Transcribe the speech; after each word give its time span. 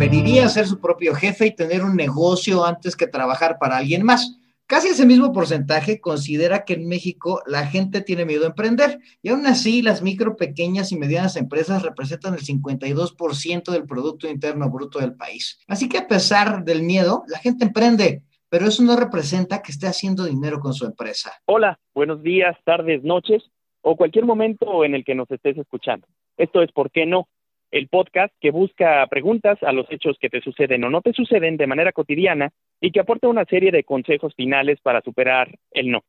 preferiría 0.00 0.48
ser 0.48 0.66
su 0.66 0.80
propio 0.80 1.14
jefe 1.14 1.48
y 1.48 1.54
tener 1.54 1.84
un 1.84 1.94
negocio 1.94 2.64
antes 2.64 2.96
que 2.96 3.06
trabajar 3.06 3.58
para 3.60 3.76
alguien 3.76 4.02
más. 4.02 4.40
Casi 4.64 4.88
ese 4.88 5.04
mismo 5.04 5.30
porcentaje 5.30 6.00
considera 6.00 6.64
que 6.64 6.72
en 6.72 6.88
México 6.88 7.42
la 7.46 7.66
gente 7.66 8.00
tiene 8.00 8.24
miedo 8.24 8.44
a 8.44 8.48
emprender 8.48 8.98
y 9.20 9.28
aún 9.28 9.46
así 9.46 9.82
las 9.82 10.00
micro, 10.00 10.38
pequeñas 10.38 10.90
y 10.90 10.96
medianas 10.96 11.36
empresas 11.36 11.82
representan 11.82 12.32
el 12.32 12.40
52% 12.40 13.70
del 13.70 13.84
Producto 13.84 14.26
Interno 14.26 14.70
Bruto 14.70 15.00
del 15.00 15.16
país. 15.16 15.60
Así 15.68 15.86
que 15.86 15.98
a 15.98 16.08
pesar 16.08 16.64
del 16.64 16.82
miedo, 16.82 17.24
la 17.28 17.36
gente 17.36 17.66
emprende, 17.66 18.22
pero 18.48 18.68
eso 18.68 18.82
no 18.82 18.96
representa 18.96 19.60
que 19.60 19.70
esté 19.70 19.86
haciendo 19.86 20.24
dinero 20.24 20.60
con 20.60 20.72
su 20.72 20.86
empresa. 20.86 21.30
Hola, 21.44 21.78
buenos 21.94 22.22
días, 22.22 22.56
tardes, 22.64 23.02
noches 23.02 23.42
o 23.82 23.96
cualquier 23.96 24.24
momento 24.24 24.82
en 24.82 24.94
el 24.94 25.04
que 25.04 25.14
nos 25.14 25.30
estés 25.30 25.58
escuchando. 25.58 26.06
Esto 26.38 26.62
es 26.62 26.72
¿Por 26.72 26.90
qué 26.90 27.04
no? 27.04 27.28
El 27.70 27.88
podcast 27.88 28.34
que 28.40 28.50
busca 28.50 29.06
preguntas 29.08 29.58
a 29.62 29.72
los 29.72 29.86
hechos 29.90 30.16
que 30.20 30.28
te 30.28 30.40
suceden 30.40 30.84
o 30.84 30.90
no 30.90 31.02
te 31.02 31.12
suceden 31.12 31.56
de 31.56 31.66
manera 31.66 31.92
cotidiana 31.92 32.50
y 32.80 32.90
que 32.90 33.00
aporta 33.00 33.28
una 33.28 33.44
serie 33.44 33.70
de 33.70 33.84
consejos 33.84 34.34
finales 34.34 34.80
para 34.82 35.00
superar 35.02 35.56
el 35.70 35.90
no. 35.90 36.04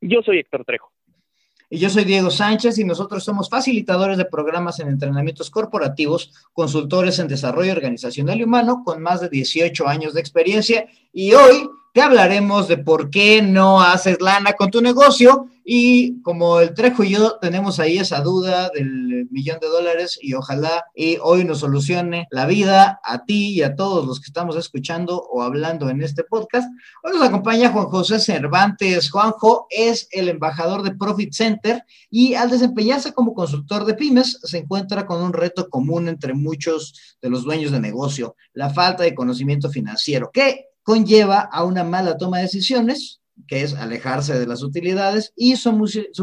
Yo 0.00 0.22
soy 0.22 0.38
Héctor 0.38 0.64
Trejo. 0.64 0.90
Y 1.68 1.78
yo 1.78 1.88
soy 1.88 2.04
Diego 2.04 2.30
Sánchez 2.30 2.78
y 2.78 2.84
nosotros 2.84 3.24
somos 3.24 3.48
facilitadores 3.48 4.18
de 4.18 4.26
programas 4.26 4.78
en 4.80 4.88
entrenamientos 4.88 5.50
corporativos, 5.50 6.30
consultores 6.52 7.18
en 7.18 7.28
desarrollo 7.28 7.72
organizacional 7.72 8.38
y 8.38 8.44
humano 8.44 8.82
con 8.84 9.00
más 9.00 9.22
de 9.22 9.30
18 9.30 9.88
años 9.88 10.12
de 10.12 10.20
experiencia. 10.20 10.86
Y 11.14 11.32
hoy 11.32 11.70
te 11.94 12.02
hablaremos 12.02 12.68
de 12.68 12.76
por 12.76 13.08
qué 13.08 13.40
no 13.40 13.80
haces 13.80 14.20
lana 14.20 14.52
con 14.52 14.70
tu 14.70 14.82
negocio 14.82 15.46
y 15.64 16.20
como 16.22 16.60
el 16.60 16.74
Trejo 16.74 17.04
y 17.04 17.10
yo 17.10 17.38
tenemos 17.40 17.78
ahí 17.78 17.98
esa 17.98 18.20
duda 18.20 18.70
del 18.74 19.28
millón 19.30 19.60
de 19.60 19.68
dólares 19.68 20.18
y 20.20 20.34
ojalá 20.34 20.84
y 20.94 21.18
hoy 21.22 21.44
nos 21.44 21.60
solucione 21.60 22.26
la 22.30 22.46
vida 22.46 23.00
a 23.04 23.24
ti 23.24 23.50
y 23.50 23.62
a 23.62 23.74
todos 23.74 24.06
los 24.06 24.20
que 24.20 24.26
estamos 24.26 24.56
escuchando 24.56 25.22
o 25.22 25.42
hablando 25.42 25.88
en 25.88 26.02
este 26.02 26.24
podcast. 26.24 26.68
Hoy 27.02 27.12
nos 27.12 27.22
acompaña 27.22 27.70
Juan 27.70 27.86
José 27.86 28.18
Cervantes. 28.18 29.10
Juanjo 29.10 29.66
es 29.70 30.08
el 30.10 30.28
embajador 30.28 30.82
de 30.82 30.94
Profit 30.94 31.32
Center 31.32 31.84
y 32.10 32.34
al 32.34 32.50
desempeñarse 32.50 33.12
como 33.12 33.34
consultor 33.34 33.84
de 33.84 33.94
pymes 33.94 34.40
se 34.42 34.58
encuentra 34.58 35.06
con 35.06 35.22
un 35.22 35.32
reto 35.32 35.68
común 35.68 36.08
entre 36.08 36.34
muchos 36.34 37.16
de 37.20 37.30
los 37.30 37.44
dueños 37.44 37.72
de 37.72 37.80
negocio, 37.80 38.36
la 38.52 38.70
falta 38.70 39.04
de 39.04 39.14
conocimiento 39.14 39.70
financiero. 39.70 40.30
¿Qué 40.32 40.66
conlleva 40.82 41.40
a 41.40 41.64
una 41.64 41.84
mala 41.84 42.16
toma 42.16 42.38
de 42.38 42.44
decisiones, 42.44 43.21
que 43.46 43.62
es 43.62 43.74
alejarse 43.74 44.38
de 44.38 44.46
las 44.46 44.62
utilidades, 44.62 45.32
y 45.36 45.56
su, 45.56 45.72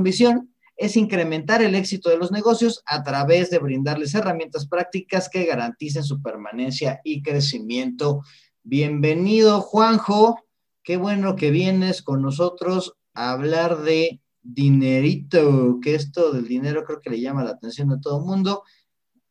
misión 0.01 0.53
es 0.77 0.95
incrementar 0.95 1.61
el 1.61 1.75
éxito 1.75 2.09
de 2.09 2.17
los 2.17 2.31
negocios 2.31 2.81
a 2.85 3.03
través 3.03 3.49
de 3.49 3.59
brindarles 3.59 4.15
herramientas 4.15 4.67
prácticas 4.67 5.29
que 5.29 5.45
garanticen 5.45 6.03
su 6.03 6.21
permanencia 6.21 7.01
y 7.03 7.21
crecimiento. 7.21 8.21
Bienvenido, 8.63 9.61
Juanjo. 9.61 10.39
Qué 10.83 10.97
bueno 10.97 11.35
que 11.35 11.51
vienes 11.51 12.01
con 12.01 12.21
nosotros 12.21 12.93
a 13.13 13.31
hablar 13.31 13.81
de 13.81 14.21
dinerito, 14.41 15.79
que 15.81 15.95
esto 15.95 16.31
del 16.31 16.47
dinero 16.47 16.83
creo 16.85 17.01
que 17.01 17.09
le 17.09 17.19
llama 17.19 17.43
la 17.43 17.51
atención 17.51 17.91
a 17.91 17.99
todo 17.99 18.19
el 18.19 18.25
mundo. 18.25 18.63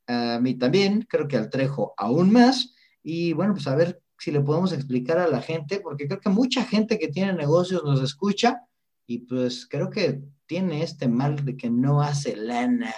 A 0.07 0.39
mí 0.41 0.55
también, 0.55 1.07
creo 1.09 1.29
que 1.29 1.37
al 1.37 1.51
Trejo 1.51 1.95
aún 1.97 2.31
más. 2.31 2.75
Y 3.03 3.33
bueno, 3.33 3.55
pues 3.55 3.67
a 3.67 3.75
ver 3.75 4.03
si 4.19 4.31
le 4.31 4.41
podemos 4.41 4.73
explicar 4.73 5.19
a 5.19 5.29
la 5.29 5.41
gente, 5.41 5.81
porque 5.81 6.07
creo 6.07 6.21
que 6.21 6.29
mucha 6.29 6.65
gente 6.65 6.99
que 6.99 7.09
tiene 7.09 7.33
negocios 7.33 7.85
nos 7.85 8.03
escucha 8.03 8.63
y 9.07 9.21
pues 9.21 9.67
creo 9.67 9.89
que 9.89 10.21
tiene 10.47 10.83
este 10.83 11.09
mal 11.09 11.45
de 11.45 11.57
que 11.57 11.71
no 11.71 12.03
hace 12.03 12.37
lana 12.37 12.95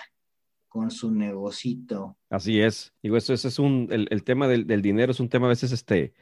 con 0.69 0.91
su 0.91 1.10
negocito. 1.10 2.16
Así 2.30 2.60
es. 2.60 2.94
Digo, 3.03 3.16
eso, 3.16 3.34
es 3.34 3.59
un, 3.59 3.88
el, 3.91 4.25
tema 4.25 4.48
del, 4.48 4.82
dinero 4.82 5.12
es 5.12 5.20
un 5.20 5.28
tema 5.28 5.47
a 5.47 5.50
veces 5.50 5.72
este 5.72 6.14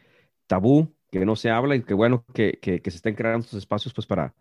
tabú, 0.47 0.95
que 1.11 1.25
no 1.25 1.37
se 1.37 1.51
habla 1.51 1.77
y 1.77 1.83
que 1.83 1.95
bueno 1.95 2.25
que, 2.35 2.59
que, 2.61 2.81
se 2.91 2.97
estén 2.97 3.15
creando 3.15 3.45
estos 3.45 3.59
espacios 3.59 3.95
pues 3.95 4.07
para, 4.07 4.35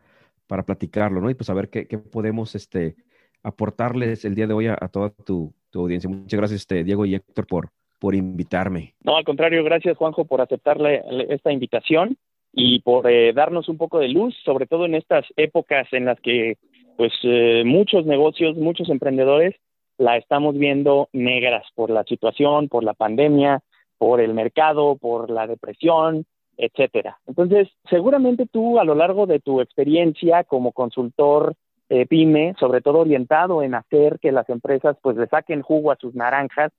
para 0.48 0.66
platicarlo, 0.66 1.22
¿no? 1.22 1.30
Y 1.30 1.36
pues 1.36 1.50
a 1.50 1.54
ver 1.54 1.70
qué, 1.70 1.86
podemos 1.98 2.56
este, 2.56 2.96
aportarles 3.44 4.26
el 4.26 4.34
día 4.34 4.48
de 4.48 4.54
hoy 4.54 4.68
a, 4.68 4.76
toda 4.88 5.10
tu, 5.10 5.54
tu, 5.70 5.82
audiencia. 5.82 6.10
Muchas 6.10 6.38
gracias, 6.38 6.62
este, 6.62 6.84
Diego 6.84 7.06
y 7.06 7.16
Héctor, 7.16 7.46
por, 7.46 7.72
por 8.00 8.16
invitarme. 8.16 8.94
No, 9.04 9.18
al 9.18 9.24
contrario, 9.24 9.64
gracias 9.64 9.98
Juanjo 9.98 10.26
por 10.26 10.42
aceptarle 10.42 11.04
esta 11.30 11.52
invitación 11.52 12.18
y 12.54 12.80
por 12.80 13.10
eh, 13.10 13.34
darnos 13.34 13.70
un 13.70 13.78
poco 13.78 14.00
de 14.00 14.10
luz, 14.10 14.36
sobre 14.44 14.66
todo 14.66 14.86
en 14.86 14.96
estas 14.96 15.26
épocas 15.36 15.88
en 15.92 16.06
las 16.06 16.20
que 16.22 16.58
pues 16.96 17.14
eh, 17.24 17.64
muchos 17.66 18.06
negocios, 18.06 18.58
muchos 18.58 18.90
emprendedores 18.90 19.56
la 19.98 20.18
estamos 20.18 20.58
viendo 20.58 21.10
negras 21.14 21.66
por 21.76 21.90
la 21.90 22.04
situación, 22.04 22.68
por 22.68 22.84
la 22.84 22.94
pandemia, 22.94 23.62
por 23.98 24.22
el 24.22 24.34
mercado, 24.34 24.96
por 24.96 25.30
la 25.30 25.48
depresión, 25.48 26.26
etcétera. 26.58 27.20
Entonces, 27.28 27.68
seguramente 27.90 28.48
tú 28.52 28.80
a 28.80 28.84
lo 28.84 28.96
largo 28.96 29.26
de 29.26 29.40
tu 29.40 29.62
experiencia 29.62 30.44
como 30.44 30.72
consultor 30.72 31.54
eh, 31.90 32.06
pyme, 32.06 32.54
sobre 32.60 32.82
todo 32.82 33.00
orientado 33.00 33.64
en 33.64 33.76
hacer 33.76 34.20
que 34.20 34.32
las 34.32 34.50
empresas 34.50 34.98
pues 35.02 35.16
le 35.18 35.28
saquen 35.28 35.62
jugo 35.62 35.92
a 35.92 35.96
sus 35.96 36.16
naranjas, 36.16 36.72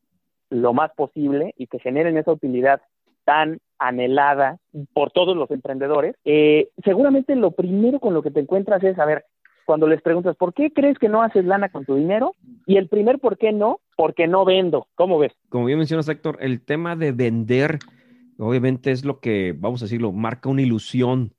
lo 0.51 0.73
más 0.73 0.91
posible 0.95 1.55
y 1.57 1.67
que 1.67 1.79
generen 1.79 2.17
esa 2.17 2.33
utilidad 2.33 2.81
tan 3.25 3.59
anhelada 3.79 4.59
por 4.95 5.11
todos 5.11 5.37
los 5.37 5.51
emprendedores, 5.51 6.17
eh, 6.25 6.71
seguramente 6.83 7.37
lo 7.37 7.51
primero 7.51 8.01
con 8.01 8.15
lo 8.15 8.23
que 8.23 8.31
te 8.31 8.41
encuentras 8.41 8.83
es, 8.83 8.99
a 8.99 9.05
ver, 9.05 9.27
cuando 9.67 9.87
les 9.87 10.01
preguntas, 10.01 10.35
¿por 10.35 10.55
qué 10.55 10.73
crees 10.73 10.99
que 10.99 11.11
no 11.11 11.21
haces 11.21 11.45
lana 11.45 11.69
con 11.69 11.85
tu 11.85 11.97
dinero? 11.97 12.35
Y 12.65 12.79
el 12.79 12.89
primer 12.89 13.19
por 13.19 13.37
qué 13.37 13.53
no, 13.53 13.81
porque 13.97 14.27
no 14.27 14.47
vendo. 14.47 14.87
¿Cómo 14.95 15.19
ves? 15.19 15.33
Como 15.51 15.67
bien 15.67 15.77
mencionas, 15.77 16.09
Héctor, 16.09 16.39
el 16.41 16.63
tema 16.63 16.97
de 16.97 17.13
vender, 17.13 17.79
obviamente 18.39 18.93
es 18.93 19.05
lo 19.05 19.21
que, 19.21 19.55
vamos 19.55 19.83
a 19.83 19.85
decirlo, 19.85 20.11
marca 20.11 20.49
una 20.49 20.63
ilusión, 20.63 21.35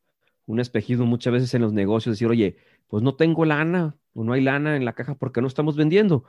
un 0.45 0.59
espejismo 0.59 1.07
muchas 1.07 1.33
veces 1.33 1.55
en 1.55 1.63
los 1.63 1.73
negocios, 1.73 2.13
decir, 2.17 2.27
oye, 2.27 2.57
pues 2.87 3.01
no 3.01 3.15
tengo 3.15 3.45
lana 3.45 3.95
o 4.13 4.23
no 4.23 4.33
hay 4.33 4.41
lana 4.41 4.75
en 4.75 4.85
la 4.85 4.93
caja 4.93 5.15
porque 5.15 5.41
no 5.41 5.47
estamos 5.47 5.75
vendiendo. 5.75 6.23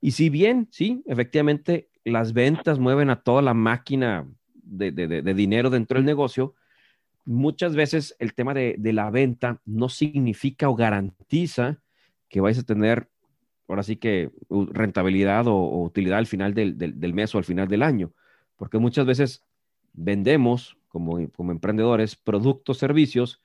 Y 0.00 0.12
si 0.12 0.30
bien, 0.30 0.68
sí, 0.70 1.02
efectivamente, 1.06 1.90
las 2.04 2.32
ventas 2.32 2.78
mueven 2.78 3.10
a 3.10 3.22
toda 3.22 3.42
la 3.42 3.54
máquina 3.54 4.26
de, 4.54 5.34
dinero 5.34 5.70
dentro 5.70 5.98
del 5.98 6.04
negocio, 6.04 6.54
muchas 7.24 7.74
veces 7.76 8.16
el 8.18 8.34
tema 8.34 8.54
de, 8.54 8.78
la 8.92 9.10
venta 9.10 9.60
no 9.64 9.88
significa 9.88 10.68
o 10.68 10.74
garantiza 10.74 11.80
que 12.28 12.40
vais 12.40 12.58
a 12.58 12.62
tener, 12.62 13.08
ahora 13.68 13.82
sí 13.82 13.96
que, 13.96 14.30
rentabilidad 14.50 15.46
o, 15.46 15.82
utilidad 15.82 16.18
al 16.18 16.26
final 16.26 16.54
del, 16.54 17.14
mes 17.14 17.34
o 17.34 17.38
al 17.38 17.44
final 17.44 17.68
del 17.68 17.82
año, 17.82 18.12
porque 18.56 18.78
muchas 18.78 19.06
veces 19.06 19.44
vendemos 19.92 20.76
como, 20.88 21.28
como 21.30 21.52
emprendedores 21.52 22.16
productos, 22.16 22.78
servicios 22.78 23.40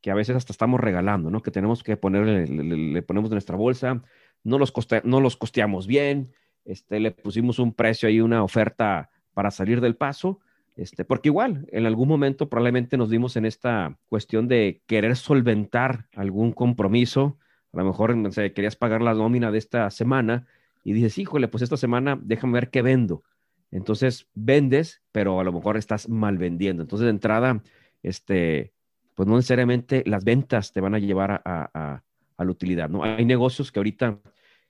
que 0.00 0.10
a 0.10 0.14
veces 0.14 0.36
hasta 0.36 0.52
estamos 0.52 0.78
regalando, 0.80 1.30
¿no? 1.30 1.42
Que 1.42 1.50
tenemos 1.50 1.82
que 1.82 1.96
ponerle, 1.96 2.46
le, 2.46 3.02
ponemos 3.02 3.30
en 3.30 3.34
nuestra 3.34 3.56
bolsa, 3.56 4.02
no 4.44 4.58
los, 4.58 4.72
no 5.04 5.20
los 5.20 5.36
costeamos 5.36 5.86
bien, 5.86 6.32
este, 6.66 7.00
le 7.00 7.12
pusimos 7.12 7.58
un 7.58 7.72
precio 7.72 8.08
ahí, 8.08 8.20
una 8.20 8.42
oferta 8.42 9.10
para 9.32 9.50
salir 9.50 9.80
del 9.80 9.96
paso, 9.96 10.40
este, 10.76 11.04
porque 11.04 11.30
igual, 11.30 11.66
en 11.72 11.86
algún 11.86 12.08
momento 12.08 12.48
probablemente 12.48 12.98
nos 12.98 13.08
dimos 13.08 13.36
en 13.36 13.46
esta 13.46 13.96
cuestión 14.08 14.46
de 14.46 14.82
querer 14.86 15.16
solventar 15.16 16.06
algún 16.14 16.52
compromiso, 16.52 17.38
a 17.72 17.78
lo 17.78 17.84
mejor 17.84 18.14
querías 18.52 18.76
pagar 18.76 19.00
la 19.00 19.14
nómina 19.14 19.50
de 19.50 19.58
esta 19.58 19.90
semana 19.90 20.46
y 20.84 20.92
dices, 20.92 21.18
híjole, 21.18 21.48
pues 21.48 21.62
esta 21.62 21.76
semana 21.76 22.18
déjame 22.22 22.54
ver 22.54 22.70
qué 22.70 22.82
vendo. 22.82 23.22
Entonces 23.70 24.28
vendes, 24.34 25.02
pero 25.12 25.40
a 25.40 25.44
lo 25.44 25.52
mejor 25.52 25.76
estás 25.76 26.08
mal 26.08 26.38
vendiendo. 26.38 26.82
Entonces 26.82 27.04
de 27.04 27.10
entrada, 27.10 27.62
este, 28.02 28.72
pues 29.14 29.28
no 29.28 29.36
necesariamente 29.36 30.02
las 30.06 30.24
ventas 30.24 30.72
te 30.72 30.80
van 30.80 30.94
a 30.94 30.98
llevar 30.98 31.30
a, 31.32 31.42
a, 31.44 32.02
a 32.36 32.44
la 32.44 32.50
utilidad, 32.50 32.88
¿no? 32.88 33.02
Hay 33.02 33.24
negocios 33.24 33.72
que 33.72 33.78
ahorita 33.78 34.20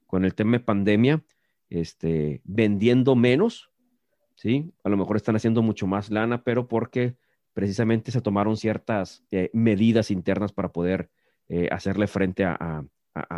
con 0.07 0.25
el 0.25 0.35
tema 0.35 0.53
de 0.53 0.61
pandemia, 0.61 1.23
este, 1.71 2.41
vendiendo 2.45 3.17
menos, 3.17 3.71
¿sí? 4.35 4.73
A 4.85 4.89
lo 4.89 4.97
mejor 4.97 5.17
están 5.17 5.37
haciendo 5.37 5.63
mucho 5.63 5.87
más 5.87 6.11
lana, 6.11 6.43
pero 6.43 6.69
porque 6.69 7.17
precisamente 7.53 8.11
se 8.11 8.21
tomaron 8.21 8.57
ciertas 8.57 9.25
eh, 9.31 9.51
medidas 9.53 10.11
internas 10.11 10.53
para 10.53 10.73
poder 10.73 11.11
eh, 11.49 11.69
hacerle 11.71 12.07
frente 12.07 12.45
a, 12.45 12.85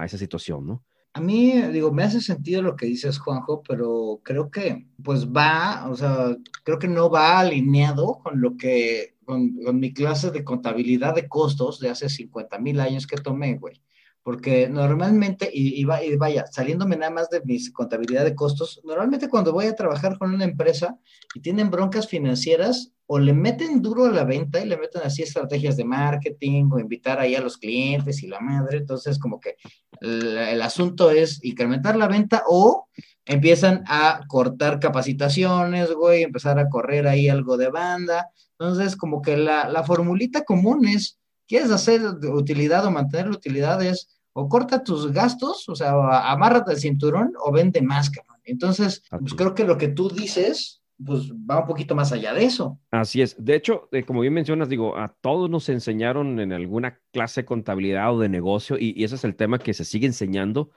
esa 0.04 0.18
situación, 0.18 0.66
¿no? 0.66 0.84
A 1.12 1.20
mí, 1.20 1.52
digo, 1.72 1.92
me 1.92 2.02
hace 2.02 2.20
sentido 2.20 2.62
lo 2.62 2.74
que 2.74 2.86
dices, 2.86 3.18
Juanjo, 3.18 3.62
pero 3.62 4.20
creo 4.24 4.50
que, 4.50 4.88
pues 5.02 5.28
va, 5.28 5.88
o 5.88 5.94
sea, 5.94 6.36
creo 6.64 6.80
que 6.80 6.88
no 6.88 7.08
va 7.08 7.38
alineado 7.38 8.18
con 8.22 8.40
lo 8.40 8.56
que, 8.56 9.14
con, 9.24 9.54
con 9.62 9.78
mi 9.78 9.92
clase 9.92 10.32
de 10.32 10.42
contabilidad 10.42 11.14
de 11.14 11.28
costos 11.28 11.78
de 11.78 11.90
hace 11.90 12.08
50 12.08 12.58
mil 12.58 12.80
años 12.80 13.06
que 13.06 13.16
tomé, 13.16 13.56
güey 13.56 13.80
porque 14.28 14.68
normalmente, 14.68 15.48
y, 15.50 15.82
vaya, 15.84 16.44
saliéndome 16.50 16.98
nada 16.98 17.10
más 17.10 17.30
de 17.30 17.40
mi 17.46 17.58
contabilidad 17.72 18.26
de 18.26 18.34
costos, 18.34 18.78
normalmente 18.84 19.26
cuando 19.26 19.54
voy 19.54 19.64
a 19.64 19.74
trabajar 19.74 20.18
con 20.18 20.34
una 20.34 20.44
empresa 20.44 20.98
y 21.34 21.40
tienen 21.40 21.70
broncas 21.70 22.08
financieras, 22.08 22.92
o 23.06 23.18
le 23.18 23.32
meten 23.32 23.80
duro 23.80 24.04
a 24.04 24.10
la 24.10 24.24
venta 24.24 24.60
y 24.60 24.68
le 24.68 24.76
meten 24.76 25.00
así 25.02 25.22
estrategias 25.22 25.78
de 25.78 25.86
marketing 25.86 26.68
o 26.70 26.78
invitar 26.78 27.18
ahí 27.18 27.36
a 27.36 27.40
los 27.40 27.56
clientes 27.56 28.22
y 28.22 28.26
la 28.26 28.38
madre, 28.38 28.76
entonces 28.76 29.18
como 29.18 29.40
que 29.40 29.56
el, 30.02 30.36
el 30.36 30.60
asunto 30.60 31.10
es 31.10 31.42
incrementar 31.42 31.96
la 31.96 32.06
venta 32.06 32.42
o 32.46 32.86
empiezan 33.24 33.82
a 33.86 34.20
cortar 34.28 34.78
capacitaciones, 34.78 35.90
güey, 35.90 36.22
empezar 36.22 36.58
a 36.58 36.68
correr 36.68 37.08
ahí 37.08 37.30
algo 37.30 37.56
de 37.56 37.70
banda. 37.70 38.28
Entonces, 38.58 38.94
como 38.94 39.22
que 39.22 39.38
la, 39.38 39.70
la 39.70 39.84
formulita 39.84 40.44
común 40.44 40.86
es, 40.86 41.18
¿quieres 41.46 41.70
hacer 41.70 42.02
utilidad 42.30 42.84
o 42.84 42.90
mantener 42.90 43.28
la 43.28 43.36
utilidad? 43.36 43.82
Es 43.82 44.17
o 44.32 44.48
corta 44.48 44.84
tus 44.84 45.12
gastos, 45.12 45.68
o 45.68 45.74
sea, 45.74 46.30
amárrate 46.30 46.72
el 46.72 46.78
cinturón 46.78 47.32
o 47.44 47.52
vende 47.52 47.82
más, 47.82 48.10
cabrón. 48.10 48.40
Entonces, 48.44 49.02
pues 49.10 49.34
creo 49.34 49.54
que 49.54 49.64
lo 49.64 49.76
que 49.76 49.88
tú 49.88 50.08
dices, 50.08 50.82
pues 51.04 51.32
va 51.32 51.60
un 51.60 51.66
poquito 51.66 51.94
más 51.94 52.12
allá 52.12 52.32
de 52.32 52.44
eso. 52.44 52.78
Así 52.90 53.20
es. 53.20 53.36
De 53.42 53.54
hecho, 53.54 53.88
eh, 53.92 54.04
como 54.04 54.20
bien 54.20 54.34
mencionas, 54.34 54.68
digo, 54.68 54.96
a 54.96 55.14
todos 55.20 55.50
nos 55.50 55.68
enseñaron 55.68 56.40
en 56.40 56.52
alguna 56.52 57.00
clase 57.12 57.42
de 57.42 57.46
contabilidad 57.46 58.14
o 58.14 58.20
de 58.20 58.28
negocio, 58.28 58.76
y, 58.78 58.94
y 58.96 59.04
ese 59.04 59.16
es 59.16 59.24
el 59.24 59.36
tema 59.36 59.58
que 59.58 59.74
se 59.74 59.84
sigue 59.84 60.06
enseñando, 60.06 60.70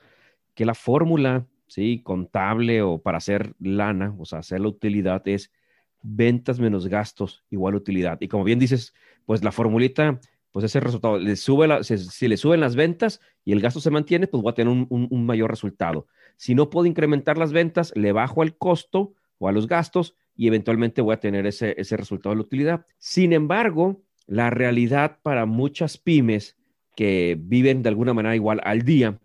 que 0.53 0.65
la 0.65 0.73
fórmula 0.73 1.47
¿sí? 1.71 2.01
Contable 2.03 2.81
o 2.81 3.01
para 3.01 3.19
hacer 3.19 3.55
lana, 3.57 4.13
o 4.19 4.25
sea, 4.25 4.39
hacer 4.39 4.59
la 4.59 4.67
utilidad 4.67 5.25
es 5.25 5.53
ventas 6.01 6.59
menos 6.59 6.87
gastos 6.87 7.45
igual 7.49 7.75
utilidad. 7.75 8.17
Y 8.19 8.27
como 8.27 8.43
bien 8.43 8.59
dices, 8.59 8.93
pues 9.25 9.41
la 9.41 9.53
formulita, 9.53 10.19
pues 10.51 10.65
ese 10.65 10.79
resultado, 10.79 11.17
le 11.17 11.35
sube 11.35 11.83
si, 11.83 12.27
le 12.27 12.37
suben 12.37 12.59
las 12.59 12.75
ventas 12.75 13.21
y 13.45 13.53
el 13.53 13.61
gasto 13.61 13.79
se 13.79 13.91
mantiene, 13.91 14.27
pues 14.27 14.43
voy 14.43 14.51
a 14.51 14.55
tener 14.55 14.87
un, 14.89 15.25
mayor 15.25 15.49
resultado. 15.49 16.07
Si 16.37 16.55
no 16.55 16.69
puedo 16.69 16.85
incrementar 16.85 17.37
las 17.37 17.53
ventas, 17.53 17.93
le 17.95 18.11
bajo 18.11 18.41
al 18.41 18.57
costo 18.57 19.13
o 19.37 19.47
a 19.47 19.51
los 19.51 19.67
gastos 19.67 20.15
y 20.35 20.47
eventualmente 20.47 21.01
voy 21.01 21.13
a 21.13 21.19
tener 21.19 21.45
ese, 21.45 21.75
ese 21.77 21.97
resultado 21.97 22.31
de 22.31 22.37
la 22.37 22.43
utilidad. 22.43 22.85
Sin 22.97 23.33
embargo, 23.33 24.01
la 24.27 24.49
realidad 24.49 25.19
para 25.21 25.45
muchas 25.45 25.97
pymes 25.97 26.57
que 26.95 27.37
viven 27.39 27.83
de 27.83 27.89
alguna 27.89 28.13
manera 28.13 28.35
igual 28.35 28.59
al 28.63 28.81
día, 28.81 29.19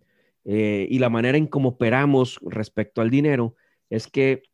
eh, 0.48 0.86
y 0.88 1.00
la 1.00 1.10
manera 1.10 1.36
en 1.36 1.48
cómo 1.48 1.70
operamos 1.70 2.38
respecto 2.46 3.00
al 3.00 3.10
dinero 3.10 3.56
es 3.90 4.06
que 4.06 4.44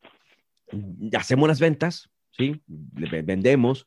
hacemos 1.14 1.46
las 1.46 1.60
ventas, 1.60 2.10
¿sí? 2.30 2.62
Vendemos, 2.66 3.84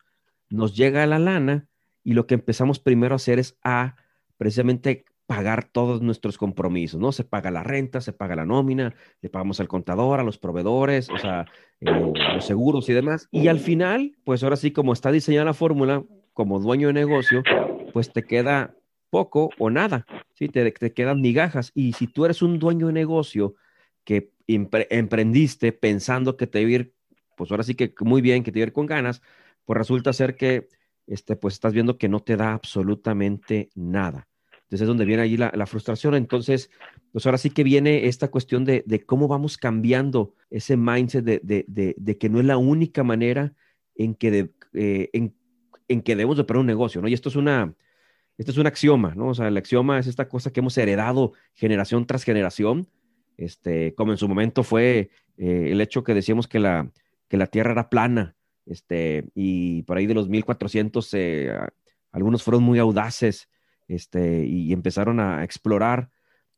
nos 0.50 0.76
llega 0.76 1.08
la 1.08 1.18
lana 1.18 1.68
y 2.06 2.14
lo 2.14 2.28
que 2.28 2.36
empezamos 2.36 2.80
primero 2.80 3.14
a 3.14 3.18
hacer 3.18 3.40
es 3.40 3.58
a 3.64 3.98
precisamente 4.38 5.06
pagar 5.26 5.68
todos 5.68 6.04
nuestros 6.04 6.38
compromisos, 6.38 7.00
¿no? 7.00 7.12
Se 7.12 7.24
paga 7.24 7.50
la 7.50 7.64
renta, 7.64 8.00
se 8.00 8.14
paga 8.14 8.36
la 8.36 8.46
nómina, 8.46 8.94
le 9.22 9.30
pagamos 9.30 9.60
al 9.60 9.68
contador, 9.68 10.20
a 10.20 10.24
los 10.24 10.38
proveedores, 10.38 11.10
o 11.10 11.18
sea, 11.18 11.46
eh, 11.82 12.14
los 12.36 12.46
seguros 12.46 12.88
y 12.90 12.94
demás. 12.94 13.28
Y 13.32 13.48
al 13.48 13.60
final, 13.60 14.16
pues 14.24 14.44
ahora 14.44 14.56
sí, 14.56 14.70
como 14.72 14.94
está 14.94 15.12
diseñada 15.12 15.46
la 15.46 15.54
fórmula, 15.56 16.04
como 16.34 16.60
dueño 16.60 16.88
de 16.88 16.94
negocio, 16.94 17.44
pues 17.92 18.14
te 18.14 18.24
queda 18.24 18.76
poco 19.10 19.50
o 19.58 19.72
nada, 19.72 20.06
¿sí? 20.34 20.48
Te, 20.48 20.70
te 20.72 20.94
quedan 20.94 21.22
migajas. 21.22 21.72
Y 21.74 21.94
si 21.94 22.06
tú 22.06 22.26
eres 22.26 22.44
un 22.44 22.60
dueño 22.60 22.88
de 22.88 22.94
negocio 22.94 23.56
que 24.04 24.32
emprendiste 24.48 25.72
pensando 25.72 26.38
que 26.38 26.46
te 26.46 26.62
iba 26.62 26.70
a 26.70 26.74
ir, 26.74 26.94
pues 27.36 27.50
ahora 27.50 27.64
sí 27.64 27.74
que 27.74 27.92
muy 28.02 28.22
bien, 28.22 28.44
que 28.44 28.52
te 28.52 28.60
iba 28.60 28.66
a 28.66 28.68
ir 28.68 28.74
con 28.74 28.86
ganas, 28.86 29.24
pues 29.66 29.76
resulta 29.76 30.14
ser 30.14 30.36
que, 30.36 30.68
este, 31.08 31.36
pues 31.36 31.56
estás 31.56 31.74
viendo 31.74 31.98
que 31.98 32.10
no 32.10 32.20
te 32.20 32.38
da 32.38 32.54
absolutamente 32.54 33.70
nada. 33.76 34.28
Entonces 34.66 34.82
es 34.82 34.88
donde 34.88 35.06
viene 35.06 35.22
allí 35.22 35.38
la, 35.38 35.68
frustración. 35.68 36.16
Entonces, 36.16 36.72
pues 37.12 37.26
ahora 37.26 37.38
sí 37.38 37.52
que 37.52 37.64
viene 37.64 38.08
esta 38.08 38.30
cuestión 38.30 38.66
de, 38.66 38.84
cómo 39.06 39.28
vamos 39.28 39.58
cambiando 39.58 40.34
ese 40.50 40.76
mindset 40.76 41.24
de, 41.24 42.18
que 42.20 42.30
no 42.30 42.40
es 42.40 42.46
la 42.46 42.58
única 42.58 43.04
manera 43.04 43.54
en 43.96 44.16
que, 44.16 44.50
eh, 44.74 45.10
en, 45.14 45.36
en, 45.88 46.02
que 46.02 46.16
debemos 46.16 46.38
de 46.38 46.44
operar 46.44 46.62
un 46.62 46.66
negocio, 46.66 47.00
¿no? 47.02 47.08
Y 47.08 47.14
esto 47.14 47.30
es 47.30 47.36
una, 47.36 47.76
este 48.38 48.52
es 48.52 48.58
un 48.58 48.66
axioma, 48.66 49.14
¿no? 49.16 49.28
O 49.28 49.34
sea, 49.36 49.48
el 49.48 49.58
axioma 49.58 50.00
es 50.00 50.08
esta 50.08 50.28
cosa 50.28 50.52
que 50.52 50.62
hemos 50.62 50.78
heredado 50.78 51.34
generación 51.54 52.08
tras 52.08 52.24
generación, 52.24 52.88
este, 53.38 53.94
como 53.94 54.12
en 54.12 54.18
su 54.18 54.28
momento 54.28 54.64
fue 54.64 55.10
eh, 55.38 55.70
el 55.72 55.80
hecho 55.80 56.04
que 56.04 56.14
decíamos 56.14 56.48
que 56.48 56.60
la, 56.60 56.92
que 57.28 57.38
la 57.38 57.48
Tierra 57.48 57.72
era 57.72 57.90
plana, 57.90 58.36
este, 58.66 59.30
y 59.36 59.84
por 59.84 59.98
ahí 59.98 60.06
de 60.06 60.14
los 60.14 60.30
1400 60.30 61.14
eh, 61.14 61.58
algunos 62.12 62.44
fueron 62.44 62.64
muy 62.64 62.80
audaces, 62.80 63.50
este, 63.88 64.46
y 64.46 64.74
empezaron 64.74 65.20
a 65.20 65.44
explorar, 65.44 66.10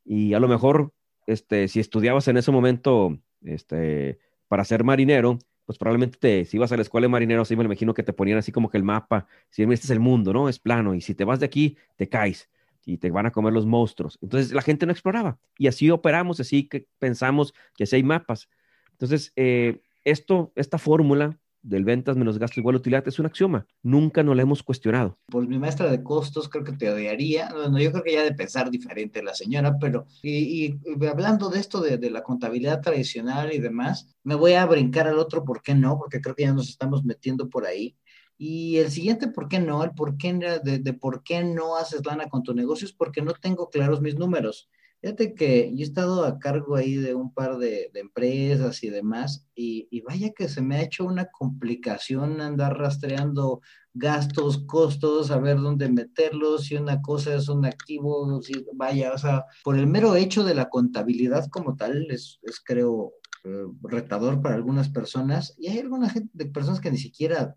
y 0.06 0.34
a 0.34 0.40
lo 0.40 0.48
mejor, 0.48 0.94
este, 1.26 1.68
si 1.68 1.80
estudiabas 1.80 2.28
en 2.28 2.38
ese 2.38 2.52
momento, 2.52 3.20
este, 3.42 4.20
para 4.48 4.64
ser 4.64 4.84
marinero, 4.84 5.40
pues 5.66 5.78
probablemente 5.78 6.18
te, 6.18 6.46
si 6.46 6.56
ibas 6.56 6.72
a 6.72 6.78
la 6.78 6.82
escuela 6.82 7.06
de 7.06 7.10
marineros, 7.10 7.50
sí 7.50 7.56
me 7.58 7.66
imagino 7.66 7.94
que 7.94 8.02
te 8.02 8.14
ponían 8.14 8.38
así 8.38 8.54
como 8.54 8.70
que 8.70 8.78
el 8.78 8.86
mapa, 8.86 9.28
si 9.50 9.64
este 9.64 9.74
es 9.74 9.90
el 9.90 10.00
mundo, 10.00 10.32
¿no? 10.32 10.48
Es 10.48 10.60
plano, 10.60 10.96
y 10.96 11.02
si 11.02 11.14
te 11.14 11.26
vas 11.26 11.42
de 11.42 11.46
aquí, 11.46 11.78
te 11.98 12.08
caes 12.08 12.50
y 12.86 12.98
te 13.00 13.12
van 13.12 13.26
a 13.26 13.32
comer 13.32 13.52
los 13.52 13.66
monstruos. 13.66 14.18
Entonces 14.22 14.54
la 14.54 14.62
gente 14.62 14.86
no 14.86 14.94
exploraba 14.94 15.40
y 15.58 15.68
así 15.68 15.90
operamos, 15.92 16.40
así 16.40 16.70
que 16.70 16.88
pensamos 17.00 17.54
que 17.76 17.84
así 17.84 17.98
hay 17.98 18.04
mapas. 18.04 18.48
Entonces, 18.92 19.34
eh, 19.36 19.82
esto, 20.06 20.54
esta 20.56 20.78
fórmula 20.78 21.38
del 21.68 21.84
ventas 21.84 22.16
menos 22.16 22.40
gasto 22.40 22.60
igual 22.60 22.78
utilidad 22.78 23.08
es 23.08 23.20
un 23.20 23.26
axioma. 23.26 23.68
Nunca 23.84 24.24
nos 24.24 24.36
la 24.36 24.44
hemos 24.44 24.64
cuestionado. 24.64 25.18
Por 25.28 25.48
mi 25.48 25.60
maestra 25.60 25.92
de 25.92 26.02
costos 26.02 26.48
creo 26.48 26.64
que 26.64 26.72
te 26.72 26.90
odiaría. 26.90 27.50
Bueno, 27.54 27.78
yo 27.80 27.92
creo 27.92 28.04
que 28.04 28.14
ya 28.14 28.24
de 28.24 28.34
pensar 28.34 28.72
diferente 28.72 29.22
la 29.22 29.36
señora, 29.36 29.78
pero 29.80 30.06
y, 30.24 30.76
hablando 31.10 31.50
de 31.50 31.60
esto 31.60 31.82
de, 31.82 32.08
la 32.10 32.24
contabilidad 32.24 32.82
tradicional 32.82 33.52
y 33.54 33.60
demás, 33.60 34.16
me 34.24 34.36
voy 34.36 34.54
a 34.54 34.66
brincar 34.66 35.08
al 35.08 35.20
otro, 35.20 35.44
¿por 35.44 35.62
qué 35.62 35.76
no? 35.76 35.98
Porque 35.98 36.22
creo 36.22 36.36
que 36.36 36.44
ya 36.44 36.54
nos 36.54 36.70
estamos 36.70 37.04
metiendo 37.04 37.50
por 37.50 37.66
ahí. 37.66 37.98
Y 38.38 38.78
el 38.78 38.90
siguiente, 38.92 39.28
¿por 39.28 39.50
qué 39.50 39.60
no? 39.60 39.84
El 39.84 39.92
por 39.92 40.16
qué 40.16 40.34
de, 40.64 40.80
de 40.80 40.94
por 40.94 41.24
qué 41.24 41.44
no 41.44 41.76
haces 41.76 42.06
lana 42.06 42.30
con 42.30 42.44
tu 42.44 42.54
negocio 42.54 42.86
es 42.86 42.94
porque 42.94 43.22
no 43.22 43.34
tengo 43.34 43.70
claros 43.70 44.00
mis 44.00 44.16
números. 44.16 44.70
Fíjate 45.02 45.36
que 45.36 45.72
yo 45.76 45.82
he 45.82 45.84
estado 45.84 46.26
a 46.26 46.40
cargo 46.40 46.76
ahí 46.76 46.96
de 46.96 47.14
un 47.14 47.32
par 47.32 47.60
de, 47.60 47.92
empresas 47.94 48.84
y 48.84 48.90
demás, 48.90 49.46
y, 49.54 50.02
vaya 50.02 50.32
que 50.32 50.50
se 50.50 50.62
me 50.62 50.78
ha 50.78 50.82
hecho 50.82 51.06
una 51.06 51.28
complicación 51.28 52.42
andar 52.42 52.78
rastreando 52.78 53.62
gastos, 53.94 54.64
costos, 54.66 55.28
saber 55.28 55.58
dónde 55.58 55.88
meterlos, 55.90 56.66
si 56.66 56.76
una 56.76 57.02
cosa 57.02 57.36
es 57.36 57.48
un 57.48 57.66
activo, 57.66 58.42
si 58.42 58.66
vaya, 58.74 59.14
o 59.14 59.18
sea, 59.20 59.46
por 59.64 59.78
el 59.78 59.86
mero 59.86 60.16
hecho 60.16 60.44
de 60.44 60.56
la 60.56 60.70
contabilidad 60.70 61.48
como 61.52 61.76
tal, 61.76 62.08
es, 62.10 62.40
es 62.42 62.60
creo 62.60 63.14
eh, 63.44 63.66
retador 63.84 64.42
para 64.42 64.56
algunas 64.56 64.90
personas, 64.90 65.54
y 65.60 65.68
hay 65.68 65.80
alguna 65.80 66.10
gente, 66.10 66.32
de 66.34 66.48
personas 66.48 66.82
que 66.82 66.92
ni 66.92 66.98
siquiera 66.98 67.56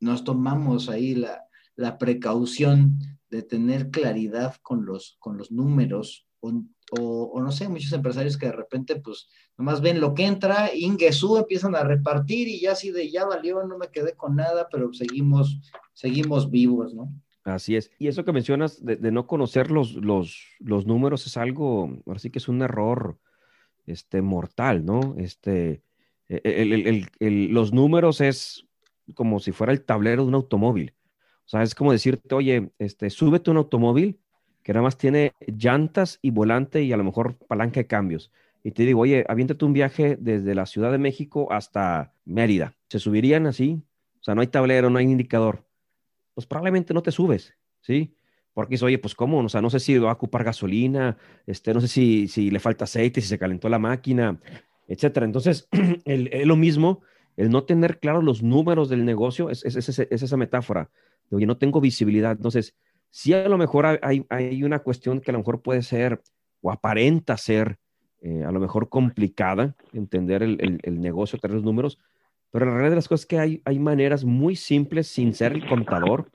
nos 0.00 0.24
tomamos 0.24 0.88
ahí 0.88 1.14
la, 1.14 1.44
la 1.76 1.96
precaución 1.96 2.98
de 3.30 3.42
tener 3.42 3.90
claridad 3.90 4.56
con 4.62 4.84
los, 4.84 5.16
con 5.20 5.38
los 5.38 5.52
números 5.52 6.26
o, 6.42 7.40
no 7.40 7.52
sé, 7.52 7.68
muchos 7.68 7.92
empresarios 7.92 8.36
que 8.36 8.46
de 8.46 8.52
repente, 8.52 8.96
pues, 8.96 9.28
nomás 9.56 9.80
ven 9.80 10.00
lo 10.00 10.14
que 10.14 10.26
entra, 10.26 10.74
Ingesú 10.74 11.36
empiezan 11.36 11.74
a 11.74 11.84
repartir 11.84 12.48
y 12.48 12.60
ya 12.60 12.72
así 12.72 12.90
de 12.90 13.10
ya 13.10 13.24
valió, 13.24 13.64
no 13.64 13.78
me 13.78 13.88
quedé 13.88 14.14
con 14.14 14.36
nada, 14.36 14.68
pero 14.70 14.92
seguimos, 14.92 15.60
seguimos 15.94 16.50
vivos, 16.50 16.94
¿no? 16.94 17.12
Así 17.44 17.76
es. 17.76 17.90
Y 17.98 18.08
eso 18.08 18.24
que 18.24 18.32
mencionas 18.32 18.84
de, 18.84 19.10
no 19.10 19.26
conocer 19.26 19.70
los, 19.70 19.94
los, 19.94 20.46
los, 20.60 20.86
números 20.86 21.26
es 21.26 21.36
algo, 21.36 21.98
ahora 22.06 22.18
sí 22.18 22.30
que 22.30 22.38
es 22.38 22.48
un 22.48 22.62
error 22.62 23.18
este, 23.86 24.22
mortal, 24.22 24.84
¿no? 24.84 25.16
Este, 25.18 25.82
e, 26.28 27.08
el, 27.18 27.48
los 27.48 27.72
números 27.72 28.20
es 28.20 28.66
como 29.14 29.40
si 29.40 29.50
fuera 29.50 29.72
el 29.72 29.84
tablero 29.84 30.22
de 30.22 30.28
un 30.28 30.34
automóvil. 30.34 30.94
O 31.44 31.48
sea, 31.48 31.62
es 31.62 31.74
como 31.74 31.90
decirte, 31.90 32.34
oye, 32.34 32.70
este, 32.78 33.10
súbete 33.10 33.50
un 33.50 33.56
automóvil 33.56 34.20
que 34.62 34.72
nada 34.72 34.82
más 34.82 34.96
tiene 34.96 35.32
llantas 35.46 36.18
y 36.22 36.30
volante 36.30 36.82
y 36.82 36.92
a 36.92 36.96
lo 36.96 37.04
mejor 37.04 37.36
palanca 37.36 37.80
de 37.80 37.86
cambios. 37.86 38.30
Y 38.64 38.70
te 38.70 38.84
digo, 38.84 39.00
oye, 39.00 39.24
aviéntate 39.28 39.64
un 39.64 39.72
viaje 39.72 40.16
desde 40.20 40.54
la 40.54 40.66
Ciudad 40.66 40.92
de 40.92 40.98
México 40.98 41.52
hasta 41.52 42.14
Mérida. 42.24 42.76
¿Se 42.88 42.98
subirían 42.98 43.46
así? 43.46 43.82
O 44.20 44.22
sea, 44.22 44.34
no 44.34 44.40
hay 44.40 44.46
tablero, 44.46 44.88
no 44.88 44.98
hay 44.98 45.06
indicador. 45.06 45.64
Pues 46.34 46.46
probablemente 46.46 46.94
no 46.94 47.02
te 47.02 47.10
subes, 47.10 47.54
¿sí? 47.80 48.14
Porque 48.54 48.74
dices, 48.74 48.84
oye, 48.84 48.98
pues 48.98 49.14
cómo, 49.14 49.38
o 49.38 49.48
sea, 49.48 49.60
no 49.60 49.70
sé 49.70 49.80
si 49.80 49.98
va 49.98 50.10
a 50.10 50.14
ocupar 50.14 50.44
gasolina, 50.44 51.16
este, 51.46 51.74
no 51.74 51.80
sé 51.80 51.88
si, 51.88 52.28
si 52.28 52.50
le 52.50 52.60
falta 52.60 52.84
aceite, 52.84 53.20
si 53.20 53.26
se 53.26 53.38
calentó 53.38 53.68
la 53.68 53.80
máquina, 53.80 54.38
etcétera. 54.86 55.26
Entonces, 55.26 55.68
es 56.04 56.46
lo 56.46 56.54
mismo, 56.54 57.00
el 57.36 57.50
no 57.50 57.64
tener 57.64 57.98
claros 57.98 58.22
los 58.22 58.42
números 58.42 58.88
del 58.88 59.04
negocio 59.04 59.50
es, 59.50 59.64
es, 59.64 59.76
es, 59.76 59.98
es 59.98 60.22
esa 60.22 60.36
metáfora 60.36 60.90
de, 61.30 61.36
oye, 61.36 61.46
no 61.46 61.56
tengo 61.56 61.80
visibilidad. 61.80 62.32
Entonces, 62.32 62.76
Sí, 63.14 63.34
a 63.34 63.46
lo 63.46 63.58
mejor 63.58 63.84
hay, 63.84 64.24
hay, 64.30 64.64
una 64.64 64.78
cuestión 64.78 65.20
que 65.20 65.30
a 65.30 65.32
lo 65.32 65.40
mejor 65.40 65.60
puede 65.60 65.82
ser 65.82 66.22
o 66.62 66.72
aparenta 66.72 67.36
ser 67.36 67.78
eh, 68.22 68.42
a 68.42 68.50
lo 68.50 68.58
mejor 68.58 68.88
complicada 68.88 69.76
entender 69.92 70.42
el, 70.42 70.80
el, 70.82 70.98
negocio, 70.98 71.38
tener 71.38 71.56
los 71.56 71.62
números, 71.62 71.98
pero 72.50 72.64
la 72.64 72.70
realidad 72.72 72.92
de 72.92 72.96
las 72.96 73.08
cosas 73.08 73.24
es 73.24 73.26
que 73.26 73.38
hay, 73.38 73.60
hay 73.66 73.78
maneras 73.78 74.24
muy 74.24 74.56
simples 74.56 75.08
sin 75.08 75.34
ser 75.34 75.52
el 75.52 75.68
contador, 75.68 76.30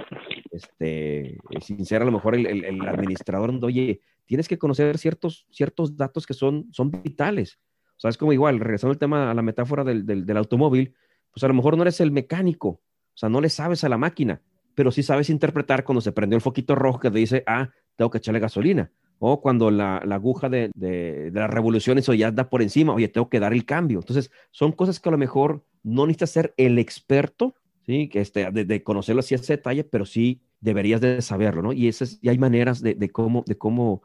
este, 0.51 1.37
eh, 1.37 1.61
sin 1.61 1.83
ser 1.83 2.03
a 2.03 2.05
lo 2.05 2.11
mejor 2.11 2.35
el, 2.35 2.45
el, 2.45 2.81
administrador, 2.87 3.51
donde, 3.51 3.65
oye, 3.65 4.01
tienes 4.27 4.47
que 4.47 4.59
conocer 4.59 4.99
ciertos, 4.99 5.47
ciertos 5.49 5.97
datos 5.97 6.27
que 6.27 6.35
son, 6.35 6.67
son 6.71 6.91
vitales. 6.91 7.57
O 7.95 7.99
sea, 7.99 8.11
es 8.11 8.17
como 8.19 8.33
igual, 8.33 8.59
regresando 8.59 8.91
al 8.91 8.99
tema, 8.99 9.31
a 9.31 9.33
la 9.33 9.41
metáfora 9.41 9.83
del, 9.83 10.05
del, 10.05 10.27
del 10.27 10.37
automóvil, 10.37 10.93
pues 11.31 11.43
a 11.43 11.47
lo 11.47 11.55
mejor 11.55 11.75
no 11.75 11.81
eres 11.81 11.99
el 12.01 12.11
mecánico, 12.11 12.67
o 12.69 12.81
sea, 13.15 13.29
no 13.29 13.41
le 13.41 13.49
sabes 13.49 13.83
a 13.83 13.89
la 13.89 13.97
máquina, 13.97 14.43
pero 14.77 14.91
sí 14.91 15.01
sabes 15.01 15.31
interpretar 15.31 15.83
cuando 15.83 16.01
se 16.01 16.11
prendió 16.11 16.35
el 16.35 16.41
foquito 16.43 16.75
rojo 16.75 16.99
que 16.99 17.09
te 17.09 17.17
dice, 17.17 17.43
ah, 17.47 17.71
tengo 17.95 18.11
que 18.11 18.19
echarle 18.19 18.39
gasolina. 18.39 18.91
O 19.17 19.41
cuando 19.41 19.71
la, 19.71 19.97
aguja 19.97 20.49
de, 20.49 20.69
de, 20.75 21.31
de, 21.31 21.39
la 21.39 21.47
revolución 21.47 21.97
eso 21.97 22.13
ya 22.13 22.29
da 22.29 22.47
por 22.47 22.61
encima, 22.61 22.93
oye, 22.93 23.07
tengo 23.07 23.27
que 23.27 23.39
dar 23.39 23.53
el 23.53 23.65
cambio. 23.65 23.97
Entonces, 23.97 24.29
son 24.51 24.71
cosas 24.71 24.99
que 24.99 25.09
a 25.09 25.11
lo 25.13 25.17
mejor 25.17 25.65
no 25.81 26.05
necesitas 26.05 26.29
ser 26.29 26.53
el 26.57 26.77
experto, 26.77 27.55
¿sí? 27.87 28.07
Que 28.07 28.21
este, 28.21 28.51
de, 28.51 28.83
conocerlo 28.83 29.21
así 29.21 29.33
ese 29.33 29.53
detalle, 29.53 29.83
pero 29.83 30.05
sí 30.05 30.43
deberías 30.61 31.01
de 31.01 31.23
saberlo, 31.23 31.63
¿no? 31.63 31.73
Y, 31.73 31.87
esas, 31.87 32.19
y 32.21 32.29
hay 32.29 32.37
maneras 32.37 32.79
de, 32.79 32.93
de, 32.93 33.09
cómo, 33.09 33.43
de, 33.47 33.57
cómo, 33.57 34.03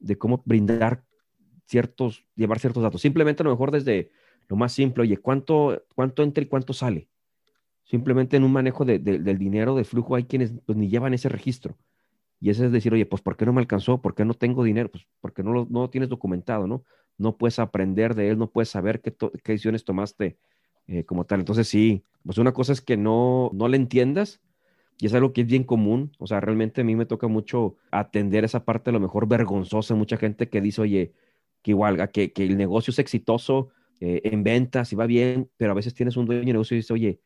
de 0.00 0.18
cómo 0.18 0.42
brindar 0.44 1.02
ciertos, 1.64 2.26
llevar 2.36 2.58
ciertos 2.58 2.82
datos. 2.82 3.00
Simplemente 3.00 3.42
a 3.42 3.44
lo 3.44 3.52
mejor 3.52 3.70
desde 3.70 4.10
lo 4.48 4.56
más 4.56 4.74
simple, 4.74 5.04
oye, 5.04 5.16
¿cuánto, 5.16 5.82
cuánto 5.94 6.22
entra 6.22 6.44
y 6.44 6.46
cuánto 6.46 6.74
sale? 6.74 7.08
Simplemente 7.90 8.36
en 8.36 8.44
un 8.44 8.52
manejo 8.52 8.84
de, 8.84 9.00
del 9.00 9.36
dinero, 9.36 9.74
de 9.74 9.82
flujo, 9.82 10.14
hay 10.14 10.22
quienes 10.22 10.52
pues, 10.64 10.78
ni 10.78 10.88
llevan 10.88 11.12
ese 11.12 11.28
registro. 11.28 11.76
Y 12.38 12.50
ese 12.50 12.66
es 12.66 12.70
decir, 12.70 12.94
oye, 12.94 13.04
pues 13.04 13.20
¿por 13.20 13.36
qué 13.36 13.44
no 13.44 13.52
me 13.52 13.60
alcanzó? 13.60 14.00
¿Por 14.00 14.14
qué 14.14 14.24
no 14.24 14.34
tengo 14.34 14.62
dinero? 14.62 14.92
Pues 14.92 15.08
porque 15.20 15.42
no 15.42 15.52
lo, 15.52 15.66
no 15.68 15.90
tienes 15.90 16.08
documentado, 16.08 16.68
¿no? 16.68 16.84
No 17.18 17.36
puedes 17.36 17.58
aprender 17.58 18.14
de 18.14 18.28
él, 18.28 18.38
no 18.38 18.48
puedes 18.48 18.68
saber 18.68 19.00
qué, 19.00 19.12
decisiones 19.44 19.84
tomaste 19.84 20.38
eh, 20.86 21.02
como 21.04 21.24
tal. 21.24 21.40
Entonces 21.40 21.66
sí, 21.66 22.04
pues 22.24 22.38
una 22.38 22.52
cosa 22.52 22.72
es 22.72 22.80
que 22.80 22.96
no, 22.96 23.50
no 23.54 23.66
le 23.66 23.76
entiendas 23.76 24.40
y 25.00 25.06
es 25.06 25.14
algo 25.14 25.32
que 25.32 25.40
es 25.40 25.48
bien 25.48 25.64
común. 25.64 26.12
O 26.20 26.28
sea, 26.28 26.38
realmente 26.38 26.82
a 26.82 26.84
mí 26.84 26.94
me 26.94 27.06
toca 27.06 27.26
mucho 27.26 27.74
atender 27.90 28.44
esa 28.44 28.64
parte 28.64 28.90
a 28.90 28.92
lo 28.92 29.00
mejor 29.00 29.26
vergonzosa. 29.26 29.96
Mucha 29.96 30.16
gente 30.16 30.48
que 30.48 30.60
dice, 30.60 30.80
oye, 30.80 31.12
que 31.60 31.72
igual, 31.72 32.08
que, 32.12 32.32
que 32.32 32.44
el 32.44 32.56
negocio 32.56 32.92
es 32.92 33.00
exitoso 33.00 33.70
eh, 33.98 34.20
en 34.22 34.44
ventas 34.44 34.92
y 34.92 34.96
va 34.96 35.06
bien, 35.06 35.50
pero 35.56 35.72
a 35.72 35.74
veces 35.74 35.92
tienes 35.92 36.16
un 36.16 36.26
dueño 36.26 36.40
de 36.40 36.52
negocio 36.52 36.76
y 36.76 36.78
dice, 36.78 36.92
oye, 36.92 37.20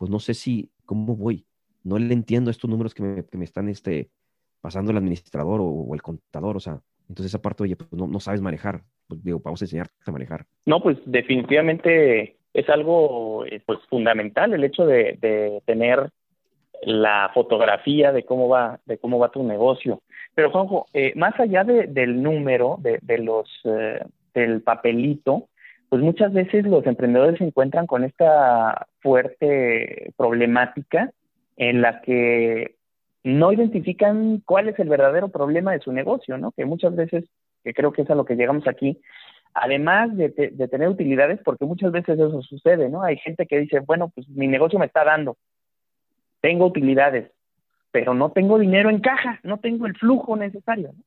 pues 0.00 0.10
no 0.10 0.18
sé 0.18 0.32
si, 0.32 0.70
¿cómo 0.86 1.14
voy? 1.14 1.44
No 1.84 1.98
le 1.98 2.14
entiendo 2.14 2.50
estos 2.50 2.70
números 2.70 2.94
que 2.94 3.02
me, 3.02 3.44
están 3.44 3.68
este, 3.68 4.08
pasando 4.62 4.92
el 4.92 4.96
administrador 4.96 5.60
o, 5.62 5.94
el 5.94 6.00
contador, 6.00 6.56
o 6.56 6.60
sea, 6.60 6.80
entonces 7.06 7.26
esa 7.26 7.42
parte, 7.42 7.64
oye, 7.64 7.76
pues 7.76 7.92
no, 7.92 8.18
sabes 8.18 8.40
manejar, 8.40 8.80
pues 9.06 9.22
digo, 9.22 9.42
vamos 9.44 9.60
a 9.60 9.66
enseñarte 9.66 9.92
a 10.06 10.10
manejar. 10.10 10.46
No, 10.64 10.82
pues 10.82 10.96
definitivamente 11.04 12.38
es 12.54 12.68
algo 12.70 13.44
eh, 13.44 13.62
pues 13.66 13.78
fundamental 13.90 14.54
el 14.54 14.64
hecho 14.64 14.86
de, 14.86 15.60
tener 15.66 16.10
la 16.82 17.30
fotografía 17.34 18.10
de 18.10 18.24
cómo 18.24 18.48
va 18.48 18.80
de 18.86 18.96
cómo 18.96 19.18
va 19.18 19.30
tu 19.30 19.42
negocio 19.42 20.00
pero 20.34 20.50
Juanjo 20.50 20.86
eh, 20.94 21.12
más 21.14 21.38
allá 21.38 21.62
de, 21.62 21.86
del 21.88 22.22
número 22.22 22.78
de, 22.80 22.98
de 23.02 23.18
los 23.18 23.46
eh, 23.64 24.02
del 24.32 24.62
papelito 24.62 25.50
pues 25.90 26.02
muchas 26.02 26.32
veces 26.32 26.64
los 26.64 26.86
emprendedores 26.86 27.38
se 27.38 27.44
encuentran 27.44 27.86
con 27.86 28.04
esta 28.04 28.86
fuerte 29.00 30.12
problemática 30.16 31.12
en 31.56 31.82
la 31.82 32.00
que 32.00 32.76
no 33.24 33.52
identifican 33.52 34.40
cuál 34.46 34.68
es 34.68 34.78
el 34.78 34.88
verdadero 34.88 35.28
problema 35.28 35.72
de 35.72 35.80
su 35.80 35.92
negocio, 35.92 36.38
¿no? 36.38 36.52
Que 36.52 36.64
muchas 36.64 36.94
veces, 36.94 37.24
que 37.64 37.74
creo 37.74 37.92
que 37.92 38.02
es 38.02 38.10
a 38.10 38.14
lo 38.14 38.24
que 38.24 38.36
llegamos 38.36 38.68
aquí, 38.68 39.00
además 39.52 40.16
de, 40.16 40.28
de, 40.28 40.68
tener 40.68 40.88
utilidades, 40.88 41.40
porque 41.44 41.64
muchas 41.64 41.90
veces 41.90 42.18
eso 42.20 42.40
sucede, 42.42 42.88
¿no? 42.88 43.02
Hay 43.02 43.16
gente 43.18 43.46
que 43.46 43.58
dice, 43.58 43.80
bueno, 43.80 44.10
pues 44.14 44.28
mi 44.28 44.46
negocio 44.46 44.78
me 44.78 44.86
está 44.86 45.04
dando, 45.04 45.36
tengo 46.40 46.66
utilidades, 46.66 47.32
pero 47.90 48.14
no 48.14 48.30
tengo 48.30 48.60
dinero 48.60 48.90
en 48.90 49.00
caja, 49.00 49.40
no 49.42 49.58
tengo 49.58 49.86
el 49.86 49.96
flujo 49.96 50.36
necesario. 50.36 50.92
¿no? 50.92 51.02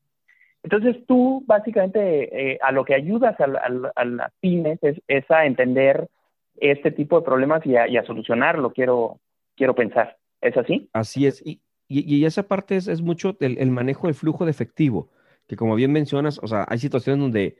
Entonces 0.64 0.96
tú 1.06 1.44
básicamente 1.46 2.52
eh, 2.52 2.58
a 2.62 2.72
lo 2.72 2.86
que 2.86 2.94
ayudas 2.94 3.38
a, 3.38 3.44
a, 3.44 4.04
las 4.04 4.32
pymes 4.40 4.78
es, 4.82 5.00
es, 5.06 5.30
a 5.30 5.44
entender 5.44 6.08
este 6.56 6.90
tipo 6.90 7.20
de 7.20 7.24
problemas 7.24 7.64
y 7.66 7.76
a, 7.76 7.86
y 7.86 7.96
solucionarlo, 8.06 8.72
quiero, 8.72 9.20
quiero 9.56 9.74
pensar. 9.74 10.16
¿Es 10.40 10.56
así? 10.56 10.88
Así 10.94 11.26
es. 11.26 11.42
Y, 11.44 11.60
y, 11.86 12.24
esa 12.24 12.44
parte 12.44 12.76
es, 12.76 12.88
es 12.88 13.02
mucho 13.02 13.36
el, 13.40 13.70
manejo 13.70 14.06
del 14.06 14.14
flujo 14.14 14.46
de 14.46 14.50
efectivo, 14.50 15.10
que 15.46 15.54
como 15.54 15.74
bien 15.74 15.92
mencionas, 15.92 16.40
o 16.42 16.46
sea, 16.46 16.64
hay 16.66 16.78
situaciones 16.78 17.20
donde 17.20 17.58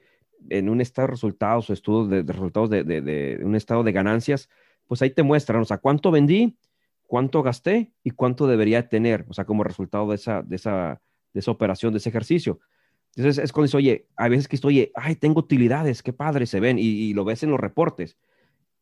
en 0.49 0.71
un 0.71 0.81
estado 0.81 1.09
de 1.09 1.13
resultados 1.13 1.69
o 1.69 1.75
estudios 1.75 2.09
de, 2.09 2.23
de 2.23 2.33
resultados 2.33 2.71
de, 2.71 2.85
de, 2.85 3.03
de, 3.03 3.45
un 3.45 3.55
estado 3.55 3.83
de 3.83 3.93
ganancias, 3.93 4.49
pues 4.87 5.03
ahí 5.03 5.11
te 5.11 5.23
muestran, 5.23 5.61
o 5.61 5.65
sea, 5.67 5.77
cuánto 5.77 6.11
vendí, 6.11 6.57
cuánto 7.07 7.43
gasté 7.43 7.93
y 8.03 8.13
cuánto 8.13 8.47
debería 8.47 8.89
tener, 8.89 9.27
o 9.29 9.35
sea, 9.35 9.45
como 9.45 9.63
resultado 9.63 10.09
de 10.09 10.15
esa, 10.15 10.43
de 10.43 10.57
esa, 10.57 11.03
de 11.35 11.41
esa 11.41 11.51
operación, 11.51 11.93
de 11.93 11.99
ese 11.99 12.09
ejercicio. 12.09 12.61
Entonces 13.17 13.45
es 13.45 13.53
cuando 13.53 13.67
dice, 13.67 13.77
oye, 13.77 14.09
a 14.17 14.29
veces 14.29 14.49
que 14.49 14.57
estoy, 14.57 14.75
oye, 14.75 14.93
ay, 14.95 15.17
tengo 15.17 15.41
utilidades, 15.41 16.03
qué 16.03 16.13
padre 16.13 16.47
se 16.47 16.61
ven, 16.61 16.79
y, 16.79 16.83
y, 16.83 17.15
lo 17.15 17.25
ves 17.25 17.43
en 17.43 17.51
los 17.51 17.61
reportes. 17.61 18.17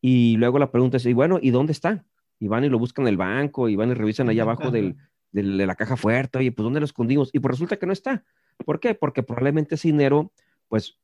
Y 0.01 0.37
luego 0.37 0.59
la 0.59 0.71
pregunta 0.71 0.97
es, 0.97 1.05
y 1.05 1.13
bueno, 1.13 1.39
¿y 1.41 1.51
dónde 1.51 1.71
está? 1.71 2.05
Y 2.39 2.47
van 2.47 2.63
y 2.63 2.69
lo 2.69 2.79
buscan 2.79 3.03
en 3.05 3.09
el 3.09 3.17
banco, 3.17 3.69
y 3.69 3.75
van 3.75 3.91
y 3.91 3.93
revisan 3.93 4.29
ahí 4.29 4.39
abajo 4.39 4.71
del, 4.71 4.97
del, 5.31 5.57
de 5.57 5.67
la 5.67 5.75
caja 5.75 5.97
fuerte, 5.97 6.39
oye, 6.39 6.51
pues 6.51 6.63
¿dónde 6.63 6.79
lo 6.79 6.85
escondimos? 6.85 7.29
Y 7.33 7.39
pues 7.39 7.51
resulta 7.51 7.77
que 7.77 7.85
no 7.85 7.93
está. 7.93 8.23
¿Por 8.65 8.79
qué? 8.79 8.95
Porque 8.95 9.23
probablemente 9.23 9.75
ese 9.75 9.89
dinero, 9.89 10.31
pues, 10.67 10.99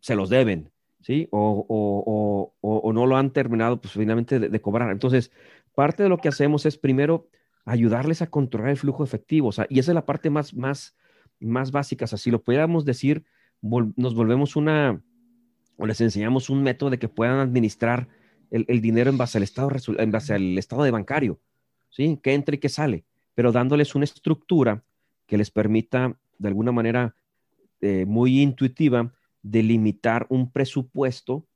se 0.00 0.14
los 0.14 0.30
deben, 0.30 0.70
¿sí? 1.00 1.28
O, 1.30 1.66
o, 1.68 2.54
o, 2.60 2.76
o 2.78 2.92
no 2.92 3.06
lo 3.06 3.16
han 3.16 3.32
terminado, 3.32 3.80
pues, 3.80 3.94
finalmente 3.94 4.38
de, 4.38 4.48
de, 4.48 4.60
cobrar. 4.60 4.90
Entonces, 4.90 5.30
parte 5.74 6.02
de 6.02 6.08
lo 6.08 6.18
que 6.18 6.28
hacemos 6.28 6.66
es 6.66 6.78
primero 6.78 7.28
ayudarles 7.64 8.22
a 8.22 8.28
controlar 8.28 8.70
el 8.70 8.76
flujo 8.76 9.04
efectivo, 9.04 9.48
o 9.48 9.52
sea, 9.52 9.66
y 9.68 9.78
esa 9.78 9.92
es 9.92 9.94
la 9.94 10.04
parte 10.04 10.30
más, 10.30 10.54
más, 10.54 10.96
más 11.42 11.72
básicas, 11.72 12.12
así 12.12 12.30
lo 12.30 12.42
pudiéramos 12.42 12.84
decir, 12.84 13.24
nos 13.60 14.14
volvemos 14.14 14.56
una, 14.56 15.02
o 15.76 15.86
les 15.86 16.00
enseñamos 16.00 16.50
un 16.50 16.62
método 16.62 16.90
de 16.90 16.98
que 16.98 17.08
puedan 17.08 17.38
administrar 17.38 18.08
el, 18.50 18.80
dinero 18.80 19.10
en 19.10 19.16
base 19.16 19.38
al 19.38 19.44
estado, 19.44 19.70
en 19.98 20.10
base 20.10 20.34
al 20.34 20.58
estado 20.58 20.82
de 20.82 20.90
bancario, 20.90 21.40
¿sí? 21.88 22.18
Que 22.22 22.34
entra 22.34 22.54
y 22.54 22.58
que 22.58 22.68
sale, 22.68 23.04
pero 23.34 23.50
dándoles 23.50 23.94
una 23.94 24.04
estructura 24.04 24.84
que 25.26 25.38
les 25.38 25.50
permita, 25.50 26.18
de 26.38 26.48
alguna 26.48 26.72
manera 26.72 27.14
eh, 27.80 28.04
muy 28.06 28.42
intuitiva, 28.42 29.14
delimitar 29.42 30.26
un 30.28 30.52
presupuesto 30.52 31.46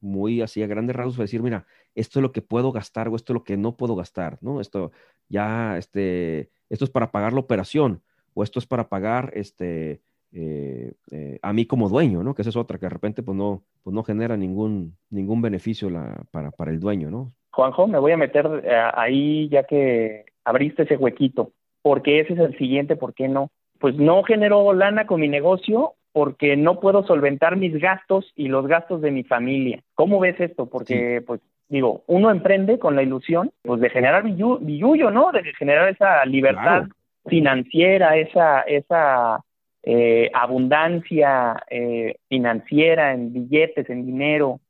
muy 0.00 0.40
así 0.40 0.62
a 0.62 0.66
grandes 0.66 0.96
rasgos, 0.96 1.16
decir, 1.16 1.42
mira, 1.42 1.66
esto 1.94 2.18
es 2.20 2.22
lo 2.22 2.32
que 2.32 2.42
puedo 2.42 2.72
gastar 2.72 3.08
o 3.08 3.16
esto 3.16 3.32
es 3.32 3.34
lo 3.34 3.44
que 3.44 3.56
no 3.56 3.76
puedo 3.76 3.96
gastar, 3.96 4.38
¿no? 4.40 4.60
Esto 4.60 4.92
ya, 5.28 5.76
este, 5.78 6.50
esto 6.68 6.84
es 6.84 6.90
para 6.90 7.10
pagar 7.10 7.32
la 7.32 7.40
operación, 7.40 8.02
o 8.36 8.42
esto 8.44 8.58
es 8.58 8.66
para 8.66 8.88
pagar 8.88 9.32
este, 9.34 10.02
eh, 10.32 10.92
eh, 11.10 11.38
a 11.40 11.52
mí 11.54 11.64
como 11.64 11.88
dueño, 11.88 12.22
¿no? 12.22 12.34
Que 12.34 12.42
esa 12.42 12.50
es 12.50 12.56
otra, 12.56 12.78
que 12.78 12.84
de 12.84 12.90
repente 12.90 13.22
pues 13.22 13.36
no, 13.36 13.62
pues 13.82 13.94
no 13.94 14.02
genera 14.02 14.36
ningún, 14.36 14.94
ningún 15.08 15.40
beneficio 15.40 15.88
la, 15.88 16.22
para, 16.30 16.50
para 16.50 16.70
el 16.70 16.78
dueño, 16.78 17.10
¿no? 17.10 17.32
Juanjo, 17.52 17.86
me 17.86 17.98
voy 17.98 18.12
a 18.12 18.18
meter 18.18 18.46
eh, 18.62 18.90
ahí 18.94 19.48
ya 19.48 19.64
que 19.64 20.26
abriste 20.44 20.82
ese 20.82 20.98
huequito, 20.98 21.52
porque 21.80 22.20
ese 22.20 22.34
es 22.34 22.38
el 22.38 22.58
siguiente, 22.58 22.94
¿por 22.94 23.14
qué 23.14 23.26
no? 23.26 23.48
Pues 23.78 23.96
no 23.96 24.22
genero 24.22 24.74
lana 24.74 25.06
con 25.06 25.20
mi 25.20 25.28
negocio 25.28 25.94
porque 26.12 26.56
no 26.56 26.78
puedo 26.78 27.06
solventar 27.06 27.56
mis 27.56 27.80
gastos 27.80 28.32
y 28.36 28.48
los 28.48 28.66
gastos 28.66 29.00
de 29.00 29.10
mi 29.10 29.24
familia. 29.24 29.82
¿Cómo 29.94 30.20
ves 30.20 30.38
esto? 30.40 30.66
Porque, 30.66 31.20
sí. 31.20 31.24
pues, 31.26 31.40
digo, 31.68 32.04
uno 32.06 32.30
emprende 32.30 32.78
con 32.78 32.96
la 32.96 33.02
ilusión, 33.02 33.50
pues, 33.62 33.80
de 33.80 33.88
generar 33.88 34.22
billullo, 34.22 35.10
¿no? 35.10 35.32
De 35.32 35.42
generar 35.58 35.88
esa 35.88 36.24
libertad 36.26 36.84
claro 36.84 36.95
financiera, 37.28 38.16
esa, 38.16 38.62
esa 38.62 39.44
eh, 39.82 40.30
abundancia 40.34 41.62
eh, 41.70 42.16
financiera 42.28 43.12
en 43.12 43.32
billetes, 43.32 43.88
en 43.88 44.04
dinero, 44.04 44.60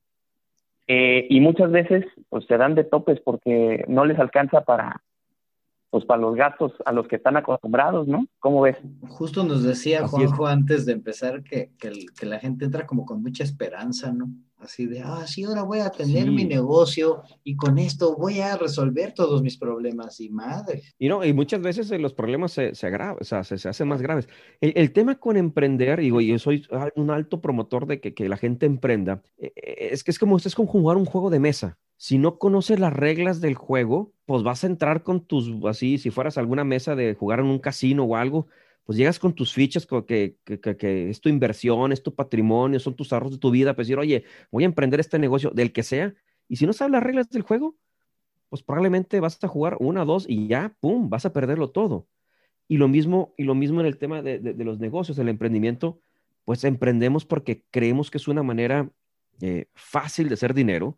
eh, 0.87 1.27
y 1.29 1.41
muchas 1.41 1.71
veces 1.71 2.05
pues 2.29 2.47
se 2.47 2.57
dan 2.57 2.75
de 2.75 2.85
topes 2.85 3.21
porque 3.21 3.85
no 3.89 4.05
les 4.05 4.19
alcanza 4.19 4.61
para 4.61 5.03
pues 5.91 6.05
para 6.05 6.21
los 6.21 6.35
gastos 6.35 6.73
a 6.85 6.93
los 6.93 7.09
que 7.09 7.17
están 7.17 7.37
acostumbrados, 7.37 8.07
¿no? 8.07 8.27
¿Cómo 8.41 8.61
ves? 8.61 8.77
Justo 9.09 9.45
nos 9.45 9.63
decía 9.63 10.07
Juanjo 10.07 10.47
antes 10.47 10.85
de 10.85 10.93
empezar 10.93 11.43
que, 11.43 11.71
que, 11.79 11.93
que 12.19 12.27
la 12.27 12.39
gente 12.39 12.67
entra 12.67 12.87
como 12.87 13.07
con 13.07 13.23
mucha 13.23 13.45
esperanza, 13.45 14.13
¿no? 14.13 14.29
Así 14.59 14.87
de, 14.87 15.01
ah, 15.01 15.27
sí, 15.27 15.45
ahora 15.45 15.63
voy 15.63 15.81
a 15.81 15.91
tener 15.91 16.25
sí. 16.25 16.31
mi 16.31 16.45
negocio 16.45 17.23
y 17.45 17.57
con 17.57 17.79
esto 17.79 18.17
voy 18.17 18.41
a 18.41 18.57
resolver 18.57 19.13
todos 19.13 19.43
mis 19.43 19.57
problemas 19.57 20.21
y 20.21 20.29
madre. 20.31 20.83
Y 20.99 21.09
no, 21.09 21.25
y 21.25 21.33
muchas 21.33 21.61
veces 21.61 21.91
los 22.01 22.15
problemas 22.15 22.53
se, 22.53 22.75
se 22.75 22.87
agravan, 22.87 23.19
o 23.21 23.25
sea, 23.25 23.45
se, 23.45 23.59
se, 23.59 23.69
hacen 23.69 23.89
más 23.89 24.03
graves. 24.03 24.29
El, 24.61 24.73
el, 24.77 24.93
tema 24.93 25.17
con 25.17 25.37
emprender, 25.37 26.01
digo, 26.01 26.21
yo 26.21 26.39
soy 26.39 26.67
un 26.95 27.11
alto 27.11 27.41
promotor 27.41 27.87
de 27.87 28.01
que, 28.01 28.15
que 28.15 28.29
la 28.29 28.37
gente 28.37 28.67
emprenda, 28.67 29.23
eh, 29.39 29.53
es 29.93 30.05
que 30.05 30.11
es 30.11 30.19
como, 30.19 30.37
es 30.37 30.55
como 30.55 30.69
jugar 30.69 30.97
un 30.97 31.05
juego 31.07 31.31
de 31.31 31.41
mesa. 31.41 31.79
Si 31.99 32.19
no 32.19 32.39
conoces 32.39 32.79
las 32.79 32.93
reglas 32.93 33.41
del 33.41 33.55
juego, 33.55 34.13
pues 34.27 34.43
vas 34.43 34.65
a 34.65 34.67
entrar 34.67 35.03
con 35.03 35.25
tus, 35.25 35.51
así, 35.67 35.99
si 35.99 36.11
fueras 36.11 36.37
a 36.37 36.41
alguna 36.41 36.65
mesa 36.65 36.95
de 36.95 37.15
jugar 37.15 37.41
en 37.41 37.47
un 37.47 37.59
casino 37.59 38.05
o 38.05 38.17
algo, 38.17 38.49
pues 38.87 38.97
llegas 38.97 39.19
con 39.19 39.35
tus 39.35 39.53
fichas, 39.53 39.85
que, 39.87 40.37
que, 40.45 40.61
que, 40.61 40.77
que, 40.77 41.11
es 41.11 41.21
tu 41.21 41.29
inversión, 41.29 41.93
es 41.93 42.03
tu 42.03 42.15
patrimonio, 42.15 42.81
son 42.81 42.95
tus 42.95 43.13
ahorros 43.13 43.33
de 43.33 43.39
tu 43.39 43.51
vida, 43.51 43.75
pues 43.75 43.89
decir, 43.89 43.99
oye, 43.99 44.25
voy 44.51 44.63
a 44.63 44.67
emprender 44.67 45.01
este 45.01 45.19
negocio 45.19 45.51
del 45.51 45.73
que 45.73 45.83
sea, 45.83 46.15
y 46.49 46.57
si 46.57 46.67
no 46.67 46.73
sabes 46.73 46.93
las 46.93 47.03
reglas 47.03 47.29
del 47.29 47.43
juego, 47.43 47.77
pues 48.49 48.63
probablemente 48.63 49.19
vas 49.21 49.43
a 49.43 49.49
jugar 49.49 49.77
una, 49.81 50.05
dos 50.05 50.25
y 50.29 50.47
ya, 50.47 50.77
pum, 50.81 51.11
vas 51.11 51.27
a 51.27 51.33
perderlo 51.33 51.71
todo. 51.71 52.07
Y 52.69 52.79
lo 52.79 52.87
mismo, 52.89 53.35
y 53.37 53.43
lo 53.43 53.55
mismo 53.57 53.81
en 53.81 53.87
el 53.87 53.99
tema 53.99 54.23
de 54.23 54.65
los 54.65 54.79
negocios, 54.79 55.19
el 55.19 55.29
emprendimiento, 55.29 56.01
pues 56.45 56.63
emprendemos 56.63 57.27
porque 57.27 57.65
creemos 57.73 58.11
que 58.11 58.19
es 58.19 58.29
una 58.29 58.45
manera 58.45 58.89
eh, 59.41 59.67
fácil 59.75 60.29
de 60.29 60.35
hacer 60.35 60.55
dinero 60.55 60.97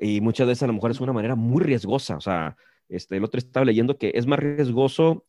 y 0.00 0.20
muchas 0.20 0.46
veces 0.46 0.62
a 0.62 0.66
lo 0.66 0.74
mejor 0.74 0.90
es 0.90 1.00
una 1.00 1.12
manera 1.12 1.34
muy 1.34 1.62
riesgosa. 1.62 2.16
O 2.16 2.20
sea, 2.20 2.56
este, 2.88 3.16
el 3.16 3.24
otro 3.24 3.38
estaba 3.38 3.64
leyendo 3.64 3.96
que 3.96 4.12
es 4.14 4.26
más 4.26 4.38
riesgoso 4.38 5.24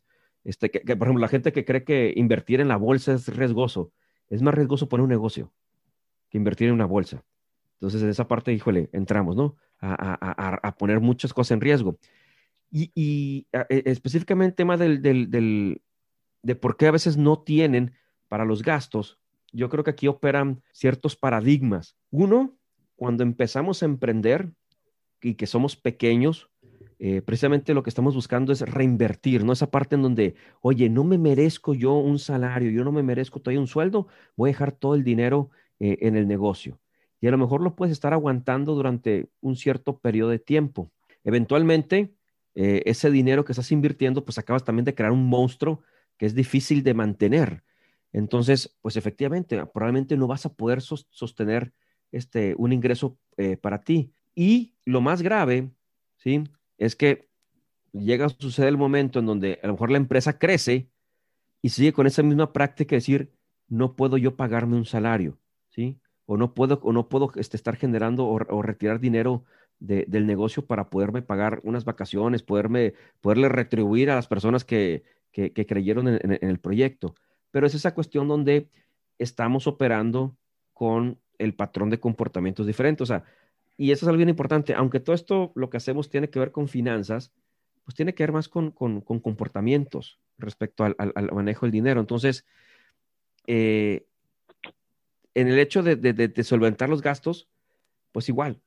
este, 0.46 0.70
que, 0.70 0.96
por 0.96 1.08
ejemplo, 1.08 1.22
la 1.22 1.28
gente 1.28 1.52
que 1.52 1.66
cree 1.66 1.84
que 1.84 2.14
invertir 2.16 2.62
en 2.62 2.68
la 2.68 2.78
bolsa 2.78 3.14
es 3.14 3.28
riesgoso. 3.36 3.92
es 4.30 4.42
más 4.42 4.54
riesgoso 4.54 4.88
poner 4.88 5.04
un 5.04 5.10
negocio 5.10 5.52
que 6.30 6.38
invertir 6.38 6.68
en 6.68 6.76
una 6.76 6.86
bolsa. 6.86 7.24
Entonces, 7.74 8.02
en 8.04 8.10
esa 8.10 8.28
parte, 8.28 8.54
híjole, 8.54 8.90
entramos, 8.94 9.36
¿no? 9.36 9.56
A, 9.82 10.76
poner 10.78 11.00
muchas 11.00 11.34
cosas 11.34 11.52
en 11.52 11.62
riesgo. 11.62 11.98
Y, 12.72 13.48
e, 13.52 13.84
específicamente 13.86 14.56
tema 14.56 14.78
del, 14.78 15.02
del, 15.02 15.82
de 16.42 16.56
por 16.56 16.78
qué 16.78 16.88
a 16.88 16.92
veces 16.92 17.18
no 17.18 17.42
tienen 17.42 17.94
para 18.28 18.46
los 18.46 18.62
gastos, 18.64 19.20
yo 19.52 19.70
creo 19.70 19.84
que 19.84 19.92
aquí 19.92 20.08
operan 20.08 20.62
ciertos 20.72 21.16
paradigmas. 21.16 21.98
Uno, 22.12 22.58
cuando 22.96 23.24
empezamos 23.24 23.82
a 23.82 23.86
emprender 23.86 24.52
y 25.22 25.36
que 25.36 25.48
somos 25.48 25.76
pequeños, 25.76 26.50
eh, 27.08 27.22
precisamente 27.22 27.76
lo 27.76 27.84
que 27.84 27.92
estamos 27.92 28.16
buscando 28.16 28.52
es 28.52 28.62
reinvertir, 28.62 29.44
¿no? 29.44 29.54
Esa 29.54 29.70
parte 29.70 29.94
en 29.94 30.02
donde, 30.02 30.34
oye, 30.62 30.90
no 30.90 31.04
me 31.04 31.20
merezco 31.20 31.76
yo 31.76 31.94
un 31.94 32.18
salario, 32.18 32.72
yo 32.72 32.84
no 32.84 32.92
me 32.92 33.04
merezco 33.04 33.40
todavía 33.40 33.60
un 33.60 33.68
sueldo, 33.68 34.08
voy 34.36 34.50
a 34.50 34.54
dejar 34.54 34.72
todo 34.72 34.96
el 34.96 35.04
dinero 35.04 35.52
eh, 35.80 36.00
en 36.02 36.16
el 36.16 36.28
negocio. 36.28 36.80
Y 37.22 37.28
a 37.28 37.32
lo 37.32 37.38
mejor 37.38 37.62
lo 37.62 37.76
puedes 37.76 37.92
estar 37.92 38.12
aguantando 38.14 38.74
durante 38.74 39.30
un 39.40 39.56
cierto 39.56 40.00
periodo 40.00 40.32
de 40.32 40.40
tiempo. 40.40 40.92
Eventualmente, 41.24 42.16
eh, 42.56 42.82
ese 42.86 43.12
dinero 43.12 43.46
que 43.46 43.52
estás 43.52 43.72
invirtiendo, 43.72 44.26
pues 44.26 44.40
acabas 44.40 44.64
también 44.64 44.86
de 44.86 44.96
crear 44.96 45.12
un 45.12 45.30
monstruo 45.30 45.84
que 46.18 46.26
es 46.26 46.34
difícil 46.34 46.82
de 46.82 46.96
mantener. 46.96 47.64
Entonces, 48.14 48.76
pues 48.82 48.98
efectivamente, 48.98 49.64
probablemente 49.68 50.18
no 50.18 50.26
vas 50.26 50.48
a 50.48 50.54
poder 50.56 50.82
sostener 50.82 51.72
este, 52.12 52.56
un 52.58 52.74
ingreso 52.74 53.20
para 53.62 53.84
ti. 53.84 54.12
Y 54.34 54.74
lo 54.86 55.02
más 55.02 55.22
grave, 55.22 55.70
¿sí? 56.18 56.44
Es 56.78 56.96
que 56.96 57.30
llega 57.94 58.26
a 58.26 58.30
suceder 58.30 58.70
el 58.70 58.78
momento 58.78 59.20
en 59.20 59.26
donde 59.26 59.60
a 59.64 59.68
lo 59.68 59.74
mejor 59.74 59.92
la 59.92 59.98
empresa 59.98 60.38
crece 60.38 60.90
y 61.62 61.70
sigue 61.70 61.94
con 61.94 62.08
esa 62.08 62.24
misma 62.24 62.54
práctica 62.54 62.92
de 62.92 62.98
decir, 62.98 63.32
no 63.68 63.96
puedo 63.96 64.18
yo 64.18 64.36
pagarme 64.36 64.76
un 64.76 64.86
salario, 64.86 65.40
¿sí? 65.70 66.00
O 66.26 66.38
no 66.38 66.54
puedo, 66.54 66.80
o 66.84 66.92
no 66.92 67.10
puedo 67.10 67.32
este, 67.36 67.58
estar 67.58 67.76
generando 67.76 68.28
o, 68.28 68.62
retirar 68.62 69.00
dinero 69.00 69.46
del 69.80 70.26
negocio 70.26 70.66
para 70.66 70.90
poderme 70.90 71.22
pagar 71.22 71.62
unas 71.64 71.86
vacaciones, 71.86 72.44
poderme, 72.44 72.94
poderle 73.22 73.50
retribuir 73.50 74.10
a 74.10 74.16
las 74.16 74.28
personas 74.28 74.64
que, 74.64 75.04
creyeron 75.32 76.08
en, 76.08 76.20
en 76.32 76.50
el 76.50 76.60
proyecto. 76.60 77.16
Pero 77.52 77.68
es 77.68 77.76
esa 77.76 77.94
cuestión 77.94 78.28
donde 78.28 78.70
estamos 79.20 79.68
operando 79.68 80.36
con 80.74 81.20
el 81.38 81.54
patrón 81.54 81.90
de 81.90 82.00
comportamientos 82.00 82.66
diferentes. 82.66 83.02
O 83.02 83.06
sea, 83.06 83.24
y 83.78 83.92
eso 83.92 84.06
es 84.06 84.08
algo 84.08 84.18
bien 84.18 84.30
importante, 84.30 84.74
aunque 84.74 85.00
todo 85.00 85.16
esto 85.16 85.52
lo 85.56 85.70
que 85.70 85.78
hacemos 85.78 86.10
tiene 86.10 86.30
que 86.30 86.40
ver 86.40 86.52
con 86.52 86.68
finanzas, 86.68 87.32
pues 87.84 87.96
tiene 87.96 88.14
que 88.14 88.24
ver 88.24 88.32
más 88.32 88.48
con, 88.48 88.72
comportamientos 88.72 90.20
respecto 90.38 90.84
al, 90.84 90.96
manejo 91.34 91.66
del 91.66 91.74
dinero. 91.74 92.00
Entonces, 92.00 92.46
eh, 93.48 94.08
en 95.34 95.48
el 95.50 95.60
hecho 95.60 95.84
de, 95.84 96.44
solventar 96.44 96.90
los 96.90 97.02
gastos, 97.02 97.50
pues 98.12 98.30
igual, 98.30 98.62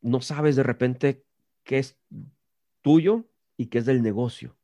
no 0.00 0.20
sabes 0.20 0.56
de 0.56 0.64
repente 0.64 1.24
qué 1.62 1.78
es 1.78 1.96
tuyo 2.82 3.24
y 3.56 3.66
qué 3.66 3.78
es 3.78 3.86
del 3.86 4.02
negocio. 4.02 4.56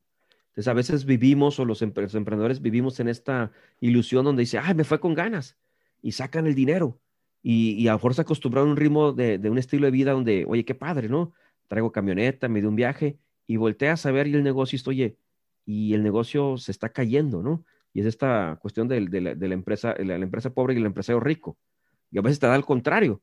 Entonces, 0.48 0.68
a 0.68 0.74
veces 0.74 1.04
vivimos, 1.04 1.58
o 1.58 1.64
los, 1.64 1.80
emprendedores 1.80 2.60
vivimos 2.60 2.98
en 3.00 3.08
esta 3.08 3.52
ilusión 3.80 4.24
donde 4.24 4.42
dice, 4.42 4.58
ay, 4.58 4.74
me 4.74 4.84
fue 4.84 5.00
con 5.00 5.14
ganas, 5.14 5.56
y 6.02 6.12
sacan 6.12 6.46
el 6.46 6.54
dinero 6.54 7.00
y, 7.46 7.86
a 7.88 7.92
lo 7.92 7.98
mejor 7.98 8.14
se 8.14 8.22
acostumbraron 8.22 8.70
a 8.70 8.72
un 8.72 8.78
ritmo 8.78 9.12
de, 9.12 9.38
un 9.50 9.58
estilo 9.58 9.84
de 9.84 9.90
vida 9.90 10.12
donde, 10.12 10.46
oye, 10.48 10.64
qué 10.64 10.74
padre, 10.74 11.10
¿no? 11.10 11.34
Traigo 11.68 11.92
camioneta, 11.92 12.48
me 12.48 12.60
dio 12.60 12.70
un 12.70 12.74
viaje 12.74 13.18
y 13.46 13.58
volteas 13.58 14.06
a 14.06 14.12
ver 14.12 14.26
y 14.28 14.32
el 14.32 14.42
negocio, 14.42 14.78
y 14.82 14.88
oye, 14.88 15.18
y 15.66 15.92
el 15.92 16.02
negocio 16.02 16.56
se 16.56 16.72
está 16.72 16.88
cayendo, 16.88 17.42
¿no? 17.42 17.62
Y 17.92 18.00
es 18.00 18.06
esta 18.06 18.58
cuestión 18.62 18.88
de, 18.88 19.02
la, 19.20 19.54
empresa, 19.54 19.94
la, 19.98 20.14
empresa 20.14 20.54
pobre 20.54 20.72
y 20.72 20.78
el 20.78 20.86
empresario 20.86 21.20
rico. 21.20 21.58
Y 22.10 22.18
a 22.18 22.22
veces 22.22 22.40
te 22.40 22.46
da 22.46 22.54
al 22.54 22.64
contrario. 22.64 23.20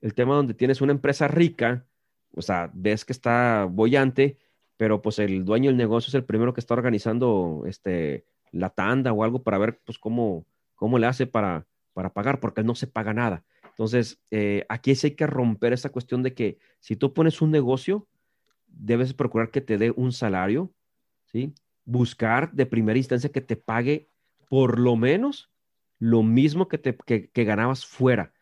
El 0.00 0.14
tema 0.14 0.34
donde 0.34 0.54
tienes 0.54 0.80
una 0.80 0.92
empresa 0.92 1.28
rica, 1.28 1.86
o 2.34 2.40
sea, 2.40 2.70
ves 2.72 3.04
que 3.04 3.12
está 3.12 3.68
bollante, 3.70 4.38
pero 4.78 5.02
pues 5.02 5.18
el 5.18 5.44
dueño 5.44 5.68
del 5.68 5.76
negocio 5.76 6.08
es 6.08 6.14
el 6.14 6.24
primero 6.24 6.54
que 6.54 6.60
está 6.60 6.72
organizando 6.72 7.64
este, 7.66 8.24
la 8.50 8.70
tanda 8.70 9.12
o 9.12 9.24
algo 9.24 9.42
para 9.42 9.58
ver 9.58 9.78
pues 9.84 9.98
cómo, 9.98 10.46
cómo 10.74 10.98
le 10.98 11.06
hace 11.06 11.26
para, 11.26 11.66
para 11.92 12.14
pagar, 12.14 12.40
porque 12.40 12.62
él 12.62 12.66
no 12.66 12.74
se 12.74 12.86
paga 12.86 13.12
nada. 13.12 13.44
Entonces, 13.78 14.20
eh, 14.32 14.66
aquí 14.68 14.96
sí 14.96 15.06
hay 15.06 15.14
que 15.14 15.28
romper 15.28 15.72
esa 15.72 15.90
cuestión 15.90 16.24
de 16.24 16.34
que 16.34 16.58
si 16.80 16.96
tú 16.96 17.14
pones 17.14 17.40
un 17.40 17.52
negocio, 17.52 18.08
debes 18.66 19.14
procurar 19.14 19.52
que 19.52 19.60
te 19.60 19.78
dé 19.78 19.92
un 19.94 20.10
salario, 20.10 20.74
¿sí? 21.26 21.54
Buscar 21.84 22.50
de 22.52 22.66
primera 22.66 22.98
instancia 22.98 23.30
que 23.30 23.40
te 23.40 23.54
pague 23.54 24.10
por 24.48 24.80
lo 24.80 24.96
menos 24.96 25.52
lo 26.00 26.24
mismo 26.24 26.66
que, 26.66 26.78
te, 26.78 26.96
que, 26.96 27.44
ganabas 27.44 27.86
fuera. 27.86 28.32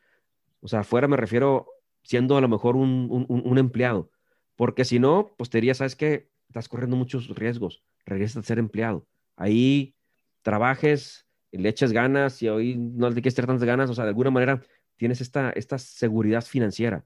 O 0.61 0.69
sea, 0.69 0.85
fuera 0.85 1.07
me 1.07 1.19
refiero 1.19 1.67
siendo 2.03 2.39
a 2.39 2.41
lo 2.41 2.49
mejor 2.49 2.75
un, 2.75 3.59
empleado, 3.59 4.11
porque 4.55 4.87
si 4.87 4.99
no, 4.99 5.35
pues 5.37 5.51
te 5.51 5.59
diría, 5.59 5.75
¿sabes 5.75 5.97
qué? 5.97 6.31
Estás 6.49 6.67
corriendo 6.67 6.97
muchos 6.97 7.29
riesgos, 7.29 7.83
regresas 8.07 8.39
a 8.39 8.47
ser 8.47 8.59
empleado. 8.59 9.07
Ahí 9.37 9.97
trabajes, 10.41 11.27
le 11.53 11.69
eches 11.69 11.93
ganas 11.93 12.43
y 12.43 12.49
hoy 12.49 12.77
no 12.77 13.11
le 13.11 13.17
quieres 13.17 13.35
tener 13.35 13.49
tantas 13.49 13.67
ganas, 13.67 13.91
o 13.91 13.95
sea, 13.95 14.05
de 14.05 14.11
alguna 14.11 14.31
manera 14.31 14.63
tienes 14.97 15.21
esta, 15.21 15.51
esta 15.51 15.79
seguridad 15.79 16.45
financiera. 16.45 17.05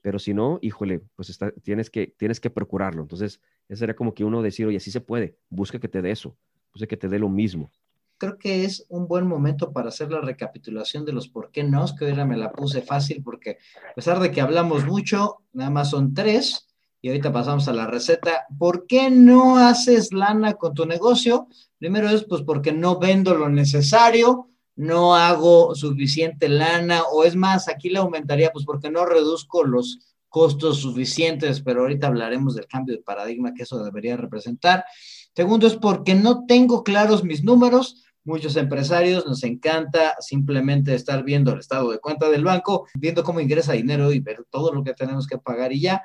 Pero 0.00 0.18
si 0.18 0.34
no, 0.34 0.58
híjole, 0.60 1.00
pues 1.16 1.38
tienes, 1.62 1.88
que, 1.88 2.14
tienes 2.18 2.38
que 2.38 2.50
procurarlo. 2.50 3.02
Entonces, 3.02 3.40
eso 3.68 3.78
sería 3.78 3.96
como 3.96 4.12
que 4.12 4.24
uno 4.24 4.42
decir, 4.42 4.66
oye, 4.66 4.76
así 4.76 4.90
se 4.90 5.00
puede, 5.00 5.38
busca 5.48 5.78
que 5.78 5.88
te 5.88 6.02
dé 6.02 6.10
eso, 6.10 6.36
busca 6.72 6.86
que 6.86 6.96
te 6.96 7.08
dé 7.08 7.18
lo 7.18 7.30
mismo. 7.30 7.70
Creo 8.18 8.38
que 8.38 8.64
es 8.64 8.86
un 8.90 9.08
buen 9.08 9.26
momento 9.26 9.72
para 9.72 9.88
hacer 9.88 10.10
la 10.10 10.20
recapitulación 10.20 11.04
de 11.04 11.12
los 11.12 11.28
por 11.28 11.50
qué 11.50 11.64
no, 11.64 11.84
que 11.98 12.12
me 12.24 12.36
la 12.36 12.52
puse 12.52 12.82
fácil 12.82 13.22
porque 13.24 13.58
a 13.90 13.94
pesar 13.94 14.20
de 14.20 14.30
que 14.30 14.40
hablamos 14.40 14.84
mucho, 14.84 15.38
nada 15.52 15.70
más 15.70 15.90
son 15.90 16.14
tres 16.14 16.68
y 17.00 17.08
ahorita 17.08 17.32
pasamos 17.32 17.66
a 17.68 17.72
la 17.72 17.86
receta. 17.86 18.46
¿Por 18.58 18.86
qué 18.86 19.10
no 19.10 19.58
haces 19.58 20.12
lana 20.12 20.54
con 20.54 20.74
tu 20.74 20.86
negocio? 20.86 21.48
Primero 21.78 22.08
es 22.08 22.24
pues 22.24 22.42
porque 22.42 22.72
no 22.72 22.98
vendo 22.98 23.34
lo 23.34 23.48
necesario, 23.48 24.48
no 24.76 25.14
hago 25.14 25.74
suficiente 25.74 26.48
lana 26.48 27.02
o 27.04 27.24
es 27.24 27.36
más, 27.36 27.68
aquí 27.68 27.90
le 27.90 27.98
aumentaría 27.98 28.50
pues 28.52 28.64
porque 28.64 28.90
no 28.90 29.06
reduzco 29.06 29.64
los 29.64 30.14
costos 30.28 30.78
suficientes, 30.78 31.60
pero 31.60 31.82
ahorita 31.82 32.08
hablaremos 32.08 32.56
del 32.56 32.66
cambio 32.66 32.96
de 32.96 33.02
paradigma 33.02 33.54
que 33.54 33.62
eso 33.62 33.84
debería 33.84 34.16
representar. 34.16 34.84
Segundo 35.32 35.68
es 35.68 35.76
porque 35.76 36.16
no 36.16 36.44
tengo 36.46 36.82
claros 36.82 37.22
mis 37.22 37.44
números. 37.44 38.02
Muchos 38.24 38.56
empresarios 38.56 39.26
nos 39.26 39.44
encanta 39.44 40.16
simplemente 40.18 40.92
estar 40.94 41.22
viendo 41.22 41.52
el 41.52 41.60
estado 41.60 41.90
de 41.90 42.00
cuenta 42.00 42.28
del 42.30 42.42
banco, 42.42 42.88
viendo 42.94 43.22
cómo 43.22 43.38
ingresa 43.38 43.74
dinero 43.74 44.10
y 44.10 44.18
ver 44.18 44.44
todo 44.50 44.72
lo 44.72 44.82
que 44.82 44.94
tenemos 44.94 45.28
que 45.28 45.38
pagar 45.38 45.72
y 45.72 45.82
ya. 45.82 46.02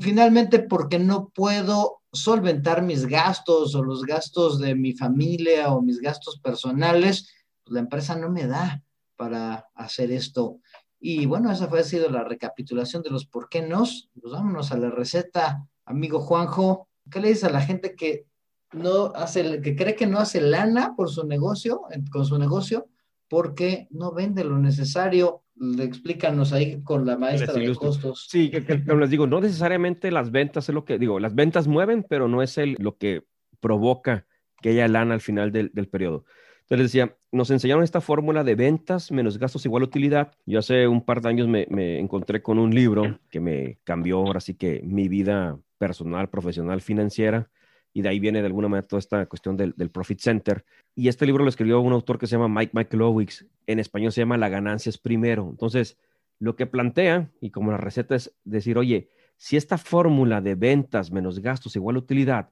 finalmente, 0.00 0.58
porque 0.58 0.98
no 0.98 1.28
puedo 1.28 2.02
solventar 2.12 2.82
mis 2.82 3.06
gastos 3.06 3.76
o 3.76 3.82
los 3.82 4.02
gastos 4.04 4.58
de 4.58 4.74
mi 4.74 4.92
familia 4.92 5.72
o 5.72 5.82
mis 5.82 6.00
gastos 6.00 6.40
personales 6.40 7.32
pues, 7.68 7.74
la 7.74 7.80
empresa 7.80 8.16
no 8.16 8.30
me 8.30 8.46
da 8.46 8.82
para 9.16 9.66
hacer 9.74 10.10
esto. 10.10 10.60
Y 11.00 11.26
bueno, 11.26 11.52
esa 11.52 11.68
fue 11.68 11.80
ha 11.80 11.84
sido 11.84 12.08
la 12.10 12.24
recapitulación 12.24 13.02
de 13.02 13.10
los 13.10 13.26
por 13.26 13.48
qué 13.48 13.62
nos. 13.62 14.08
Pues 14.20 14.32
vámonos 14.32 14.72
a 14.72 14.78
la 14.78 14.90
receta, 14.90 15.66
amigo 15.84 16.20
Juanjo. 16.20 16.88
¿Qué 17.10 17.20
le 17.20 17.28
dices 17.28 17.44
a 17.44 17.50
la 17.50 17.60
gente 17.60 17.94
que 17.94 18.24
no 18.72 19.12
hace, 19.14 19.60
que 19.60 19.76
cree 19.76 19.94
que 19.94 20.06
no 20.06 20.18
hace 20.18 20.40
lana 20.40 20.94
por 20.96 21.10
su 21.10 21.26
negocio, 21.26 21.82
con 22.10 22.24
su 22.24 22.38
negocio, 22.38 22.88
porque 23.28 23.86
no 23.90 24.12
vende 24.12 24.44
lo 24.44 24.58
necesario? 24.58 25.42
Le 25.54 25.84
explícanos 25.84 26.52
ahí 26.52 26.82
con 26.82 27.04
la 27.04 27.18
maestra 27.18 27.52
de 27.52 27.74
costos. 27.74 28.28
Sí, 28.30 28.50
que, 28.50 28.60
les 28.60 29.10
digo, 29.10 29.26
no 29.26 29.40
necesariamente 29.40 30.10
las 30.10 30.30
ventas 30.30 30.68
es 30.68 30.74
lo 30.74 30.84
que 30.84 30.98
digo, 30.98 31.18
las 31.20 31.34
ventas 31.34 31.66
mueven, 31.66 32.04
pero 32.08 32.28
no 32.28 32.42
es 32.42 32.58
el, 32.58 32.76
lo 32.78 32.96
que 32.96 33.24
provoca 33.60 34.26
que 34.62 34.70
haya 34.70 34.88
lana 34.88 35.14
al 35.14 35.20
final 35.20 35.52
del, 35.52 35.70
del 35.74 35.88
periodo. 35.88 36.24
Entonces 36.70 36.92
decía, 36.92 37.16
nos 37.32 37.50
enseñaron 37.50 37.82
esta 37.82 38.02
fórmula 38.02 38.44
de 38.44 38.54
ventas 38.54 39.10
menos 39.10 39.38
gastos 39.38 39.64
igual 39.64 39.84
utilidad. 39.84 40.32
Yo 40.44 40.58
hace 40.58 40.86
un 40.86 41.02
par 41.02 41.22
de 41.22 41.30
años 41.30 41.48
me, 41.48 41.98
encontré 41.98 42.42
con 42.42 42.58
un 42.58 42.74
libro 42.74 43.18
que 43.30 43.40
me 43.40 43.78
cambió 43.84 44.18
ahora 44.18 44.40
sí 44.40 44.52
que 44.52 44.82
mi 44.84 45.08
vida 45.08 45.58
personal, 45.78 46.28
profesional, 46.28 46.82
financiera. 46.82 47.48
Y 47.94 48.02
de 48.02 48.10
ahí 48.10 48.20
viene 48.20 48.40
de 48.40 48.46
alguna 48.46 48.68
manera 48.68 48.86
toda 48.86 49.00
esta 49.00 49.24
cuestión 49.24 49.56
del, 49.56 49.72
Profit 49.90 50.20
Center. 50.20 50.66
Y 50.94 51.08
este 51.08 51.24
libro 51.24 51.42
lo 51.42 51.48
escribió 51.48 51.80
un 51.80 51.94
autor 51.94 52.18
que 52.18 52.26
se 52.26 52.36
llama 52.36 52.48
Mike 52.48 52.72
Michaelowicz. 52.74 53.46
En 53.66 53.78
español 53.78 54.12
se 54.12 54.20
llama 54.20 54.36
La 54.36 54.50
ganancia 54.50 54.90
es 54.90 54.98
primero. 54.98 55.48
Entonces, 55.48 55.96
lo 56.38 56.54
que 56.54 56.66
plantea, 56.66 57.30
y 57.40 57.48
como 57.48 57.70
la 57.70 57.78
receta 57.78 58.14
es 58.14 58.36
decir, 58.44 58.76
oye, 58.76 59.08
si 59.38 59.56
esta 59.56 59.78
fórmula 59.78 60.42
de 60.42 60.54
ventas 60.54 61.10
menos 61.12 61.40
gastos 61.40 61.76
igual 61.76 61.96
utilidad, 61.96 62.50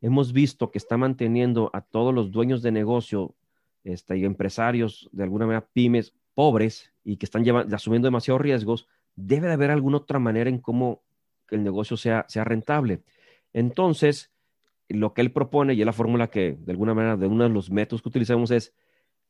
hemos 0.00 0.32
visto 0.32 0.70
que 0.70 0.78
está 0.78 0.96
manteniendo 0.96 1.70
a 1.74 1.82
todos 1.82 2.14
los 2.14 2.30
dueños 2.30 2.62
de 2.62 2.72
negocio 2.72 3.34
este, 3.88 4.18
y 4.18 4.24
empresarios, 4.24 5.08
de 5.12 5.22
alguna 5.22 5.46
manera 5.46 5.66
pymes 5.72 6.12
pobres 6.34 6.92
y 7.04 7.16
que 7.16 7.26
están 7.26 7.44
asumiendo 7.72 8.06
demasiados 8.06 8.40
riesgos, 8.40 8.86
debe 9.16 9.48
de 9.48 9.54
haber 9.54 9.70
alguna 9.70 9.96
otra 9.96 10.18
manera 10.18 10.50
en 10.50 10.58
cómo 10.58 11.02
el 11.50 11.64
negocio 11.64 11.96
sea, 11.96 12.26
sea 12.28 12.44
rentable. 12.44 13.02
Entonces, 13.52 14.30
lo 14.88 15.14
que 15.14 15.22
él 15.22 15.32
propone 15.32 15.74
y 15.74 15.80
es 15.80 15.86
la 15.86 15.92
fórmula 15.92 16.28
que 16.28 16.58
de 16.60 16.72
alguna 16.72 16.94
manera, 16.94 17.16
de 17.16 17.26
uno 17.26 17.44
de 17.44 17.50
los 17.50 17.70
métodos 17.70 18.02
que 18.02 18.10
utilizamos 18.10 18.50
es, 18.50 18.74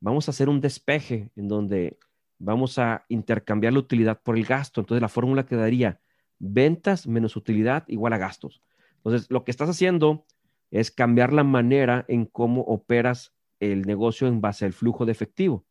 vamos 0.00 0.28
a 0.28 0.32
hacer 0.32 0.48
un 0.48 0.60
despeje 0.60 1.30
en 1.36 1.48
donde 1.48 1.98
vamos 2.38 2.78
a 2.78 3.04
intercambiar 3.08 3.72
la 3.72 3.78
utilidad 3.78 4.20
por 4.20 4.36
el 4.36 4.44
gasto. 4.44 4.80
Entonces 4.80 5.02
la 5.02 5.08
fórmula 5.08 5.46
quedaría 5.46 6.00
ventas 6.38 7.06
menos 7.06 7.36
utilidad 7.36 7.84
igual 7.86 8.12
a 8.12 8.18
gastos. 8.18 8.60
Entonces 8.96 9.30
lo 9.30 9.44
que 9.44 9.52
estás 9.52 9.68
haciendo 9.68 10.24
es 10.70 10.90
cambiar 10.90 11.32
la 11.32 11.44
manera 11.44 12.04
en 12.08 12.26
cómo 12.26 12.62
operas 12.62 13.32
el 13.60 13.82
negocio 13.82 14.26
en 14.28 14.40
base 14.40 14.64
al 14.64 14.72
flujo 14.72 15.04
de 15.06 15.12
efectivo. 15.12 15.64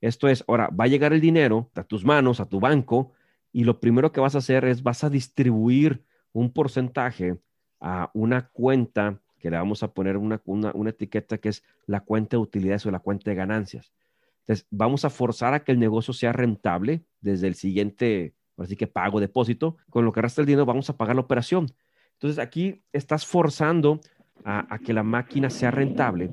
Esto 0.00 0.28
es, 0.28 0.44
ahora 0.46 0.68
va 0.68 0.84
a 0.84 0.88
llegar 0.88 1.12
el 1.12 1.20
dinero 1.20 1.70
a 1.74 1.84
tus 1.84 2.04
manos, 2.04 2.40
a 2.40 2.48
tu 2.48 2.60
banco, 2.60 3.12
y 3.52 3.64
lo 3.64 3.80
primero 3.80 4.12
que 4.12 4.20
vas 4.20 4.34
a 4.34 4.38
hacer 4.38 4.64
es 4.64 4.82
vas 4.82 5.04
a 5.04 5.10
distribuir 5.10 6.04
un 6.32 6.52
porcentaje 6.52 7.38
a 7.80 8.10
una 8.14 8.48
cuenta 8.48 9.20
que 9.38 9.50
le 9.50 9.56
vamos 9.56 9.82
a 9.82 9.92
poner 9.92 10.16
una, 10.16 10.40
una, 10.44 10.90
etiqueta 10.90 11.38
que 11.38 11.48
es 11.48 11.62
la 11.86 12.00
cuenta 12.00 12.36
de 12.36 12.42
utilidades 12.42 12.84
o 12.86 12.90
la 12.90 12.98
cuenta 12.98 13.30
de 13.30 13.36
ganancias. 13.36 13.92
Entonces, 14.40 14.66
vamos 14.70 15.04
a 15.04 15.10
forzar 15.10 15.54
a 15.54 15.60
que 15.60 15.72
el 15.72 15.78
negocio 15.78 16.12
sea 16.12 16.32
rentable 16.32 17.04
desde 17.20 17.46
el 17.46 17.54
siguiente, 17.54 18.34
así 18.56 18.76
que 18.76 18.86
pago, 18.86 19.20
depósito. 19.20 19.76
Con 19.90 20.04
lo 20.04 20.12
que 20.12 20.22
resta 20.22 20.40
el 20.40 20.46
dinero, 20.46 20.66
vamos 20.66 20.90
a 20.90 20.96
pagar 20.96 21.14
la 21.14 21.22
operación. 21.22 21.72
Entonces, 22.14 22.38
aquí 22.38 22.82
estás 22.92 23.26
forzando 23.26 24.00
a 24.44 24.78
que 24.78 24.92
la 24.92 25.02
máquina 25.02 25.50
sea 25.50 25.70
rentable 25.70 26.30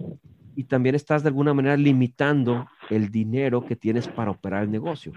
y 0.56 0.64
también 0.66 0.96
estás 0.96 1.24
de 1.24 1.30
alguna 1.30 1.54
manera 1.54 1.78
limitando 1.78 2.68
el 2.90 3.12
dinero 3.12 3.66
que 3.66 3.76
tienes 3.76 4.08
para 4.08 4.32
operar 4.32 4.64
el 4.64 4.72
negocio. 4.72 5.14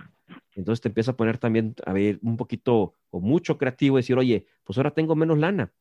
Entonces 0.54 0.80
te 0.80 0.88
empieza 0.88 1.12
a 1.12 1.16
poner 1.16 1.38
también 1.38 1.74
a 1.86 1.92
ver 1.92 2.18
un 2.22 2.36
poquito 2.36 2.94
o 3.10 3.20
mucho 3.20 3.58
creativo 3.58 3.96
decir, 3.96 4.18
oye, 4.18 4.46
pues 4.64 4.76
ahora 4.76 4.90
tengo 4.90 5.14
menos 5.14 5.38
lana. 5.38 5.72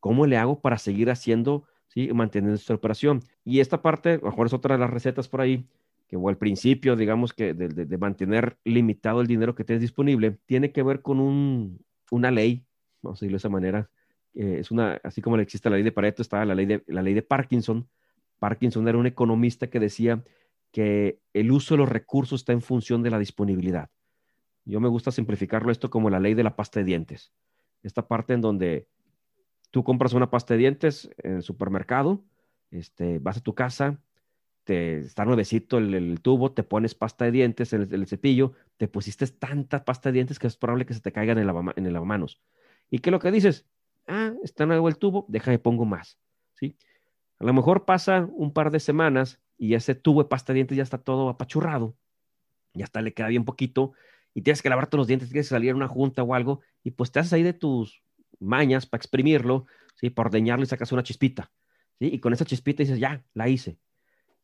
¿Cómo 0.00 0.26
le 0.26 0.36
hago 0.36 0.60
para 0.60 0.76
seguir 0.76 1.10
haciendo, 1.10 1.64
sí, 1.88 2.12
manteniendo 2.12 2.56
esta 2.56 2.74
operación? 2.74 3.22
Y 3.44 3.60
esta 3.60 3.80
parte, 3.80 4.14
a 4.14 4.16
lo 4.16 4.30
mejor 4.30 4.48
es 4.48 4.52
otra 4.52 4.74
de 4.74 4.80
las 4.80 4.90
recetas 4.90 5.28
por 5.28 5.40
ahí, 5.40 5.66
que 6.08 6.16
o 6.16 6.28
al 6.28 6.36
principio, 6.36 6.96
digamos 6.96 7.32
que 7.32 7.54
de, 7.54 7.98
mantener 7.98 8.58
limitado 8.64 9.20
el 9.20 9.26
dinero 9.26 9.54
que 9.54 9.64
tienes 9.64 9.80
disponible, 9.80 10.38
tiene 10.46 10.72
que 10.72 10.82
ver 10.82 11.00
con 11.00 11.20
un, 11.20 11.78
una 12.10 12.30
ley, 12.30 12.66
vamos 13.00 13.18
a 13.18 13.20
decirlo 13.20 13.36
de 13.36 13.38
esa 13.38 13.48
manera, 13.48 13.88
es 14.34 14.70
una, 14.70 15.00
así 15.04 15.22
como 15.22 15.38
existe 15.38 15.70
la 15.70 15.76
ley 15.76 15.84
de 15.84 15.92
Pareto, 15.92 16.20
estaba 16.20 16.44
la 16.44 16.54
ley 16.54 16.66
de, 16.66 16.82
la 16.88 17.02
ley 17.02 17.14
de 17.14 17.22
Parkinson. 17.22 17.88
Parkinson 18.38 18.88
era 18.88 18.98
un 18.98 19.06
economista 19.06 19.68
que 19.68 19.80
decía 19.80 20.22
que 20.70 21.20
el 21.32 21.52
uso 21.52 21.74
de 21.74 21.78
los 21.78 21.88
recursos 21.88 22.40
está 22.40 22.52
en 22.52 22.62
función 22.62 23.02
de 23.02 23.10
la 23.10 23.18
disponibilidad. 23.18 23.90
Yo 24.64 24.80
me 24.80 24.88
gusta 24.88 25.10
simplificarlo 25.10 25.70
esto 25.70 25.90
como 25.90 26.10
la 26.10 26.20
ley 26.20 26.34
de 26.34 26.42
la 26.42 26.56
pasta 26.56 26.80
de 26.80 26.84
dientes. 26.84 27.32
Esta 27.82 28.08
parte 28.08 28.32
en 28.32 28.40
donde 28.40 28.88
tú 29.70 29.84
compras 29.84 30.14
una 30.14 30.30
pasta 30.30 30.54
de 30.54 30.58
dientes 30.58 31.10
en 31.18 31.36
el 31.36 31.42
supermercado, 31.42 32.24
este, 32.70 33.18
vas 33.18 33.36
a 33.36 33.40
tu 33.40 33.54
casa, 33.54 34.00
te 34.64 34.98
está 35.00 35.24
nuevecito 35.24 35.78
el, 35.78 36.20
tubo, 36.20 36.52
te 36.52 36.62
pones 36.62 36.94
pasta 36.94 37.26
de 37.26 37.30
dientes 37.30 37.72
en 37.72 37.92
el, 37.92 38.06
cepillo, 38.06 38.52
te 38.78 38.88
pusiste 38.88 39.26
tanta 39.26 39.84
pasta 39.84 40.08
de 40.08 40.14
dientes 40.14 40.38
que 40.38 40.46
es 40.46 40.56
probable 40.56 40.86
que 40.86 40.94
se 40.94 41.00
te 41.00 41.12
caiga 41.12 41.32
en 41.32 41.38
el, 41.38 41.50
en 41.76 41.86
el 41.86 41.92
lavamanos. 41.92 42.40
¿Y 42.90 42.98
qué 42.98 43.10
es 43.10 43.12
lo 43.12 43.18
que 43.18 43.30
dices? 43.30 43.66
Ah, 44.06 44.32
está 44.42 44.66
nuevo 44.66 44.88
el 44.88 44.96
tubo, 44.96 45.26
déjame 45.28 45.58
pongo 45.58 45.84
más, 45.84 46.18
¿sí? 46.54 46.76
A 47.44 47.46
lo 47.46 47.52
mejor 47.52 47.84
pasa 47.84 48.26
un 48.32 48.54
par 48.54 48.70
de 48.70 48.80
semanas 48.80 49.38
y 49.58 49.74
ese 49.74 49.94
tubo 49.94 50.22
de 50.22 50.30
pasta 50.30 50.54
de 50.54 50.54
dientes 50.54 50.78
ya 50.78 50.82
está 50.82 50.96
todo 50.96 51.28
apachurrado, 51.28 51.94
ya 52.72 52.84
está, 52.84 53.02
le 53.02 53.12
queda 53.12 53.28
bien 53.28 53.44
poquito 53.44 53.92
y 54.32 54.40
tienes 54.40 54.62
que 54.62 54.70
lavarte 54.70 54.96
los 54.96 55.06
dientes, 55.06 55.28
tienes 55.28 55.48
que 55.48 55.50
salir 55.50 55.72
a 55.72 55.74
una 55.74 55.86
junta 55.86 56.22
o 56.22 56.32
algo 56.32 56.60
y 56.82 56.92
pues 56.92 57.12
te 57.12 57.20
haces 57.20 57.34
ahí 57.34 57.42
de 57.42 57.52
tus 57.52 58.02
mañas 58.40 58.86
para 58.86 59.00
exprimirlo, 59.00 59.66
¿sí? 59.94 60.08
Para 60.08 60.28
ordeñarlo 60.28 60.64
y 60.64 60.66
sacas 60.68 60.90
una 60.92 61.02
chispita, 61.02 61.52
¿sí? 61.98 62.06
Y 62.06 62.18
con 62.18 62.32
esa 62.32 62.46
chispita 62.46 62.82
dices, 62.82 62.98
ya, 62.98 63.22
la 63.34 63.46
hice. 63.50 63.76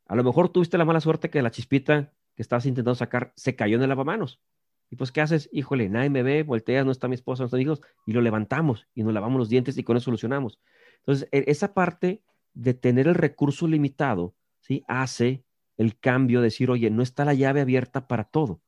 A 0.05 0.15
lo 0.15 0.23
mejor 0.23 0.51
tuviste 0.51 0.77
la 0.77 0.85
mala 0.85 1.01
suerte 1.01 1.31
que 1.31 1.41
la 1.41 1.51
chispita 1.51 2.13
que 2.35 2.43
estabas 2.43 2.67
intentando 2.67 2.97
sacar 2.97 3.33
se 3.35 3.57
cayó 3.57 3.77
en 3.77 3.83
el 3.83 3.89
lavamanos. 3.89 4.43
Y 4.91 4.97
pues, 4.97 5.11
¿qué 5.11 5.23
haces? 5.23 5.49
Híjole, 5.55 5.89
nadie 5.89 6.11
me 6.11 6.23
ve, 6.23 6.43
volteas, 6.43 6.85
no 6.85 6.93
está 6.93 7.09
mi 7.09 7.15
esposa, 7.15 7.45
no 7.45 7.47
están 7.47 7.63
hijos, 7.63 7.81
y 8.05 8.13
lo 8.13 8.21
levantamos 8.21 8.89
y 8.95 9.05
nos 9.05 9.15
lavamos 9.15 9.39
los 9.39 9.49
dientes 9.49 9.79
y 9.79 9.85
con 9.85 9.97
eso 9.97 10.05
solucionamos. 10.05 10.61
Entonces, 10.99 11.27
e, 11.33 11.45
esa 11.47 11.73
parte 11.73 12.21
de 12.55 12.75
tener 12.75 13.09
el 13.09 13.15
recurso 13.15 13.67
limitado, 13.67 14.35
¿sí? 14.61 14.85
Hace 14.89 15.45
el 15.77 15.99
cambio 15.99 16.41
de 16.41 16.45
decir, 16.45 16.71
oye, 16.71 16.91
no 16.91 17.03
está 17.03 17.25
la 17.25 17.35
llave 17.35 17.61
abierta 17.61 18.07
para 18.07 18.25
todo. 18.25 18.61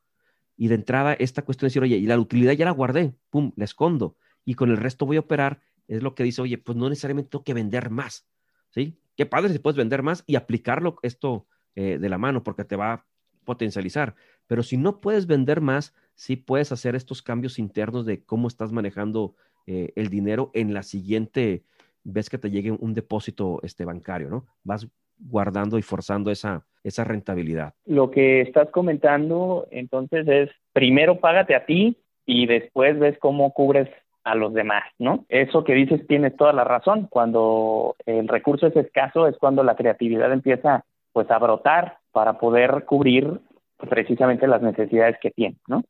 Y 0.57 0.67
de 0.67 0.75
entrada, 0.75 1.13
esta 1.13 1.43
cuestión 1.43 1.67
de 1.67 1.69
decir, 1.71 1.83
oye, 1.83 1.97
y 1.97 2.05
la 2.05 2.19
utilidad 2.19 2.53
ya 2.53 2.65
la 2.65 2.71
guardé, 2.71 3.15
pum, 3.29 3.51
la 3.55 3.65
escondo 3.65 4.15
y 4.45 4.55
con 4.55 4.69
el 4.69 4.77
resto 4.77 5.05
voy 5.05 5.17
a 5.17 5.21
operar, 5.21 5.61
es 5.87 6.03
lo 6.03 6.15
que 6.15 6.23
dice, 6.23 6.41
oye, 6.41 6.57
pues 6.57 6.77
no 6.77 6.89
necesariamente 6.89 7.29
tengo 7.29 7.43
que 7.43 7.53
vender 7.53 7.89
más, 7.89 8.27
¿sí? 8.69 8.97
Qué 9.15 9.25
padre 9.25 9.51
si 9.51 9.59
puedes 9.59 9.77
vender 9.77 10.01
más 10.03 10.23
y 10.25 10.35
aplicarlo 10.35 10.97
esto 11.03 11.47
eh, 11.75 11.97
de 11.99 12.09
la 12.09 12.17
mano 12.17 12.43
porque 12.43 12.63
te 12.63 12.75
va 12.75 12.93
a 12.93 13.05
potencializar. 13.45 14.15
Pero 14.47 14.63
si 14.63 14.77
no 14.77 15.01
puedes 15.01 15.27
vender 15.27 15.61
más, 15.61 15.93
sí 16.15 16.35
puedes 16.35 16.71
hacer 16.71 16.95
estos 16.95 17.21
cambios 17.21 17.59
internos 17.59 18.05
de 18.05 18.23
cómo 18.23 18.47
estás 18.47 18.71
manejando 18.71 19.35
eh, 19.67 19.93
el 19.95 20.09
dinero 20.09 20.51
en 20.53 20.73
la 20.73 20.83
siguiente 20.83 21.63
vez 22.03 22.29
que 22.29 22.37
te 22.37 22.49
llegue 22.49 22.71
un 22.71 22.93
depósito 22.93 23.59
este, 23.63 23.85
bancario, 23.85 24.29
¿no? 24.29 24.45
Vas 24.63 24.87
guardando 25.17 25.77
y 25.77 25.81
forzando 25.81 26.31
esa, 26.31 26.65
esa 26.83 27.03
rentabilidad. 27.03 27.73
Lo 27.85 28.11
que 28.11 28.41
estás 28.41 28.69
comentando 28.69 29.67
entonces 29.71 30.27
es, 30.27 30.49
primero 30.73 31.19
págate 31.19 31.55
a 31.55 31.65
ti 31.65 31.97
y 32.25 32.45
después 32.45 32.99
ves 32.99 33.17
cómo 33.19 33.53
cubres 33.53 33.89
a 34.23 34.35
los 34.35 34.53
demás, 34.53 34.83
¿no? 34.99 35.25
Eso 35.29 35.63
que 35.63 35.73
dices 35.73 36.05
tienes 36.07 36.35
toda 36.35 36.53
la 36.53 36.63
razón. 36.63 37.07
Cuando 37.09 37.95
el 38.05 38.27
recurso 38.27 38.67
es 38.67 38.75
escaso 38.75 39.27
es 39.27 39.37
cuando 39.37 39.63
la 39.63 39.75
creatividad 39.75 40.31
empieza 40.31 40.85
pues 41.11 41.29
a 41.29 41.39
brotar 41.39 41.97
para 42.11 42.39
poder 42.39 42.85
cubrir 42.85 43.39
precisamente 43.77 44.47
las 44.47 44.61
necesidades 44.61 45.17
que 45.21 45.31
tiene, 45.31 45.57
¿no? 45.67 45.83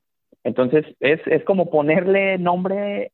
Entonces 0.44 0.86
es, 1.00 1.22
es 1.28 1.44
como 1.44 1.70
ponerle 1.70 2.38
nombre 2.38 3.12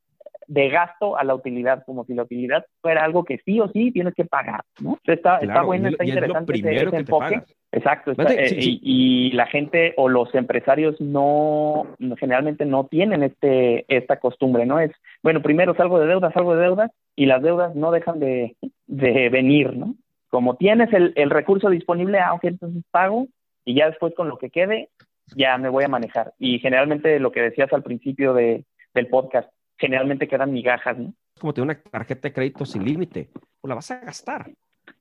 de 0.50 0.68
gasto 0.70 1.16
a 1.16 1.24
la 1.24 1.36
utilidad, 1.36 1.84
como 1.86 2.04
si 2.06 2.16
la 2.16 2.24
utilidad 2.24 2.66
fuera 2.82 3.06
algo 3.06 3.24
que 3.24 3.38
sí 3.46 3.60
o 3.60 3.70
sí 3.70 3.92
tienes 3.92 4.16
que 4.16 4.26
pagar, 4.26 4.64
¿no? 4.82 4.98
Está, 5.06 5.38
está 5.38 5.62
bueno, 5.62 5.90
está 5.90 6.04
interesante 6.04 6.54
ese, 6.54 6.96
enfoque. 6.96 7.42
Exacto, 7.72 8.14
eh, 8.18 8.58
Y, 8.60 9.32
la 9.34 9.46
gente 9.46 9.94
o 9.96 10.10
los 10.10 10.34
empresarios 10.34 11.00
no, 11.00 11.86
generalmente 12.20 12.66
no 12.66 12.88
tienen 12.88 13.22
este 13.22 13.86
esta 13.96 14.20
costumbre, 14.20 14.66
¿no? 14.66 14.80
Es, 14.80 14.92
bueno, 15.22 15.44
primero 15.44 15.76
salgo 15.76 16.00
de 16.00 16.08
deudas, 16.08 16.34
salgo 16.34 16.56
de 16.56 16.64
deudas, 16.64 16.92
y 17.16 17.28
las 17.28 17.44
deudas 17.44 17.76
no 17.76 17.92
dejan 17.92 18.20
de, 18.20 18.56
de 18.88 19.30
venir, 19.30 19.78
¿no? 19.78 19.94
Como 20.30 20.56
tienes 20.56 20.92
el, 20.94 21.14
el 21.16 21.30
recurso 21.30 21.70
disponible, 21.70 22.18
ah, 22.18 22.34
ok, 22.34 22.46
entonces 22.46 22.84
pago, 22.90 23.28
y 23.66 23.76
ya 23.76 23.88
después 23.88 24.16
con 24.16 24.30
lo 24.30 24.40
que 24.40 24.50
quede, 24.50 24.90
ya 25.36 25.60
me 25.60 25.70
voy 25.70 25.84
a 25.84 25.90
manejar. 25.90 26.34
Y 26.40 26.58
generalmente 26.58 27.20
lo 27.20 27.32
que 27.32 27.42
decías 27.42 27.72
al 27.72 27.84
principio 27.84 28.34
de, 28.34 28.66
del 28.96 29.08
podcast, 29.08 29.48
generalmente 29.80 30.28
quedan 30.28 30.52
migajas, 30.52 30.98
¿no? 30.98 31.14
Como 31.40 31.54
tener 31.54 31.66
una 31.66 31.82
tarjeta 31.82 32.28
de 32.28 32.34
crédito 32.34 32.66
sin 32.66 32.84
límite, 32.84 33.30
pues 33.62 33.70
la 33.70 33.76
vas 33.76 33.90
a 33.92 34.00
gastar. 34.00 34.52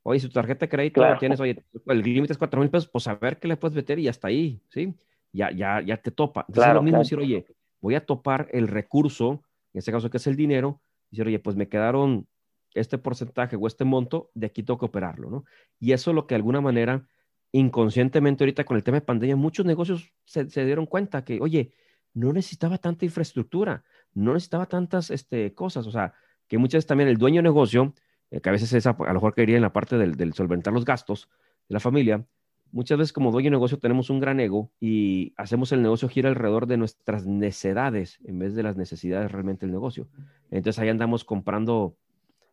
Oye, 0.03 0.21
si 0.21 0.29
tu 0.29 0.35
tarjeta 0.35 0.67
de 0.67 0.71
crédito 0.71 1.03
tienes, 1.19 1.41
oye, 1.41 1.64
el 1.87 2.03
límite 2.03 2.33
es 2.33 2.38
cuatro 2.38 2.61
mil 2.61 2.71
pesos, 2.71 2.88
pues 2.88 3.09
a 3.09 3.14
ver 3.17 3.38
qué 3.38 3.49
le 3.49 3.57
puedes 3.57 3.75
meter 3.75 3.99
y 3.99 4.09
hasta 4.09 4.29
ahí, 4.29 4.62
¿sí? 4.69 4.95
Ya, 5.33 5.51
ya, 5.51 5.81
ya 5.81 5.97
te 5.97 6.11
topa. 6.11 6.45
Entonces 6.49 6.69
es 6.69 6.75
lo 6.75 6.83
mismo 6.83 7.01
decir, 7.01 7.19
oye, 7.19 7.47
voy 7.81 7.97
a 7.97 8.07
topar 8.07 8.49
el 8.53 8.69
recurso, 8.69 9.43
en 9.73 9.79
este 9.81 9.91
caso 9.91 10.09
que 10.11 10.19
es 10.19 10.27
el 10.27 10.37
dinero, 10.37 10.81
y 11.11 11.17
decir, 11.17 11.27
oye, 11.27 11.38
pues 11.38 11.57
me 11.57 11.69
quedaron 11.69 12.27
este 12.75 12.99
porcentaje 12.99 13.57
o 13.57 13.67
este 13.67 13.85
monto, 13.85 14.31
de 14.35 14.47
aquí 14.47 14.62
tengo 14.62 14.79
que 14.79 14.87
operarlo, 14.87 15.31
¿no? 15.31 15.45
Y 15.81 15.93
eso 15.93 16.11
es 16.11 16.14
lo 16.14 16.27
que 16.27 16.35
de 16.35 16.37
alguna 16.37 16.61
manera, 16.61 17.07
inconscientemente 17.51 18.45
ahorita 18.45 18.64
con 18.64 18.77
el 18.77 18.85
tema 18.85 18.99
de 18.99 19.07
pandemia, 19.07 19.37
muchos 19.37 19.67
negocios 19.67 20.12
se, 20.25 20.49
se 20.51 20.64
dieron 20.64 20.87
cuenta 20.87 21.25
que, 21.25 21.41
oye, 21.41 21.73
no 22.14 22.33
necesitaba 22.33 22.79
tanta 22.79 23.05
infraestructura, 23.05 23.85
no 24.14 24.35
necesitaba 24.35 24.66
tantas 24.66 25.11
este, 25.11 25.55
cosas, 25.55 25.87
o 25.87 25.90
sea, 25.90 26.14
que 26.49 26.59
muchas 26.59 26.79
veces 26.79 26.87
también 26.87 27.09
el 27.09 27.18
dueño 27.18 27.38
de 27.38 27.44
negocio, 27.44 27.94
eh, 28.31 28.40
que 28.40 28.49
a 28.49 28.53
veces 28.53 28.73
es 28.73 28.87
a, 28.87 28.97
lo 28.99 29.14
mejor 29.14 29.35
quería 29.35 29.57
en 29.57 29.62
la 29.62 29.73
parte 29.73 29.97
del, 29.97 30.33
solventar 30.35 30.73
los 30.73 30.85
gastos 30.85 31.29
de 31.68 31.75
la 31.75 31.81
familia, 31.81 32.27
muchas 32.73 32.99
veces 32.99 33.12
como 33.12 33.31
dueño 33.31 33.47
de 33.47 33.53
negocio 33.53 33.79
tenemos 33.79 34.11
un 34.11 34.21
gran 34.21 34.40
ego 34.40 34.71
y 34.81 35.33
hacemos 35.37 35.73
el 35.73 35.83
negocio 35.83 36.09
gira 36.09 36.29
alrededor 36.29 36.66
de 36.66 36.77
nuestras 36.77 37.27
necesidades 37.27 38.18
en 38.25 38.38
vez 38.38 38.55
de 38.55 38.62
las 38.62 38.77
necesidades 38.77 39.31
realmente 39.31 39.66
del 39.66 39.73
negocio. 39.73 40.09
Entonces 40.51 40.79
ahí 40.79 40.88
andamos 40.88 41.25
comprando 41.25 41.97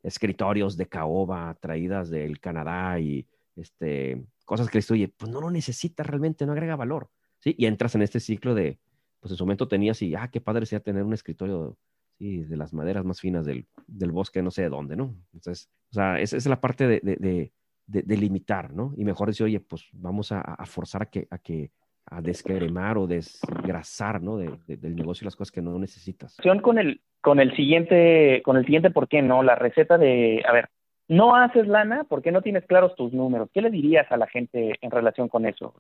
escritorios 0.04 0.78
de 0.78 0.88
caoba 0.88 1.58
traídas 1.60 2.10
del 2.10 2.40
Canadá 2.40 3.00
y 3.00 3.28
este, 3.56 4.26
cosas 4.46 4.70
que 4.70 4.80
oye, 4.92 5.08
pues 5.08 5.32
no 5.32 5.42
lo 5.42 5.50
necesita 5.50 6.04
realmente, 6.04 6.46
no 6.46 6.52
agrega 6.52 6.76
valor. 6.76 7.10
¿sí? 7.40 7.56
Y 7.58 7.66
entras 7.66 7.96
en 7.96 8.04
este 8.04 8.20
ciclo 8.20 8.54
de, 8.56 8.80
pues 9.26 9.32
en 9.32 9.38
su 9.38 9.46
momento 9.46 9.68
tenías 9.68 10.00
y, 10.04 10.14
ah, 10.14 10.30
qué 10.32 10.40
padre 10.40 10.68
sea 10.68 10.80
tener 10.80 11.02
un 11.02 11.12
escritorio 11.12 11.80
sí, 12.20 12.44
de 12.44 12.56
las 12.58 12.76
maderas 12.76 13.04
más 13.06 13.20
finas 13.20 13.44
del, 13.44 13.66
del, 13.88 14.12
bosque, 14.12 14.44
no 14.44 14.52
sé 14.52 14.62
de 14.62 14.70
dónde, 14.70 14.96
¿no? 14.96 15.16
Entonces, 15.34 15.68
o 15.90 15.96
sea, 15.96 16.20
esa 16.20 16.38
es 16.38 16.46
la 16.46 16.62
parte 16.62 16.86
de, 16.86 17.00
de, 17.02 17.52
de, 17.88 18.18
limitar, 18.18 18.72
¿no? 18.72 18.94
Y 18.96 19.04
mejor 19.04 19.30
decir, 19.30 19.48
oye, 19.48 19.60
pues 19.60 19.88
vamos 19.94 20.32
a, 20.32 20.44
forzar 20.66 21.02
a 21.02 21.06
que, 21.08 21.28
a 21.32 21.40
que 21.40 21.72
a 22.06 22.22
descremar 22.22 23.00
o 23.00 23.08
desgrasar, 23.08 24.22
¿no? 24.22 24.38
del 24.38 24.96
negocio 24.96 25.26
las 25.26 25.36
cosas 25.36 25.52
que 25.52 25.64
no 25.64 25.80
necesitas. 25.80 26.38
Con 26.62 26.78
el, 26.78 27.02
con 27.20 27.40
el 27.40 27.56
siguiente, 27.56 28.44
con 28.46 28.58
el 28.58 28.66
siguiente 28.66 28.92
por 28.92 29.08
qué, 29.08 29.24
¿no? 29.24 29.42
La 29.42 29.56
receta 29.56 29.98
de, 29.98 30.44
a 30.48 30.54
ver, 30.54 30.70
no 31.08 31.36
haces 31.36 31.68
lana 31.68 32.04
porque 32.06 32.32
no 32.32 32.42
tienes 32.42 32.66
claros 32.66 32.96
tus 32.96 33.14
números. 33.14 33.50
¿Qué 33.54 33.62
le 33.62 33.70
dirías 33.70 34.12
a 34.12 34.18
la 34.18 34.28
gente 34.28 34.76
en 34.82 34.92
relación 34.92 35.30
con 35.30 35.46
eso, 35.46 35.74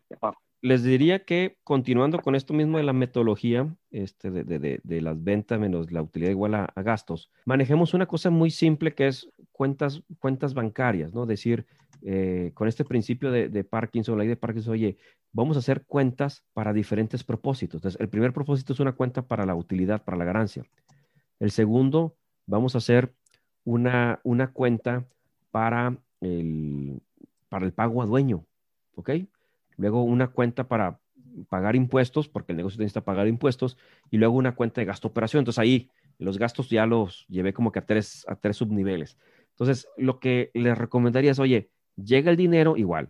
Les 0.61 0.83
diría 0.83 1.25
que 1.25 1.57
continuando 1.63 2.19
con 2.19 2.35
esto 2.35 2.53
mismo 2.53 2.77
de 2.77 2.83
la 2.83 2.93
metodología 2.93 3.67
este, 3.91 4.29
de, 4.29 5.01
las 5.01 5.23
ventas 5.23 5.59
menos 5.59 5.91
la 5.91 6.01
utilidad 6.01 6.31
igual 6.31 6.53
a, 6.55 6.71
gastos, 6.77 7.31
manejemos 7.45 7.93
una 7.93 8.05
cosa 8.05 8.29
muy 8.29 8.51
simple 8.51 8.93
que 8.93 9.07
es 9.07 9.29
cuentas, 9.51 10.03
cuentas 10.19 10.53
bancarias, 10.53 11.13
¿no? 11.13 11.25
Decir, 11.25 11.65
eh, 12.03 12.51
con 12.53 12.67
este 12.67 12.85
principio 12.85 13.31
de, 13.31 13.63
Parkinson, 13.63 14.17
la 14.17 14.23
ley 14.23 14.29
de 14.29 14.37
Parkinson, 14.37 14.73
oye, 14.73 14.97
vamos 15.31 15.57
a 15.57 15.59
hacer 15.59 15.85
cuentas 15.85 16.43
para 16.53 16.71
diferentes 16.71 17.23
propósitos. 17.23 17.79
Entonces, 17.79 17.99
el 17.99 18.09
primer 18.09 18.31
propósito 18.31 18.73
es 18.73 18.79
una 18.79 18.91
cuenta 18.91 19.23
para 19.23 19.45
la 19.45 19.55
utilidad, 19.55 20.03
para 20.03 20.17
la 20.17 20.25
ganancia. 20.25 20.63
El 21.39 21.49
segundo, 21.49 22.15
vamos 22.45 22.75
a 22.75 22.77
hacer 22.77 23.13
una, 23.65 24.21
una 24.23 24.51
cuenta 24.53 25.05
para 25.51 25.97
el, 26.21 27.01
para 27.49 27.65
el 27.65 27.73
pago 27.73 28.01
a 28.01 28.05
dueño, 28.05 28.45
¿ok? 28.95 29.11
Luego 29.77 30.03
una 30.03 30.29
cuenta 30.29 30.67
para 30.67 30.99
pagar 31.49 31.75
impuestos, 31.75 32.29
porque 32.29 32.53
el 32.53 32.57
negocio 32.57 32.79
necesita 32.79 33.03
pagar 33.03 33.27
impuestos, 33.27 33.77
y 34.09 34.17
luego 34.17 34.35
una 34.35 34.55
cuenta 34.55 34.79
de 34.79 34.85
gasto 34.85 35.09
operación. 35.09 35.41
Entonces 35.41 35.59
ahí 35.59 35.89
los 36.17 36.37
gastos 36.37 36.69
ya 36.69 36.85
los 36.85 37.25
llevé 37.27 37.53
como 37.53 37.71
que 37.71 37.79
a 37.79 37.85
tres, 37.85 38.25
a 38.29 38.35
tres 38.35 38.57
subniveles. 38.57 39.17
Entonces, 39.49 39.87
lo 39.97 40.19
que 40.19 40.51
les 40.53 40.77
recomendaría 40.77 41.31
es, 41.31 41.39
oye, 41.39 41.69
llega 41.95 42.29
el 42.31 42.37
dinero 42.37 42.77
igual, 42.77 43.09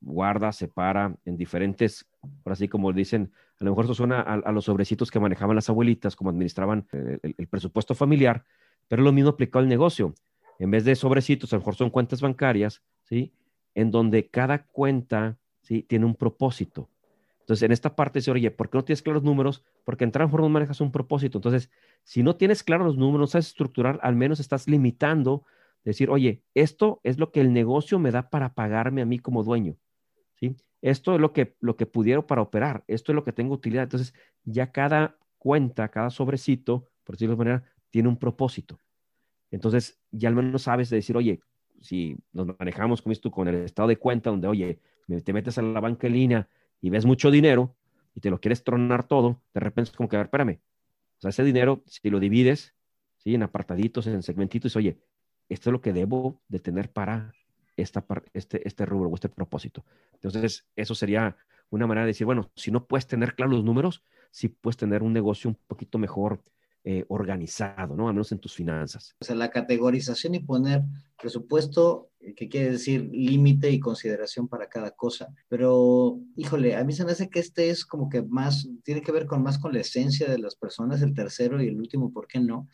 guarda, 0.00 0.52
separa 0.52 1.16
en 1.24 1.36
diferentes, 1.36 2.08
por 2.42 2.52
así 2.52 2.68
como 2.68 2.92
dicen, 2.92 3.32
a 3.60 3.64
lo 3.64 3.70
mejor 3.70 3.84
eso 3.84 3.94
suena 3.94 4.20
a, 4.20 4.52
los 4.52 4.64
sobrecitos 4.64 5.10
que 5.10 5.20
manejaban 5.20 5.56
las 5.56 5.68
abuelitas, 5.68 6.16
como 6.16 6.30
administraban 6.30 6.86
el, 6.92 7.34
el, 7.36 7.46
presupuesto 7.48 7.94
familiar, 7.94 8.44
pero 8.88 9.02
lo 9.02 9.12
mismo 9.12 9.30
aplicado 9.30 9.62
al 9.62 9.68
negocio 9.68 10.14
en 10.58 10.70
vez 10.70 10.84
de 10.84 10.96
sobrecitos, 10.96 11.52
a 11.52 11.56
lo 11.56 11.60
mejor 11.60 11.76
son 11.76 11.90
cuentas 11.90 12.20
bancarias, 12.20 12.82
¿sí? 13.04 13.32
En 13.74 13.90
donde 13.90 14.28
cada 14.28 14.66
cuenta, 14.66 15.38
¿sí? 15.62 15.82
Tiene 15.82 16.04
un 16.04 16.16
propósito. 16.16 16.90
Entonces, 17.40 17.62
en 17.62 17.72
esta 17.72 17.94
parte 17.94 18.18
dice, 18.18 18.30
oye, 18.30 18.50
¿por 18.50 18.68
qué 18.68 18.76
no 18.76 18.84
tienes 18.84 19.02
claros 19.02 19.22
números? 19.22 19.64
Porque 19.84 20.04
en 20.04 20.10
Transform 20.10 20.52
manejas 20.52 20.80
un 20.80 20.92
propósito. 20.92 21.38
Entonces, 21.38 21.70
si 22.02 22.22
no 22.22 22.36
tienes 22.36 22.62
claros 22.62 22.86
los 22.86 22.96
números, 22.98 23.20
no 23.20 23.26
sabes 23.28 23.46
estructurar, 23.46 23.98
al 24.02 24.16
menos 24.16 24.40
estás 24.40 24.68
limitando, 24.68 25.44
decir, 25.84 26.10
oye, 26.10 26.42
esto 26.54 27.00
es 27.04 27.18
lo 27.18 27.30
que 27.30 27.40
el 27.40 27.52
negocio 27.52 27.98
me 27.98 28.10
da 28.10 28.28
para 28.28 28.52
pagarme 28.54 29.00
a 29.00 29.06
mí 29.06 29.18
como 29.18 29.44
dueño, 29.44 29.76
¿sí? 30.34 30.56
Esto 30.82 31.14
es 31.14 31.20
lo 31.20 31.32
que, 31.32 31.56
lo 31.60 31.76
que 31.76 31.86
pudiera 31.86 32.26
para 32.26 32.42
operar, 32.42 32.84
esto 32.86 33.12
es 33.12 33.16
lo 33.16 33.24
que 33.24 33.32
tengo 33.32 33.54
utilidad. 33.54 33.84
Entonces, 33.84 34.12
ya 34.44 34.70
cada 34.72 35.16
cuenta, 35.38 35.88
cada 35.88 36.10
sobrecito, 36.10 36.88
por 37.04 37.14
decirlo 37.14 37.34
de 37.36 37.38
manera, 37.38 37.64
tiene 37.90 38.08
un 38.08 38.16
propósito. 38.16 38.78
Entonces, 39.50 39.98
ya 40.10 40.28
al 40.28 40.34
menos 40.34 40.62
sabes 40.62 40.90
de 40.90 40.96
decir, 40.96 41.16
oye, 41.16 41.40
si 41.80 42.16
nos 42.32 42.46
manejamos 42.58 43.02
como 43.02 43.14
tú 43.16 43.30
con 43.30 43.48
el 43.48 43.56
estado 43.56 43.88
de 43.88 43.96
cuenta, 43.96 44.30
donde, 44.30 44.48
oye, 44.48 44.80
te 45.24 45.32
metes 45.32 45.58
a 45.58 45.62
la 45.62 45.80
banca 45.80 46.06
en 46.06 46.12
línea 46.12 46.48
y 46.80 46.90
ves 46.90 47.06
mucho 47.06 47.30
dinero 47.30 47.74
y 48.14 48.20
te 48.20 48.30
lo 48.30 48.40
quieres 48.40 48.64
tronar 48.64 49.06
todo, 49.06 49.40
de 49.54 49.60
repente 49.60 49.90
es 49.90 49.96
como 49.96 50.08
que, 50.08 50.16
a 50.16 50.20
ver, 50.20 50.26
espérame. 50.26 50.60
O 51.18 51.20
sea, 51.20 51.30
ese 51.30 51.44
dinero, 51.44 51.82
si 51.86 52.10
lo 52.10 52.20
divides, 52.20 52.74
¿sí? 53.16 53.34
En 53.34 53.42
apartaditos, 53.42 54.06
en 54.06 54.22
segmentitos, 54.22 54.76
oye, 54.76 54.98
esto 55.48 55.70
es 55.70 55.72
lo 55.72 55.80
que 55.80 55.92
debo 55.92 56.40
de 56.48 56.60
tener 56.60 56.92
para 56.92 57.32
esta, 57.76 58.04
este, 58.34 58.66
este 58.66 58.86
rubro 58.86 59.08
o 59.08 59.14
este 59.14 59.28
propósito. 59.28 59.84
Entonces, 60.12 60.66
eso 60.76 60.94
sería 60.94 61.36
una 61.70 61.86
manera 61.86 62.04
de 62.04 62.08
decir, 62.08 62.24
bueno, 62.24 62.50
si 62.54 62.70
no 62.70 62.86
puedes 62.86 63.06
tener 63.06 63.34
claros 63.34 63.56
los 63.56 63.64
números, 63.64 64.02
sí 64.30 64.48
puedes 64.48 64.76
tener 64.76 65.02
un 65.02 65.12
negocio 65.12 65.50
un 65.50 65.58
poquito 65.66 65.98
mejor 65.98 66.42
eh, 66.90 67.04
organizado, 67.08 67.94
¿no? 67.94 68.08
Al 68.08 68.14
menos 68.14 68.32
en 68.32 68.38
tus 68.38 68.54
finanzas. 68.54 69.14
O 69.20 69.24
sea, 69.26 69.36
la 69.36 69.50
categorización 69.50 70.34
y 70.34 70.38
poner 70.38 70.80
presupuesto, 71.20 72.08
eh, 72.18 72.32
que 72.34 72.48
quiere 72.48 72.70
decir 72.70 73.10
límite 73.12 73.70
y 73.70 73.78
consideración 73.78 74.48
para 74.48 74.70
cada 74.70 74.92
cosa. 74.92 75.28
Pero, 75.50 76.18
híjole, 76.34 76.76
a 76.76 76.84
mí 76.84 76.94
se 76.94 77.04
me 77.04 77.12
hace 77.12 77.28
que 77.28 77.40
este 77.40 77.68
es 77.68 77.84
como 77.84 78.08
que 78.08 78.22
más, 78.22 78.70
tiene 78.84 79.02
que 79.02 79.12
ver 79.12 79.26
con 79.26 79.42
más 79.42 79.58
con 79.58 79.74
la 79.74 79.80
esencia 79.80 80.30
de 80.30 80.38
las 80.38 80.54
personas, 80.54 81.02
el 81.02 81.12
tercero 81.12 81.62
y 81.62 81.68
el 81.68 81.76
último, 81.76 82.10
¿por 82.10 82.26
qué 82.26 82.40
no? 82.40 82.68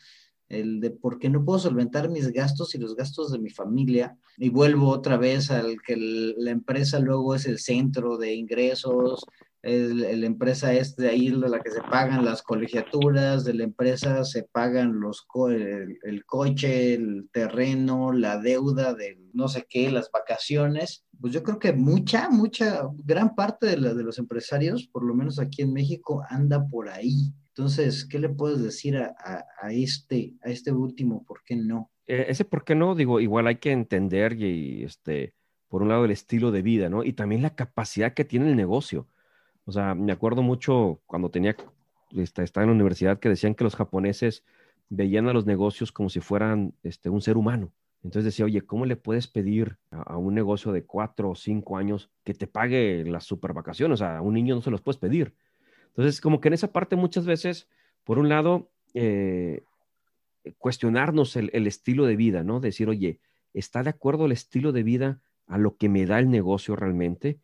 el 0.47 0.79
de 0.79 0.91
por 0.91 1.17
qué 1.17 1.27
no 1.29 1.43
puedo 1.43 1.59
solventar 1.59 2.07
mis 2.07 2.31
gastos 2.31 2.75
y 2.75 2.77
los 2.77 2.95
gastos 2.95 3.31
de 3.31 3.39
mi 3.39 3.49
familia. 3.49 4.17
Y 4.37 4.49
vuelvo 4.49 4.89
otra 4.89 5.17
vez 5.17 5.51
al 5.51 5.81
que 5.81 5.97
la 5.97 6.51
empresa 6.51 6.99
luego 6.99 7.35
es 7.35 7.47
el 7.47 7.59
centro 7.59 8.17
de 8.17 8.35
ingresos, 8.35 9.25
la 9.65 10.25
empresa 10.25 10.73
es 10.73 10.95
de 10.95 11.09
ahí 11.09 11.29
la 11.29 11.59
que 11.59 11.71
se 11.71 11.81
pagan 11.81 12.23
las 12.23 12.43
colegiaturas, 12.43 13.43
de 13.43 13.55
la 13.55 13.63
empresa 13.63 14.23
se 14.23 14.43
pagan 14.43 14.99
los 14.99 15.25
el, 15.49 16.25
coche, 16.25 16.93
el 16.93 17.29
terreno, 17.31 18.11
la 18.11 18.37
deuda 18.37 18.93
de 18.93 19.19
no 19.33 19.47
sé 19.47 19.65
qué, 19.69 19.89
las 19.91 20.11
vacaciones. 20.11 21.05
Pues 21.19 21.33
yo 21.33 21.41
creo 21.43 21.59
que 21.59 21.73
mucha, 21.73 22.29
mucha, 22.29 22.81
gran 23.03 23.35
parte 23.35 23.67
de, 23.67 23.93
de 23.93 24.03
los 24.03 24.19
empresarios, 24.19 24.87
por 24.87 25.03
lo 25.03 25.15
menos 25.15 25.39
aquí 25.39 25.63
en 25.63 25.73
México, 25.73 26.23
anda 26.29 26.67
por 26.67 26.89
ahí. 26.89 27.33
Entonces, 27.57 28.05
¿qué 28.05 28.19
le 28.19 28.27
puedes 28.27 28.61
decir 28.61 28.97
a, 28.97 29.15
a, 29.61 29.71
este, 29.71 30.35
a 30.43 30.49
este 30.49 30.73
último? 30.73 31.23
¿Por 31.25 31.41
qué 31.45 31.55
no? 31.55 31.89
Eh, 32.05 32.25
ese 32.27 32.43
por 32.43 32.65
qué 32.65 32.75
no, 32.75 32.95
digo, 32.95 33.21
igual 33.21 33.47
hay 33.47 33.55
que 33.55 33.71
entender 33.71 34.33
y, 34.33 34.83
este, 34.83 35.33
por 35.69 35.81
un 35.81 35.87
lado 35.87 36.03
el 36.03 36.11
estilo 36.11 36.51
de 36.51 36.61
vida, 36.61 36.89
¿no? 36.89 37.05
Y 37.05 37.13
también 37.13 37.41
la 37.41 37.55
capacidad 37.55 38.13
que 38.13 38.25
tiene 38.25 38.49
el 38.49 38.57
negocio. 38.57 39.07
O 39.65 39.71
sea, 39.71 39.95
me 39.95 40.11
acuerdo 40.11 40.43
mucho 40.43 41.01
cuando 41.07 41.29
tenía, 41.29 41.55
este, 42.11 42.43
estaba 42.43 42.63
en 42.63 42.69
la 42.69 42.75
universidad 42.75 43.19
que 43.19 43.29
decían 43.29 43.55
que 43.55 43.63
los 43.63 43.75
japoneses 43.75 44.43
veían 44.89 45.27
a 45.27 45.33
los 45.33 45.45
negocios 45.45 45.91
como 45.91 46.09
si 46.09 46.19
fueran 46.19 46.73
este, 46.83 47.09
un 47.09 47.21
ser 47.21 47.37
humano. 47.37 47.71
Entonces 48.03 48.25
decía, 48.25 48.45
oye, 48.45 48.61
¿cómo 48.61 48.85
le 48.85 48.95
puedes 48.95 49.25
pedir 49.25 49.77
a, 49.89 50.17
un 50.17 50.35
negocio 50.35 50.71
de 50.71 50.83
cuatro 50.83 51.31
o 51.31 51.35
cinco 51.35 51.77
años 51.77 52.11
que 52.23 52.35
te 52.35 52.45
pague 52.45 53.03
las 53.03 53.23
super 53.23 53.53
vacaciones? 53.53 53.95
O 53.95 53.97
sea, 53.97 54.17
a 54.17 54.21
un 54.21 54.35
niño 54.35 54.53
no 54.53 54.61
se 54.61 54.69
los 54.69 54.81
puedes 54.81 54.99
pedir. 54.99 55.33
Entonces, 55.87 56.21
como 56.21 56.39
que 56.39 56.49
en 56.49 56.53
esa 56.53 56.71
parte 56.71 56.95
muchas 56.95 57.25
veces, 57.25 57.67
por 58.03 58.19
un 58.19 58.29
lado, 58.29 58.69
eh, 58.93 59.63
cuestionarnos 60.59 61.35
el, 61.35 61.49
el, 61.53 61.65
estilo 61.65 62.05
de 62.05 62.15
vida, 62.15 62.43
¿no? 62.43 62.59
Decir, 62.59 62.89
oye, 62.89 63.19
¿está 63.55 63.81
de 63.81 63.89
acuerdo 63.89 64.27
el 64.27 64.33
estilo 64.33 64.71
de 64.71 64.83
vida 64.83 65.21
a 65.47 65.57
lo 65.57 65.75
que 65.75 65.89
me 65.89 66.05
da 66.05 66.19
el 66.19 66.29
negocio 66.29 66.75
realmente? 66.75 67.39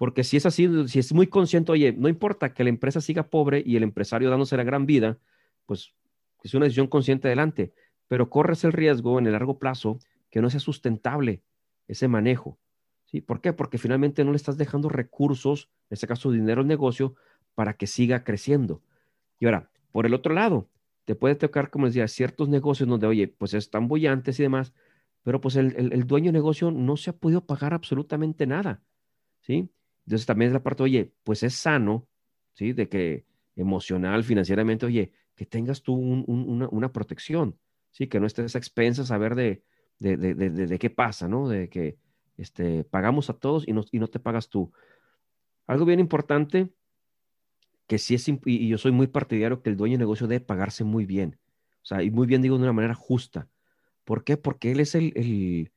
Porque 0.00 0.24
si 0.24 0.38
es 0.38 0.46
así, 0.46 0.66
si 0.88 0.98
es 0.98 1.12
muy 1.12 1.26
consciente, 1.26 1.72
oye, 1.72 1.92
no 1.92 2.08
importa 2.08 2.54
que 2.54 2.64
la 2.64 2.70
empresa 2.70 3.02
siga 3.02 3.28
pobre 3.28 3.62
y 3.66 3.76
el 3.76 3.82
empresario 3.82 4.30
dándose 4.30 4.56
la 4.56 4.64
gran 4.64 4.86
vida, 4.86 5.18
pues 5.66 5.92
es 6.42 6.54
una 6.54 6.64
decisión 6.64 6.86
consciente 6.86 7.28
adelante, 7.28 7.74
pero 8.08 8.30
corres 8.30 8.64
el 8.64 8.72
riesgo 8.72 9.18
en 9.18 9.26
el 9.26 9.32
largo 9.32 9.58
plazo 9.58 9.98
que 10.30 10.40
no 10.40 10.48
sea 10.48 10.58
sustentable 10.58 11.42
ese 11.86 12.08
manejo. 12.08 12.58
¿Sí? 13.04 13.20
¿Por 13.20 13.42
qué? 13.42 13.52
Porque 13.52 13.76
finalmente 13.76 14.24
no 14.24 14.30
le 14.30 14.38
estás 14.38 14.56
dejando 14.56 14.88
recursos, 14.88 15.68
en 15.90 15.94
este 15.96 16.06
caso 16.06 16.32
dinero 16.32 16.62
al 16.62 16.66
negocio, 16.66 17.14
para 17.54 17.74
que 17.74 17.86
siga 17.86 18.24
creciendo. 18.24 18.80
Y 19.38 19.44
ahora, 19.44 19.70
por 19.92 20.06
el 20.06 20.14
otro 20.14 20.32
lado, 20.32 20.70
te 21.04 21.14
puede 21.14 21.34
tocar, 21.34 21.68
como 21.68 21.84
decía, 21.84 22.08
ciertos 22.08 22.48
negocios 22.48 22.88
donde, 22.88 23.06
oye, 23.06 23.28
pues 23.28 23.52
están 23.52 23.86
bollantes 23.86 24.40
y 24.40 24.44
demás, 24.44 24.72
pero 25.24 25.42
pues 25.42 25.56
el, 25.56 25.74
el, 25.76 25.92
el 25.92 26.06
dueño 26.06 26.28
de 26.28 26.38
negocio 26.38 26.70
no 26.70 26.96
se 26.96 27.10
ha 27.10 27.12
podido 27.18 27.44
pagar 27.44 27.74
absolutamente 27.74 28.46
nada. 28.46 28.82
¿Sí? 29.42 29.68
Entonces 30.10 30.26
también 30.26 30.48
es 30.48 30.54
la 30.54 30.62
parte, 30.64 30.82
oye, 30.82 31.12
pues 31.22 31.44
es 31.44 31.54
sano, 31.54 32.08
¿sí? 32.54 32.72
De 32.72 32.88
que 32.88 33.26
emocional, 33.54 34.24
financieramente, 34.24 34.84
oye, 34.84 35.12
que 35.36 35.46
tengas 35.46 35.82
tú 35.82 35.94
una, 35.94 36.92
protección, 36.92 37.56
¿sí? 37.92 38.08
Que 38.08 38.18
no 38.18 38.26
estés 38.26 38.56
a 38.56 38.58
expensas 38.58 39.12
a 39.12 39.18
ver 39.18 39.36
de, 39.36 39.62
de, 40.00 40.16
de, 40.16 40.34
de, 40.34 40.78
qué 40.80 40.90
pasa, 40.90 41.28
¿no? 41.28 41.48
De 41.48 41.68
que 41.68 41.96
este, 42.36 42.82
pagamos 42.82 43.30
a 43.30 43.34
todos 43.34 43.68
y 43.68 43.72
no, 43.72 43.84
y 43.92 44.00
no 44.00 44.08
te 44.08 44.18
pagas 44.18 44.48
tú. 44.48 44.72
Algo 45.68 45.84
bien 45.84 46.00
importante, 46.00 46.72
que 47.86 47.98
sí 47.98 48.16
es, 48.16 48.26
y 48.26 48.66
yo 48.66 48.78
soy 48.78 48.90
muy 48.90 49.06
partidario 49.06 49.62
que 49.62 49.70
el 49.70 49.76
dueño 49.76 49.92
de 49.92 49.98
negocio 49.98 50.26
debe 50.26 50.44
pagarse 50.44 50.82
muy 50.82 51.06
bien. 51.06 51.38
O 51.82 51.86
sea, 51.86 52.02
y 52.02 52.10
muy 52.10 52.26
bien 52.26 52.42
digo 52.42 52.56
de 52.56 52.64
una 52.64 52.72
manera 52.72 52.94
justa. 52.96 53.48
¿Por 54.02 54.24
qué? 54.24 54.36
Porque 54.36 54.72
él 54.72 54.80
es 54.80 54.96
el, 54.96 55.12
el 55.14 55.70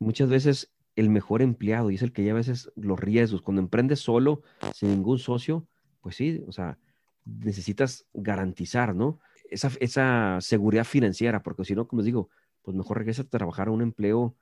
muchas 0.00 0.28
veces 0.28 0.72
el 0.96 1.10
mejor 1.10 1.42
empleado 1.42 1.90
y 1.90 1.94
es 1.94 2.02
el 2.02 2.12
que 2.12 2.22
lleva 2.22 2.38
a 2.38 2.42
veces 2.42 2.70
los 2.76 2.98
riesgos. 2.98 3.42
Cuando 3.42 3.62
emprendes 3.62 4.00
solo, 4.00 4.42
sin 4.74 4.90
ningún 4.90 5.18
socio, 5.18 5.66
pues 6.00 6.16
sí, 6.16 6.42
o 6.46 6.52
sea, 6.52 6.78
necesitas 7.24 8.06
garantizar, 8.12 8.94
¿no? 8.94 9.20
Esa, 9.50 9.70
esa 9.80 10.38
seguridad 10.40 10.84
financiera, 10.84 11.42
porque 11.42 11.64
si 11.64 11.74
no, 11.74 11.86
como 11.86 12.00
les 12.00 12.06
digo, 12.06 12.28
pues 12.62 12.76
mejor 12.76 12.98
regresa 12.98 13.22
a 13.22 13.26
trabajar 13.26 13.68
a 13.68 13.70
un 13.70 13.82
empleo, 13.82 14.36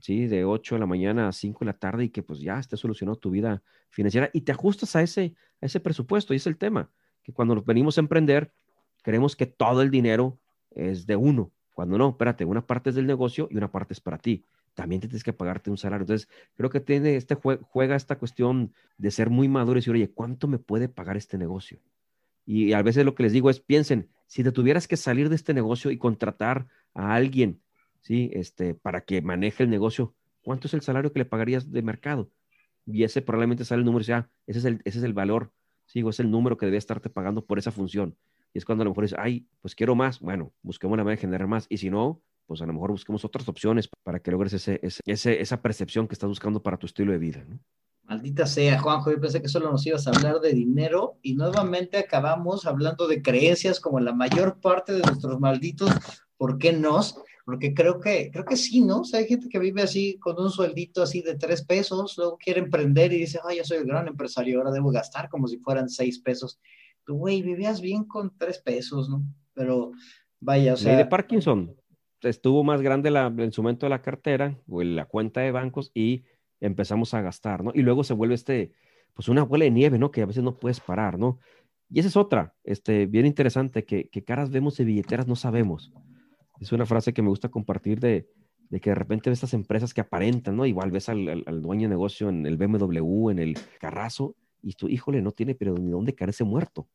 ¿sí? 0.00 0.26
De 0.26 0.44
8 0.44 0.76
de 0.76 0.78
la 0.80 0.86
mañana 0.86 1.28
a 1.28 1.32
5 1.32 1.60
de 1.60 1.66
la 1.66 1.78
tarde 1.78 2.04
y 2.04 2.08
que 2.10 2.22
pues 2.22 2.40
ya 2.40 2.58
esté 2.58 2.76
solucionado 2.76 3.18
tu 3.18 3.30
vida 3.30 3.62
financiera 3.90 4.30
y 4.32 4.42
te 4.42 4.52
ajustas 4.52 4.96
a 4.96 5.02
ese, 5.02 5.34
a 5.60 5.66
ese 5.66 5.80
presupuesto. 5.80 6.32
Y 6.32 6.38
es 6.38 6.46
el 6.46 6.56
tema, 6.56 6.90
que 7.22 7.32
cuando 7.32 7.62
venimos 7.62 7.98
a 7.98 8.00
emprender, 8.00 8.52
creemos 9.02 9.36
que 9.36 9.46
todo 9.46 9.82
el 9.82 9.90
dinero 9.90 10.38
es 10.70 11.06
de 11.06 11.16
uno, 11.16 11.52
cuando 11.74 11.96
no, 11.96 12.10
espérate, 12.10 12.44
una 12.44 12.66
parte 12.66 12.90
es 12.90 12.96
del 12.96 13.06
negocio 13.06 13.48
y 13.50 13.56
una 13.56 13.70
parte 13.70 13.94
es 13.94 14.00
para 14.00 14.18
ti 14.18 14.44
también 14.78 15.00
tienes 15.00 15.24
que 15.24 15.32
pagarte 15.32 15.70
un 15.70 15.76
salario. 15.76 16.04
Entonces, 16.04 16.28
creo 16.54 16.70
que 16.70 16.78
tiene 16.78 17.16
este 17.16 17.34
juega 17.34 17.96
esta 17.96 18.16
cuestión 18.16 18.72
de 18.96 19.10
ser 19.10 19.28
muy 19.28 19.48
maduro 19.48 19.78
y 19.78 19.80
decir, 19.80 19.92
oye, 19.92 20.08
¿cuánto 20.08 20.46
me 20.46 20.58
puede 20.58 20.88
pagar 20.88 21.16
este 21.16 21.36
negocio? 21.36 21.80
Y 22.46 22.72
a 22.74 22.82
veces 22.82 23.04
lo 23.04 23.16
que 23.16 23.24
les 23.24 23.32
digo 23.32 23.50
es, 23.50 23.58
piensen, 23.58 24.08
si 24.28 24.44
te 24.44 24.52
tuvieras 24.52 24.86
que 24.86 24.96
salir 24.96 25.28
de 25.30 25.34
este 25.34 25.52
negocio 25.52 25.90
y 25.90 25.98
contratar 25.98 26.68
a 26.94 27.14
alguien 27.14 27.60
¿sí? 28.02 28.30
Este, 28.32 28.74
para 28.74 29.00
que 29.00 29.20
maneje 29.20 29.64
el 29.64 29.70
negocio, 29.70 30.14
¿cuánto 30.42 30.68
es 30.68 30.74
el 30.74 30.82
salario 30.82 31.12
que 31.12 31.18
le 31.18 31.24
pagarías 31.24 31.72
de 31.72 31.82
mercado? 31.82 32.30
Y 32.86 33.02
ese 33.02 33.20
probablemente 33.20 33.64
sale 33.64 33.80
el 33.80 33.84
número 33.84 34.04
y 34.06 34.12
ah, 34.12 34.30
ese 34.46 34.60
es 34.60 34.64
el, 34.64 34.80
ese 34.84 34.98
es 34.98 35.04
el 35.04 35.12
valor, 35.12 35.52
sigo, 35.86 36.10
es 36.10 36.20
el 36.20 36.30
número 36.30 36.56
que 36.56 36.66
debe 36.66 36.78
estarte 36.78 37.10
pagando 37.10 37.44
por 37.44 37.58
esa 37.58 37.72
función. 37.72 38.16
Y 38.54 38.58
es 38.58 38.64
cuando 38.64 38.82
a 38.82 38.84
lo 38.84 38.92
mejor 38.92 39.04
dices, 39.04 39.18
ay, 39.20 39.48
pues 39.60 39.74
quiero 39.74 39.96
más, 39.96 40.20
bueno, 40.20 40.52
busquemos 40.62 40.96
la 40.96 41.02
manera 41.02 41.16
de 41.16 41.20
generar 41.20 41.48
más. 41.48 41.66
Y 41.68 41.78
si 41.78 41.90
no, 41.90 42.22
pues 42.48 42.62
a 42.62 42.66
lo 42.66 42.72
mejor 42.72 42.90
busquemos 42.90 43.24
otras 43.26 43.46
opciones 43.48 43.88
para 44.02 44.20
que 44.20 44.30
logres 44.30 44.54
ese, 44.54 44.80
ese, 44.82 45.40
esa 45.40 45.60
percepción 45.60 46.08
que 46.08 46.14
estás 46.14 46.28
buscando 46.28 46.62
para 46.62 46.78
tu 46.78 46.86
estilo 46.86 47.12
de 47.12 47.18
vida. 47.18 47.44
¿no? 47.46 47.60
Maldita 48.04 48.46
sea, 48.46 48.80
Juanjo, 48.80 49.12
yo 49.12 49.20
pensé 49.20 49.42
que 49.42 49.48
solo 49.48 49.70
nos 49.70 49.86
ibas 49.86 50.06
a 50.06 50.10
hablar 50.10 50.40
de 50.40 50.54
dinero 50.54 51.18
y 51.20 51.34
nuevamente 51.34 51.98
acabamos 51.98 52.64
hablando 52.64 53.06
de 53.06 53.20
creencias 53.20 53.80
como 53.80 54.00
la 54.00 54.14
mayor 54.14 54.60
parte 54.60 54.94
de 54.94 55.02
nuestros 55.02 55.38
malditos, 55.38 55.90
¿por 56.38 56.56
qué 56.56 56.72
no? 56.72 57.02
Porque 57.44 57.74
creo 57.74 58.00
que, 58.00 58.30
creo 58.32 58.46
que 58.46 58.56
sí, 58.56 58.80
¿no? 58.80 59.00
O 59.00 59.04
sea, 59.04 59.20
hay 59.20 59.26
gente 59.26 59.50
que 59.50 59.58
vive 59.58 59.82
así 59.82 60.18
con 60.18 60.40
un 60.40 60.50
sueldito 60.50 61.02
así 61.02 61.20
de 61.20 61.34
tres 61.34 61.66
pesos, 61.66 62.14
luego 62.16 62.38
quiere 62.38 62.60
emprender 62.60 63.12
y 63.12 63.18
dice, 63.18 63.40
ay, 63.46 63.58
yo 63.58 63.64
soy 63.64 63.78
el 63.78 63.84
gran 63.84 64.08
empresario, 64.08 64.56
ahora 64.56 64.70
debo 64.70 64.90
gastar 64.90 65.28
como 65.28 65.46
si 65.46 65.58
fueran 65.58 65.90
seis 65.90 66.18
pesos. 66.18 66.58
Tú, 67.04 67.16
güey, 67.16 67.42
vivías 67.42 67.82
bien 67.82 68.04
con 68.04 68.34
tres 68.38 68.58
pesos, 68.58 69.10
¿no? 69.10 69.22
Pero 69.52 69.92
vaya, 70.40 70.72
o 70.72 70.76
sea... 70.78 70.96
de 70.96 71.04
Parkinson 71.04 71.77
estuvo 72.22 72.64
más 72.64 72.82
grande 72.82 73.10
la, 73.10 73.26
en 73.26 73.52
su 73.52 73.62
momento 73.62 73.86
de 73.86 73.90
la 73.90 74.02
cartera 74.02 74.58
o 74.68 74.82
la 74.82 75.06
cuenta 75.06 75.40
de 75.40 75.52
bancos 75.52 75.90
y 75.94 76.24
empezamos 76.60 77.14
a 77.14 77.22
gastar, 77.22 77.62
¿no? 77.62 77.72
Y 77.74 77.82
luego 77.82 78.04
se 78.04 78.14
vuelve 78.14 78.34
este, 78.34 78.72
pues 79.14 79.28
una 79.28 79.44
bola 79.44 79.64
de 79.64 79.70
nieve, 79.70 79.98
¿no? 79.98 80.10
Que 80.10 80.22
a 80.22 80.26
veces 80.26 80.42
no 80.42 80.56
puedes 80.56 80.80
parar, 80.80 81.18
¿no? 81.18 81.38
Y 81.90 82.00
esa 82.00 82.08
es 82.08 82.16
otra, 82.16 82.54
este, 82.64 83.06
bien 83.06 83.26
interesante, 83.26 83.84
que, 83.84 84.08
que 84.08 84.24
caras 84.24 84.50
vemos 84.50 84.76
de 84.76 84.84
billeteras 84.84 85.26
no 85.26 85.36
sabemos. 85.36 85.92
Es 86.60 86.72
una 86.72 86.86
frase 86.86 87.12
que 87.12 87.22
me 87.22 87.28
gusta 87.28 87.48
compartir 87.48 88.00
de, 88.00 88.28
de 88.70 88.80
que 88.80 88.90
de 88.90 88.94
repente 88.94 89.30
ves 89.30 89.38
estas 89.38 89.54
empresas 89.54 89.94
que 89.94 90.00
aparentan, 90.00 90.56
¿no? 90.56 90.66
Igual 90.66 90.90
ves 90.90 91.08
al, 91.08 91.62
dueño 91.62 91.82
de 91.82 91.88
negocio 91.88 92.28
en 92.28 92.44
el 92.46 92.56
BMW, 92.56 93.30
en 93.30 93.38
el 93.38 93.58
Carrazo, 93.80 94.36
y 94.62 94.74
tú, 94.74 94.88
híjole, 94.88 95.22
no 95.22 95.32
tiene, 95.32 95.54
pero 95.54 95.74
ni 95.74 95.90
dónde 95.90 96.14
caerse 96.14 96.44
muerto. 96.44 96.88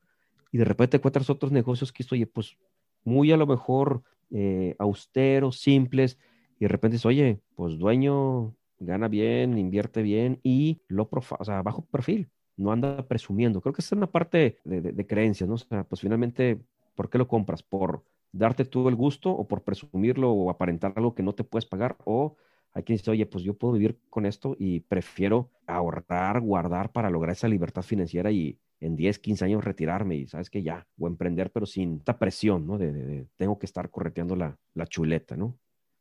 Y 0.51 0.57
de 0.57 0.65
repente 0.65 0.97
encuentras 0.97 1.29
otros 1.29 1.51
negocios 1.51 1.91
que, 1.91 2.05
oye, 2.11 2.27
pues 2.27 2.57
muy 3.03 3.31
a 3.31 3.37
lo 3.37 3.47
mejor 3.47 4.03
eh, 4.31 4.75
austeros, 4.79 5.59
simples, 5.59 6.17
y 6.59 6.65
de 6.65 6.67
repente 6.69 6.95
dices, 6.95 7.05
oye, 7.05 7.39
pues 7.55 7.77
dueño 7.77 8.55
gana 8.79 9.07
bien, 9.07 9.57
invierte 9.57 10.01
bien 10.01 10.39
y 10.43 10.81
lo 10.87 11.09
o 11.11 11.45
sea, 11.45 11.61
bajo 11.61 11.85
perfil, 11.85 12.29
no 12.57 12.71
anda 12.71 13.07
presumiendo. 13.07 13.61
Creo 13.61 13.73
que 13.73 13.81
esa 13.81 13.95
es 13.95 13.97
una 13.97 14.11
parte 14.11 14.57
de, 14.63 14.81
de, 14.81 15.07
creencias, 15.07 15.47
¿no? 15.47 15.55
O 15.55 15.57
sea, 15.57 15.83
pues 15.85 16.01
finalmente, 16.01 16.59
¿por 16.95 17.09
qué 17.09 17.17
lo 17.17 17.27
compras? 17.27 17.63
¿Por 17.63 18.03
darte 18.31 18.65
todo 18.65 18.89
el 18.89 18.95
gusto 18.95 19.31
o 19.31 19.47
por 19.47 19.63
presumirlo 19.63 20.31
o 20.31 20.49
aparentar 20.49 20.93
algo 20.95 21.15
que 21.15 21.23
no 21.23 21.33
te 21.33 21.43
puedes 21.43 21.65
pagar? 21.65 21.97
O 22.05 22.35
hay 22.73 22.83
quien 22.83 22.97
dice, 22.97 23.11
oye, 23.11 23.25
pues 23.25 23.43
yo 23.43 23.55
puedo 23.55 23.73
vivir 23.73 23.99
con 24.09 24.25
esto 24.25 24.55
y 24.57 24.81
prefiero 24.81 25.51
ahorrar, 25.67 26.41
guardar 26.41 26.91
para 26.91 27.09
lograr 27.09 27.33
esa 27.33 27.47
libertad 27.47 27.83
financiera 27.83 28.31
y 28.31 28.57
en 28.79 28.95
10, 28.95 29.19
15 29.19 29.45
años 29.45 29.63
retirarme 29.63 30.15
y 30.15 30.27
sabes 30.27 30.49
que 30.49 30.63
ya, 30.63 30.85
o 30.97 31.07
emprender, 31.07 31.51
pero 31.51 31.65
sin 31.65 31.97
esta 31.97 32.17
presión, 32.17 32.67
¿no? 32.67 32.77
De, 32.77 32.91
de, 32.91 33.27
tengo 33.37 33.57
que 33.57 33.65
estar 33.65 33.89
correteando 33.89 34.35
la, 34.35 34.57
la, 34.73 34.87
chuleta, 34.87 35.37
¿no? 35.37 35.57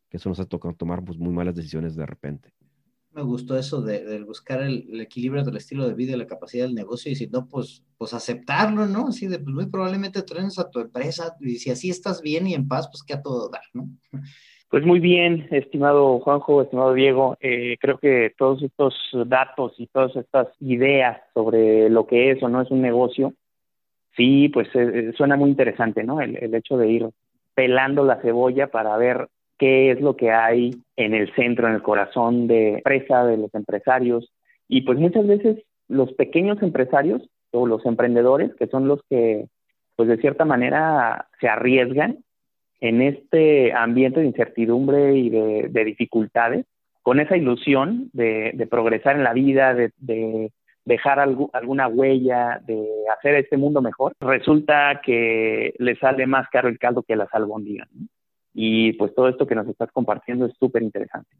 Que 0.08 0.16
eso 0.16 0.28
nos 0.28 0.40
ha 0.40 0.46
tocado 0.46 0.74
tomar 0.74 1.04
pues, 1.04 1.18
muy 1.18 1.32
malas 1.32 1.54
decisiones 1.54 1.94
de 1.94 2.06
repente 2.06 2.52
me 3.12 3.22
gustó 3.22 3.56
eso 3.58 3.82
de, 3.82 4.22
buscar 4.22 4.62
el, 4.62 5.00
equilibrio 5.00 5.44
del 5.44 5.56
estilo 5.56 5.86
de 5.86 5.94
vida 5.94 6.14
y 6.14 6.16
la 6.16 6.26
capacidad 6.26 6.64
del 6.64 6.74
negocio 6.74 7.12
y 7.12 7.16
si 7.16 7.26
no, 7.26 7.46
pues, 7.46 7.84
pues 7.98 8.14
aceptarlo, 8.14 8.86
¿no? 8.86 9.08
Así 9.08 9.26
de, 9.26 9.38
pues 9.38 9.54
muy 9.54 9.66
probablemente 9.66 10.22
trenes 10.22 10.58
a 10.58 10.70
tu 10.70 10.80
empresa 10.80 11.36
y 11.40 11.56
si 11.56 11.70
así 11.70 11.90
estás 11.90 12.22
bien 12.22 12.46
y 12.46 12.54
en 12.54 12.68
paz, 12.68 12.88
pues 12.90 13.02
que 13.02 13.14
a 13.14 13.22
todo 13.22 13.50
dar, 13.50 13.62
¿no? 13.74 13.90
Pues 14.72 14.86
muy 14.86 15.00
bien, 15.00 15.48
estimado 15.50 16.18
Juanjo, 16.20 16.62
estimado 16.62 16.94
Diego, 16.94 17.36
eh, 17.40 17.76
creo 17.78 17.98
que 17.98 18.32
todos 18.38 18.62
estos 18.62 18.94
datos 19.26 19.74
y 19.76 19.86
todas 19.86 20.16
estas 20.16 20.48
ideas 20.60 21.20
sobre 21.34 21.90
lo 21.90 22.06
que 22.06 22.30
es 22.30 22.42
o 22.42 22.48
no 22.48 22.62
es 22.62 22.70
un 22.70 22.80
negocio, 22.80 23.34
sí, 24.16 24.48
pues 24.48 24.68
eh, 24.68 25.10
eh, 25.10 25.12
suena 25.14 25.36
muy 25.36 25.50
interesante, 25.50 26.04
¿no? 26.04 26.22
El, 26.22 26.54
hecho 26.54 26.78
de 26.78 26.90
ir 26.90 27.06
pelando 27.54 28.02
la 28.02 28.22
cebolla 28.22 28.68
para 28.68 28.96
ver 28.96 29.28
qué 29.58 29.90
es 29.90 30.00
lo 30.00 30.16
que 30.16 30.30
hay 30.30 30.70
en 30.96 31.12
el 31.12 31.30
centro, 31.34 31.68
en 31.68 31.74
el 31.74 31.82
corazón 31.82 32.46
de 32.46 32.76
empresa, 32.76 33.26
de 33.26 33.36
los 33.36 33.54
empresarios. 33.54 34.32
Y 34.68 34.80
pues 34.86 34.98
muchas 34.98 35.26
veces 35.26 35.62
los 35.88 36.14
pequeños 36.14 36.62
empresarios 36.62 37.20
o 37.50 37.66
los 37.66 37.84
emprendedores, 37.84 38.54
que 38.54 38.68
son 38.68 38.88
los 38.88 39.00
que, 39.10 39.48
pues 39.96 40.08
de 40.08 40.16
cierta 40.16 40.46
manera, 40.46 41.28
se 41.42 41.48
arriesgan 41.48 42.24
en 42.82 43.00
este 43.00 43.72
ambiente 43.72 44.20
de 44.20 44.26
incertidumbre 44.26 45.16
y 45.16 45.30
de, 45.30 45.84
dificultades, 45.84 46.66
con 47.02 47.20
esa 47.20 47.36
ilusión 47.36 48.10
de, 48.12 48.66
progresar 48.70 49.16
en 49.16 49.24
la 49.24 49.32
vida, 49.32 49.74
de, 49.74 50.50
dejar 50.84 51.20
alguna 51.20 51.86
huella, 51.86 52.60
de 52.66 52.84
hacer 53.16 53.36
este 53.36 53.56
mundo 53.56 53.80
mejor, 53.80 54.14
resulta 54.20 55.00
que 55.02 55.74
le 55.78 55.96
sale 55.96 56.26
más 56.26 56.48
caro 56.50 56.68
el 56.68 56.78
caldo 56.78 57.04
que 57.04 57.16
las 57.16 57.32
albóndigas. 57.32 57.88
¿no? 57.92 58.06
y 58.54 58.92
pues 58.94 59.14
todo 59.14 59.28
esto 59.28 59.46
que 59.46 59.54
nos 59.54 59.68
estás 59.68 59.90
compartiendo 59.92 60.46
es 60.46 60.52
súper 60.58 60.82
interesante. 60.82 61.30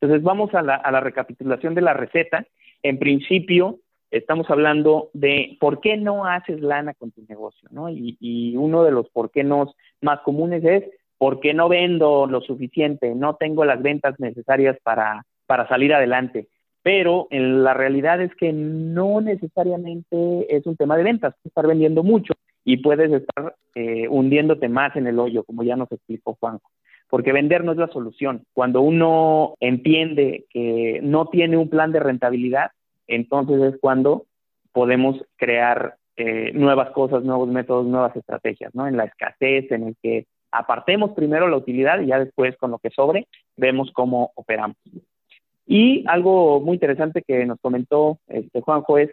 Entonces 0.00 0.22
vamos 0.22 0.54
a 0.54 0.62
la, 0.62 0.74
a 0.74 0.90
la 0.90 1.00
recapitulación 1.00 1.74
de 1.74 1.80
la 1.80 1.94
receta. 1.94 2.44
En 2.82 2.98
principio, 2.98 3.78
estamos 4.10 4.48
hablando 4.50 5.10
de 5.12 5.56
por 5.60 5.80
qué 5.80 5.96
no 5.96 6.24
haces 6.24 6.60
lana 6.60 6.94
con 6.94 7.10
tu 7.10 7.22
negocio, 7.28 7.68
¿no? 7.70 7.88
Y, 7.88 8.16
y 8.20 8.56
uno 8.56 8.84
de 8.84 8.90
los 8.90 9.08
por 9.10 9.30
qué 9.30 9.44
no 9.44 9.74
más 10.00 10.20
comunes 10.20 10.64
es 10.64 10.84
por 11.18 11.40
qué 11.40 11.52
no 11.52 11.68
vendo 11.68 12.26
lo 12.26 12.40
suficiente, 12.40 13.14
no 13.14 13.34
tengo 13.34 13.64
las 13.64 13.82
ventas 13.82 14.18
necesarias 14.18 14.78
para, 14.82 15.26
para 15.46 15.68
salir 15.68 15.92
adelante. 15.92 16.48
Pero 16.82 17.26
en 17.30 17.64
la 17.64 17.74
realidad 17.74 18.22
es 18.22 18.34
que 18.36 18.52
no 18.52 19.20
necesariamente 19.20 20.56
es 20.56 20.64
un 20.64 20.76
tema 20.76 20.96
de 20.96 21.02
ventas, 21.02 21.34
estar 21.44 21.66
vendiendo 21.66 22.04
mucho 22.04 22.34
y 22.64 22.78
puedes 22.78 23.12
estar 23.12 23.56
eh, 23.74 24.06
hundiéndote 24.08 24.68
más 24.68 24.94
en 24.96 25.08
el 25.08 25.18
hoyo, 25.18 25.42
como 25.42 25.64
ya 25.64 25.76
nos 25.76 25.90
explicó 25.90 26.36
Juanjo. 26.38 26.70
Porque 27.10 27.32
vender 27.32 27.64
no 27.64 27.72
es 27.72 27.78
la 27.78 27.88
solución. 27.88 28.44
Cuando 28.52 28.80
uno 28.80 29.54
entiende 29.60 30.44
que 30.50 31.00
no 31.02 31.26
tiene 31.26 31.56
un 31.56 31.68
plan 31.68 31.90
de 31.90 32.00
rentabilidad, 32.00 32.70
entonces 33.08 33.74
es 33.74 33.80
cuando 33.80 34.26
podemos 34.72 35.16
crear 35.36 35.96
eh, 36.16 36.52
nuevas 36.52 36.90
cosas, 36.90 37.24
nuevos 37.24 37.48
métodos, 37.48 37.86
nuevas 37.86 38.14
estrategias, 38.14 38.74
¿no? 38.74 38.86
En 38.86 38.96
la 38.96 39.04
escasez, 39.04 39.70
en 39.72 39.88
el 39.88 39.96
que 40.02 40.26
apartemos 40.50 41.12
primero 41.12 41.48
la 41.48 41.56
utilidad 41.56 42.00
y 42.00 42.06
ya 42.06 42.18
después 42.18 42.56
con 42.56 42.70
lo 42.70 42.78
que 42.78 42.90
sobre 42.90 43.26
vemos 43.56 43.90
cómo 43.92 44.32
operamos. 44.34 44.76
Y 45.66 46.04
algo 46.08 46.60
muy 46.60 46.74
interesante 46.74 47.22
que 47.26 47.44
nos 47.44 47.60
comentó 47.60 48.18
este 48.26 48.60
Juanjo 48.60 48.98
es 48.98 49.10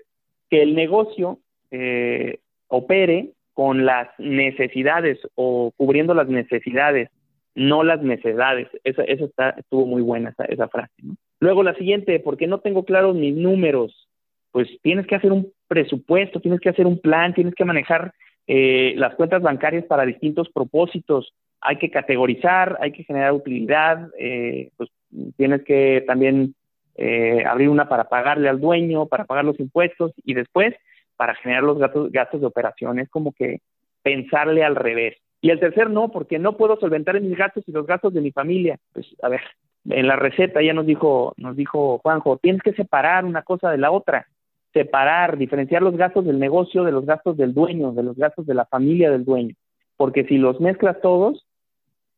que 0.50 0.62
el 0.62 0.74
negocio 0.74 1.40
eh, 1.72 2.40
opere 2.68 3.34
con 3.54 3.86
las 3.86 4.08
necesidades 4.18 5.20
o 5.36 5.72
cubriendo 5.78 6.14
las 6.14 6.28
necesidades, 6.28 7.10
no 7.56 7.84
las 7.84 8.02
necesidades. 8.02 8.68
Esa, 8.84 9.04
esa 9.04 9.26
está, 9.26 9.50
estuvo 9.52 9.86
muy 9.86 10.02
buena 10.02 10.30
esa, 10.30 10.46
esa 10.46 10.68
frase. 10.68 10.94
¿no? 11.04 11.16
Luego 11.40 11.64
la 11.64 11.76
siguiente, 11.76 12.20
porque 12.20 12.48
no 12.48 12.60
tengo 12.60 12.86
claros 12.86 13.16
mis 13.16 13.36
números, 13.36 14.08
pues 14.52 14.70
tienes 14.82 15.06
que 15.06 15.16
hacer 15.16 15.32
un 15.32 15.52
presupuesto, 15.68 16.40
tienes 16.40 16.60
que 16.60 16.70
hacer 16.70 16.88
un 16.88 17.00
plan, 17.00 17.34
tienes 17.34 17.56
que 17.56 17.66
manejar 17.66 18.14
eh, 18.48 18.94
las 18.98 19.16
cuentas 19.16 19.42
bancarias 19.42 19.86
para 19.86 20.06
distintos 20.06 20.50
propósitos, 20.50 21.34
hay 21.62 21.78
que 21.78 21.90
categorizar, 21.90 22.78
hay 22.80 22.92
que 22.92 23.04
generar 23.04 23.34
utilidad, 23.34 24.10
eh, 24.20 24.70
pues 24.78 24.90
tienes 25.36 25.64
que 25.64 26.04
también 26.06 26.54
eh, 26.96 27.44
abrir 27.46 27.70
una 27.70 27.90
para 27.90 28.06
pagarle 28.06 28.48
al 28.48 28.60
dueño, 28.60 29.08
para 29.08 29.26
pagar 29.26 29.46
los 29.46 29.60
impuestos 29.60 30.14
y 30.24 30.34
después 30.34 30.74
para 31.18 31.36
generar 31.36 31.64
los 31.64 31.78
gastos, 31.78 32.12
gastos 32.12 32.42
de 32.42 32.48
operación. 32.48 33.00
Es 33.00 33.10
como 33.10 33.34
que 33.34 33.62
pensarle 34.04 34.64
al 34.64 34.76
revés. 34.76 35.18
Y 35.42 35.50
el 35.50 35.60
tercer 35.60 35.90
no, 35.90 36.12
porque 36.12 36.40
no 36.40 36.58
puedo 36.58 36.78
solventar 36.80 37.20
mis 37.20 37.38
gastos 37.38 37.64
y 37.68 37.72
los 37.72 37.86
gastos 37.86 38.14
de 38.14 38.22
mi 38.22 38.32
familia. 38.32 38.78
Pues 38.94 39.08
a 39.22 39.30
ver, 39.30 39.42
en 39.90 40.08
la 40.08 40.16
receta 40.16 40.62
ya 40.62 40.74
nos 40.74 40.86
dijo, 40.86 41.34
nos 41.38 41.56
dijo 41.56 42.00
Juanjo, 42.00 42.38
tienes 42.38 42.62
que 42.62 42.74
separar 42.74 43.26
una 43.26 43.44
cosa 43.44 43.70
de 43.72 43.78
la 43.78 43.92
otra, 43.92 44.28
separar, 44.74 45.38
diferenciar 45.38 45.82
los 45.82 45.96
gastos 45.96 46.26
del 46.26 46.40
negocio 46.40 46.84
de 46.84 46.92
los 46.92 47.06
gastos 47.06 47.38
del 47.38 47.54
dueño, 47.54 47.92
de 47.92 48.04
los 48.04 48.18
gastos 48.18 48.46
de 48.46 48.56
la 48.56 48.66
familia 48.66 49.12
del 49.12 49.26
dueño, 49.26 49.56
porque 49.96 50.26
si 50.26 50.38
los 50.38 50.60
mezclas 50.60 51.00
todos, 51.02 51.46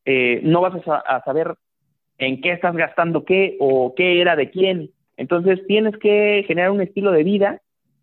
eh, 0.04 0.40
no 0.42 0.60
vas 0.60 0.74
a, 0.86 1.22
saber 1.24 1.54
en 2.16 2.40
qué 2.40 2.52
estás 2.52 2.74
gastando 2.74 3.24
qué 3.24 3.56
o 3.60 3.94
qué 3.94 4.20
era 4.20 4.36
de 4.36 4.50
quién. 4.50 4.90
Entonces 5.16 5.64
tienes 5.66 5.96
que 5.98 6.44
generar 6.46 6.70
un 6.70 6.80
estilo 6.80 7.12
de 7.12 7.24
vida 7.24 7.60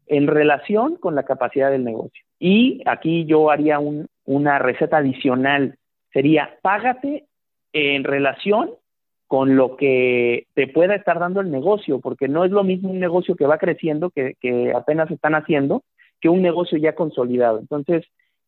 en 0.07 0.27
relación 0.27 0.97
con 0.97 1.15
la 1.15 1.23
capacidad 1.23 1.71
del 1.71 1.83
negocio. 1.83 2.23
Y 2.37 2.83
aquí 2.85 3.25
yo 3.25 3.49
haría 3.49 3.79
un, 3.79 4.07
una 4.25 4.59
receta 4.59 4.97
adicional, 4.97 5.77
sería 6.13 6.59
págate 6.61 7.25
en 7.73 8.03
relación 8.03 8.69
con 9.27 9.55
lo 9.55 9.75
que 9.75 10.47
te 10.53 10.67
pueda 10.67 10.95
estar 10.95 11.19
dando 11.19 11.41
el 11.41 11.51
negocio, 11.51 11.99
porque 11.99 12.27
no 12.27 12.45
es 12.45 12.51
lo 12.51 12.63
mismo 12.63 12.91
un 12.91 12.99
negocio 12.99 13.35
que 13.35 13.47
va 13.47 13.57
creciendo, 13.57 14.09
que, 14.09 14.35
que 14.39 14.71
apenas 14.73 15.09
están 15.09 15.35
haciendo, 15.35 15.83
que 16.21 16.29
un 16.29 16.41
negocio 16.41 16.77
ya 16.77 16.95
consolidado. 16.95 17.59
Entonces, 17.59 18.05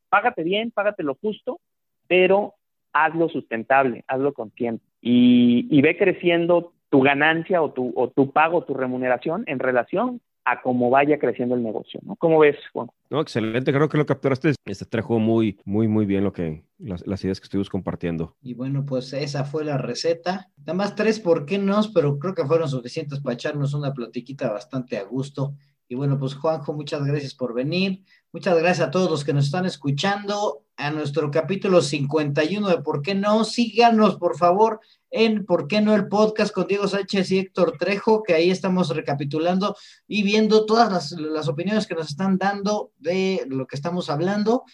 págate 0.10 0.44
bien, 0.44 0.72
págate 0.72 1.04
lo 1.04 1.16
justo, 1.16 1.60
pero 2.08 2.54
hazlo 2.94 3.30
sustentable, 3.30 4.04
hazlo 4.08 4.34
con 4.34 4.52
tiempo. 4.52 4.84
y, 5.02 5.82
ve 5.82 5.98
creciendo 5.98 6.74
tu 6.90 7.02
ganancia 7.02 7.62
o 7.62 7.72
tu 7.72 8.32
pago, 8.32 8.64
tu 8.64 8.74
remuneración 8.74 9.44
en 9.48 9.60
relación 9.60 10.22
a 10.48 10.62
cómo 10.62 10.90
vaya 10.90 11.20
creciendo 11.20 11.56
el 11.56 11.64
negocio, 11.64 12.00
¿no? 12.04 12.16
¿Cómo 12.16 12.40
ves, 12.40 12.56
Juan? 12.72 12.88
No, 13.10 13.20
excelente, 13.20 13.74
creo 13.74 13.90
que 13.90 13.98
lo 13.98 14.06
capturaste, 14.06 14.54
este 14.66 14.86
trajo 14.86 15.20
muy, 15.20 15.60
muy, 15.66 15.90
muy 15.90 16.06
bien 16.06 16.24
lo 16.24 16.32
que, 16.32 16.64
las, 16.78 17.06
las, 17.06 17.24
ideas 17.24 17.40
que 17.42 17.46
estuvimos 17.46 17.70
compartiendo. 17.70 18.36
Y 18.42 18.54
bueno, 18.54 18.86
pues 18.86 19.12
esa 19.12 19.44
fue 19.44 19.66
la 19.66 19.78
receta. 19.78 20.50
Nada 20.60 20.74
más 20.74 20.96
tres 20.96 21.20
por 21.20 21.46
qué 21.46 21.58
no, 21.58 21.82
pero 21.94 22.18
creo 22.18 22.34
que 22.34 22.46
fueron 22.46 22.70
suficientes 22.70 23.20
para 23.20 23.34
echarnos 23.34 23.74
una 23.74 23.94
platiquita 23.94 24.50
bastante 24.50 24.98
a 24.98 25.04
gusto. 25.04 25.54
Y 25.90 25.96
bueno, 25.96 26.18
pues 26.18 26.34
Juanjo, 26.34 26.74
muchas 26.74 27.06
gracias 27.06 27.34
por 27.34 27.54
venir. 27.54 28.04
Muchas 28.34 28.58
gracias 28.60 28.86
a 28.86 28.92
todos 28.92 29.10
los 29.10 29.24
que 29.24 29.32
nos 29.32 29.46
están 29.46 29.66
escuchando 29.66 30.66
a 30.76 30.92
nuestro 30.92 31.32
capítulo 31.32 31.82
51 31.82 32.68
de 32.68 32.82
¿Por 32.82 33.02
qué 33.02 33.16
no? 33.16 33.46
Síganos, 33.46 34.18
por 34.18 34.38
favor, 34.38 34.82
en 35.10 35.46
¿Por 35.46 35.70
qué 35.70 35.80
no? 35.80 35.96
el 35.96 36.10
podcast 36.10 36.54
con 36.54 36.68
Diego 36.68 36.90
Sánchez 36.90 37.32
y 37.32 37.40
Héctor 37.40 37.78
Trejo, 37.80 38.24
que 38.24 38.34
ahí 38.34 38.52
estamos 38.52 38.94
recapitulando 38.94 39.78
y 40.10 40.24
viendo 40.24 40.66
todas 40.66 41.14
las, 41.14 41.48
opiniones 41.48 41.88
que 41.88 41.96
nos 41.96 42.10
están 42.10 42.38
dando 42.38 42.92
de 42.98 43.46
lo 43.48 43.66
que 43.66 43.78
estamos 43.78 44.10
hablando. 44.10 44.66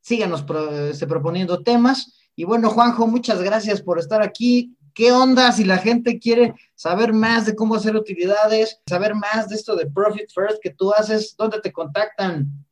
Síganos 0.00 0.44
este, 0.90 1.06
proponiendo 1.06 1.62
temas. 1.62 2.18
Y 2.34 2.44
bueno, 2.44 2.68
Juanjo, 2.68 3.06
muchas 3.06 3.40
gracias 3.42 3.80
por 3.80 4.00
estar 4.00 4.22
aquí. 4.22 4.76
¿Qué 4.92 5.12
onda 5.12 5.52
si 5.52 5.62
la 5.62 5.78
gente 5.78 6.18
quiere 6.18 6.54
saber 6.74 7.12
más 7.12 7.46
de 7.46 7.54
cómo 7.54 7.76
hacer 7.76 7.94
utilidades, 7.94 8.80
saber 8.88 9.14
más 9.14 9.48
de 9.48 9.54
esto 9.54 9.76
de 9.76 9.86
Profit 9.86 10.28
First 10.34 10.58
que 10.60 10.70
tú 10.70 10.92
haces? 10.92 11.36
¿Dónde 11.38 11.60
te 11.60 11.70
contactan? 11.70 12.66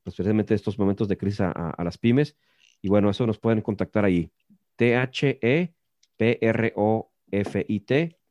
pues, 0.03 0.13
especialmente 0.13 0.53
en 0.53 0.55
estos 0.55 0.77
momentos 0.77 1.07
de 1.07 1.17
crisis 1.17 1.41
a, 1.41 1.75
las 1.83 1.97
pymes. 1.97 2.35
Y 2.81 2.89
bueno, 2.89 3.09
eso 3.09 3.25
nos 3.25 3.39
pueden 3.39 3.61
contactar 3.61 4.05
ahí. 4.05 4.31
T-H-E-P-R-O-F-I-T 4.78 5.73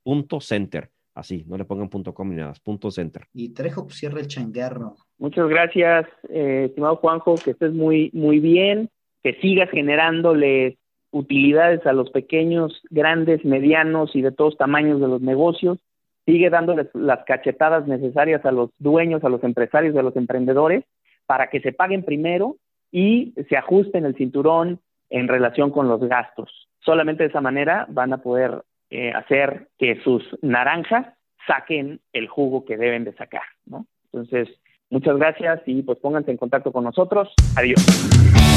punto 0.03 0.40
center. 0.40 0.90
Así, 1.14 1.44
no 1.47 1.57
le 1.57 1.64
pongan 1.64 1.88
punto 1.88 2.12
com 2.14 2.28
ni 2.28 2.36
nada, 2.36 2.53
punto 2.62 2.90
center. 2.90 3.26
Y 3.32 3.55
Trejo 3.55 3.84
pues, 3.84 3.97
cierra 3.97 4.20
el 4.20 4.28
changarro. 4.28 4.97
Muchas 5.18 5.49
gracias, 5.49 6.07
eh, 6.28 6.66
estimado 6.66 6.97
Juanjo, 6.97 7.36
que 7.36 7.53
estés 7.53 7.72
muy, 7.72 8.11
muy 8.12 8.38
bien, 8.38 8.90
que 9.22 9.34
sigas 9.40 9.70
generándoles 9.70 10.76
utilidades 11.11 11.86
a 11.86 11.92
los 11.92 12.11
pequeños, 12.11 12.82
grandes, 12.90 13.44
medianos 13.44 14.14
y 14.14 14.20
de 14.22 14.30
todos 14.30 14.59
tamaños 14.59 15.01
de 15.01 15.09
los 15.09 15.22
negocios. 15.22 15.78
Sigue 16.26 16.51
dándoles 16.51 16.88
las 16.92 17.24
cachetadas 17.24 17.86
necesarias 17.86 18.44
a 18.44 18.53
los 18.53 18.70
dueños, 18.78 19.24
a 19.24 19.28
los 19.28 19.42
empresarios, 19.42 19.97
a 19.97 20.03
los 20.03 20.16
emprendedores, 20.16 20.84
para 21.24 21.49
que 21.49 21.61
se 21.61 21.72
paguen 21.72 22.05
primero 22.05 22.57
y 22.92 23.32
se 23.49 23.57
ajusten 23.57 24.05
el 24.05 24.14
cinturón 24.16 24.80
en 25.11 25.28
relación 25.28 25.70
con 25.70 25.88
los 25.88 26.00
gastos. 26.00 26.68
Solamente 26.80 27.24
de 27.24 27.28
esa 27.28 27.40
manera 27.40 27.86
van 27.88 28.12
a 28.12 28.18
poder 28.18 28.62
eh, 28.90 29.12
hacer 29.12 29.68
que 29.78 30.00
sus 30.02 30.22
naranjas 30.42 31.07
saquen 31.46 32.00
el 32.12 32.28
jugo 32.28 32.64
que 32.64 32.76
deben 32.76 33.04
de 33.04 33.14
sacar, 33.14 33.42
¿no? 33.64 33.86
Entonces, 34.12 34.48
muchas 34.90 35.16
gracias 35.16 35.62
y 35.66 35.82
pues 35.82 35.98
pónganse 35.98 36.30
en 36.30 36.36
contacto 36.36 36.72
con 36.72 36.84
nosotros. 36.84 37.32
Adiós. 37.57 38.55